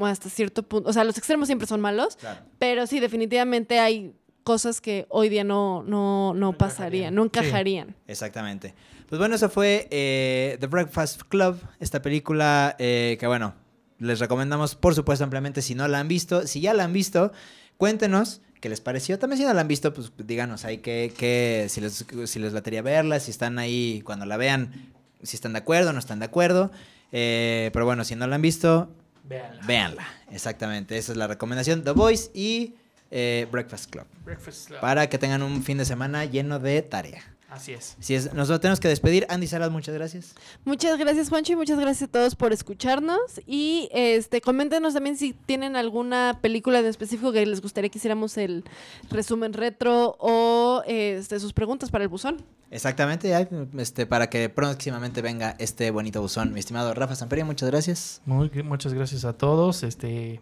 hasta 0.00 0.28
cierto 0.28 0.62
punto, 0.62 0.90
o 0.90 0.92
sea, 0.92 1.04
los 1.04 1.16
extremos 1.16 1.48
siempre 1.48 1.66
son 1.66 1.80
malos, 1.80 2.16
Claro. 2.16 2.40
pero 2.58 2.86
sí, 2.86 3.00
definitivamente 3.00 3.78
hay 3.78 4.12
cosas 4.44 4.80
que 4.80 5.06
hoy 5.08 5.28
día 5.28 5.42
no, 5.42 5.82
no, 5.82 6.34
no 6.34 6.52
pasarían, 6.52 7.14
no 7.14 7.22
Sí. 7.22 7.26
encajarían. 7.28 7.96
Exactamente. 8.06 8.74
Pues 9.08 9.18
bueno, 9.18 9.34
eso 9.36 9.48
fue 9.48 9.88
eh, 9.90 10.56
The 10.60 10.66
Breakfast 10.66 11.22
Club, 11.22 11.58
esta 11.80 12.02
película 12.02 12.76
eh, 12.78 13.16
que 13.18 13.26
bueno, 13.26 13.54
les 13.98 14.18
recomendamos 14.20 14.74
por 14.74 14.94
supuesto 14.94 15.24
ampliamente 15.24 15.62
si 15.62 15.74
no 15.74 15.88
la 15.88 15.98
han 16.00 16.08
visto. 16.08 16.46
Si 16.46 16.60
ya 16.60 16.74
la 16.74 16.84
han 16.84 16.92
visto, 16.92 17.32
cuéntenos 17.76 18.42
qué 18.60 18.68
les 18.68 18.80
pareció. 18.80 19.18
También 19.18 19.38
si 19.38 19.44
no 19.44 19.52
la 19.54 19.60
han 19.60 19.68
visto, 19.68 19.92
pues 19.92 20.12
díganos 20.18 20.64
ahí 20.64 20.78
que, 20.78 21.12
que 21.16 21.66
si, 21.68 21.80
les, 21.80 22.04
si 22.26 22.38
les 22.38 22.52
latería 22.52 22.82
verla, 22.82 23.20
si 23.20 23.30
están 23.30 23.58
ahí 23.58 24.02
cuando 24.04 24.26
la 24.26 24.36
vean, 24.36 24.92
si 25.22 25.36
están 25.36 25.52
de 25.52 25.58
acuerdo 25.58 25.90
o 25.90 25.92
no 25.92 25.98
están 25.98 26.18
de 26.18 26.24
acuerdo. 26.26 26.70
Eh, 27.12 27.70
pero 27.72 27.84
bueno, 27.84 28.04
si 28.04 28.16
no 28.16 28.26
la 28.26 28.36
han 28.36 28.42
visto, 28.42 28.90
Véanla. 29.24 29.66
véanla. 29.66 30.06
Exactamente, 30.30 30.98
esa 30.98 31.12
es 31.12 31.18
la 31.18 31.26
recomendación. 31.26 31.82
The 31.84 31.92
Voice 31.92 32.30
y 32.34 32.74
eh, 33.10 33.46
Breakfast 33.50 33.90
Club. 33.90 34.06
Breakfast 34.24 34.68
Club. 34.68 34.80
Para 34.80 35.08
que 35.08 35.18
tengan 35.18 35.42
un 35.42 35.62
fin 35.62 35.78
de 35.78 35.84
semana 35.84 36.24
lleno 36.24 36.58
de 36.58 36.82
tarea. 36.82 37.22
Así 37.48 37.72
es. 37.72 37.96
Si 38.00 38.14
es, 38.14 38.34
nos 38.34 38.48
tenemos 38.60 38.80
que 38.80 38.88
despedir. 38.88 39.24
Andy 39.28 39.46
Salas, 39.46 39.70
muchas 39.70 39.94
gracias. 39.94 40.34
Muchas 40.64 40.98
gracias, 40.98 41.28
Juancho, 41.28 41.52
y 41.52 41.56
muchas 41.56 41.78
gracias 41.78 42.08
a 42.08 42.12
todos 42.12 42.34
por 42.34 42.52
escucharnos. 42.52 43.40
Y 43.46 43.88
este, 43.92 44.40
coméntenos 44.40 44.94
también 44.94 45.16
si 45.16 45.32
tienen 45.32 45.76
alguna 45.76 46.38
película 46.42 46.80
en 46.80 46.86
específico 46.86 47.30
que 47.32 47.46
les 47.46 47.62
gustaría 47.62 47.88
que 47.88 47.98
hiciéramos 47.98 48.36
el 48.36 48.64
resumen 49.10 49.52
retro 49.52 50.16
o 50.18 50.82
este, 50.86 51.38
sus 51.38 51.52
preguntas 51.52 51.90
para 51.90 52.02
el 52.02 52.08
buzón. 52.08 52.44
Exactamente, 52.72 53.32
este, 53.78 54.06
para 54.06 54.28
que 54.28 54.48
próximamente 54.48 55.22
venga 55.22 55.54
este 55.60 55.92
bonito 55.92 56.20
buzón. 56.20 56.52
Mi 56.52 56.58
estimado 56.58 56.92
Rafa 56.94 57.14
Samperia, 57.14 57.44
muchas 57.44 57.70
gracias. 57.70 58.22
Muy, 58.26 58.50
muchas 58.64 58.92
gracias 58.92 59.24
a 59.24 59.34
todos. 59.34 59.84
Este 59.84 60.40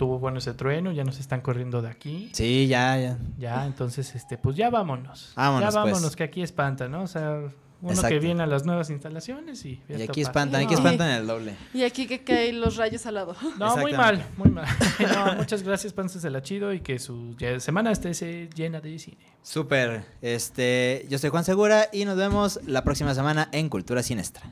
estuvo 0.00 0.18
bueno 0.18 0.38
ese 0.38 0.54
trueno, 0.54 0.92
ya 0.92 1.04
nos 1.04 1.20
están 1.20 1.42
corriendo 1.42 1.82
de 1.82 1.90
aquí. 1.90 2.30
Sí, 2.32 2.66
ya, 2.66 2.96
ya. 2.98 3.18
Ya, 3.38 3.66
entonces, 3.66 4.14
este, 4.14 4.38
pues 4.38 4.56
ya 4.56 4.70
vámonos. 4.70 5.34
Vámonos, 5.36 5.74
ya 5.74 5.82
pues. 5.82 5.92
vámonos, 5.92 6.16
que 6.16 6.22
aquí 6.24 6.40
espanta, 6.40 6.88
¿no? 6.88 7.02
O 7.02 7.06
sea, 7.06 7.42
uno 7.82 7.90
Exacto. 7.90 8.08
que 8.08 8.18
viene 8.18 8.42
a 8.42 8.46
las 8.46 8.64
nuevas 8.64 8.88
instalaciones 8.88 9.62
y... 9.66 9.78
Y 9.90 10.00
aquí 10.00 10.22
espantan, 10.22 10.62
aquí 10.62 10.72
Ay. 10.72 10.76
espantan 10.76 11.10
el 11.10 11.26
doble. 11.26 11.54
Y 11.74 11.82
aquí 11.82 12.06
que 12.06 12.24
caen 12.24 12.62
los 12.62 12.76
rayos 12.76 13.04
al 13.04 13.16
lado. 13.16 13.36
No, 13.58 13.76
muy 13.76 13.92
mal, 13.92 14.24
muy 14.38 14.48
mal. 14.48 14.64
No, 15.00 15.34
muchas 15.34 15.62
gracias, 15.62 15.92
Pánsensela 15.92 16.40
chido 16.40 16.72
y 16.72 16.80
que 16.80 16.98
su 16.98 17.36
semana 17.58 17.92
esté 17.92 18.14
se 18.14 18.48
llena 18.54 18.80
de 18.80 18.98
cine. 18.98 19.18
Súper. 19.42 20.06
Este, 20.22 21.04
yo 21.10 21.18
soy 21.18 21.28
Juan 21.28 21.44
Segura 21.44 21.88
y 21.92 22.06
nos 22.06 22.16
vemos 22.16 22.58
la 22.66 22.84
próxima 22.84 23.14
semana 23.14 23.50
en 23.52 23.68
Cultura 23.68 24.02
Sinestra. 24.02 24.50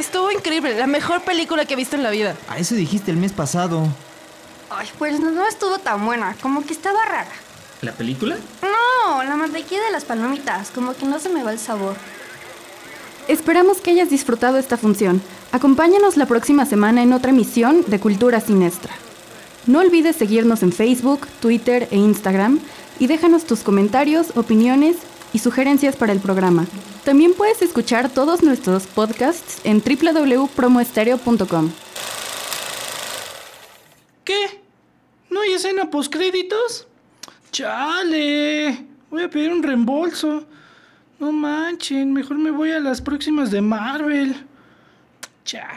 Estuvo 0.00 0.32
increíble, 0.32 0.78
la 0.78 0.86
mejor 0.86 1.20
película 1.20 1.66
que 1.66 1.74
he 1.74 1.76
visto 1.76 1.94
en 1.94 2.02
la 2.02 2.08
vida. 2.08 2.34
A 2.48 2.56
eso 2.56 2.74
dijiste 2.74 3.10
el 3.10 3.18
mes 3.18 3.32
pasado. 3.32 3.86
Ay, 4.70 4.88
pues 4.98 5.20
no 5.20 5.46
estuvo 5.46 5.78
tan 5.78 6.06
buena, 6.06 6.34
como 6.40 6.64
que 6.64 6.72
estaba 6.72 7.04
rara. 7.04 7.28
¿La 7.82 7.92
película? 7.92 8.38
No, 8.62 9.22
la 9.22 9.36
mantequilla 9.36 9.84
de 9.84 9.90
las 9.90 10.06
palomitas, 10.06 10.70
como 10.70 10.94
que 10.94 11.04
no 11.04 11.18
se 11.18 11.28
me 11.28 11.42
va 11.42 11.52
el 11.52 11.58
sabor. 11.58 11.96
Esperamos 13.28 13.82
que 13.82 13.90
hayas 13.90 14.08
disfrutado 14.08 14.56
esta 14.56 14.78
función. 14.78 15.20
Acompáñanos 15.52 16.16
la 16.16 16.24
próxima 16.24 16.64
semana 16.64 17.02
en 17.02 17.12
otra 17.12 17.32
emisión 17.32 17.84
de 17.86 18.00
Cultura 18.00 18.40
Sinestra. 18.40 18.94
No 19.66 19.80
olvides 19.80 20.16
seguirnos 20.16 20.62
en 20.62 20.72
Facebook, 20.72 21.28
Twitter 21.40 21.88
e 21.90 21.98
Instagram 21.98 22.58
y 22.98 23.06
déjanos 23.06 23.44
tus 23.44 23.60
comentarios, 23.60 24.34
opiniones 24.34 24.96
y 25.34 25.40
sugerencias 25.40 25.94
para 25.94 26.12
el 26.12 26.20
programa. 26.20 26.64
También 27.04 27.34
puedes 27.34 27.62
escuchar 27.62 28.10
todos 28.10 28.42
nuestros 28.42 28.86
podcasts 28.86 29.60
en 29.64 29.82
www.promoestereo.com. 29.82 31.70
¿Qué? 34.24 34.60
¿No 35.30 35.40
hay 35.40 35.52
escena 35.52 35.90
postcréditos? 35.90 36.86
¡Chale! 37.50 38.86
Voy 39.10 39.22
a 39.24 39.30
pedir 39.30 39.52
un 39.52 39.62
reembolso. 39.62 40.46
No 41.18 41.32
manchen, 41.32 42.12
mejor 42.12 42.38
me 42.38 42.50
voy 42.50 42.70
a 42.70 42.80
las 42.80 43.00
próximas 43.02 43.50
de 43.50 43.60
Marvel. 43.60 44.46
Cha. 45.44 45.68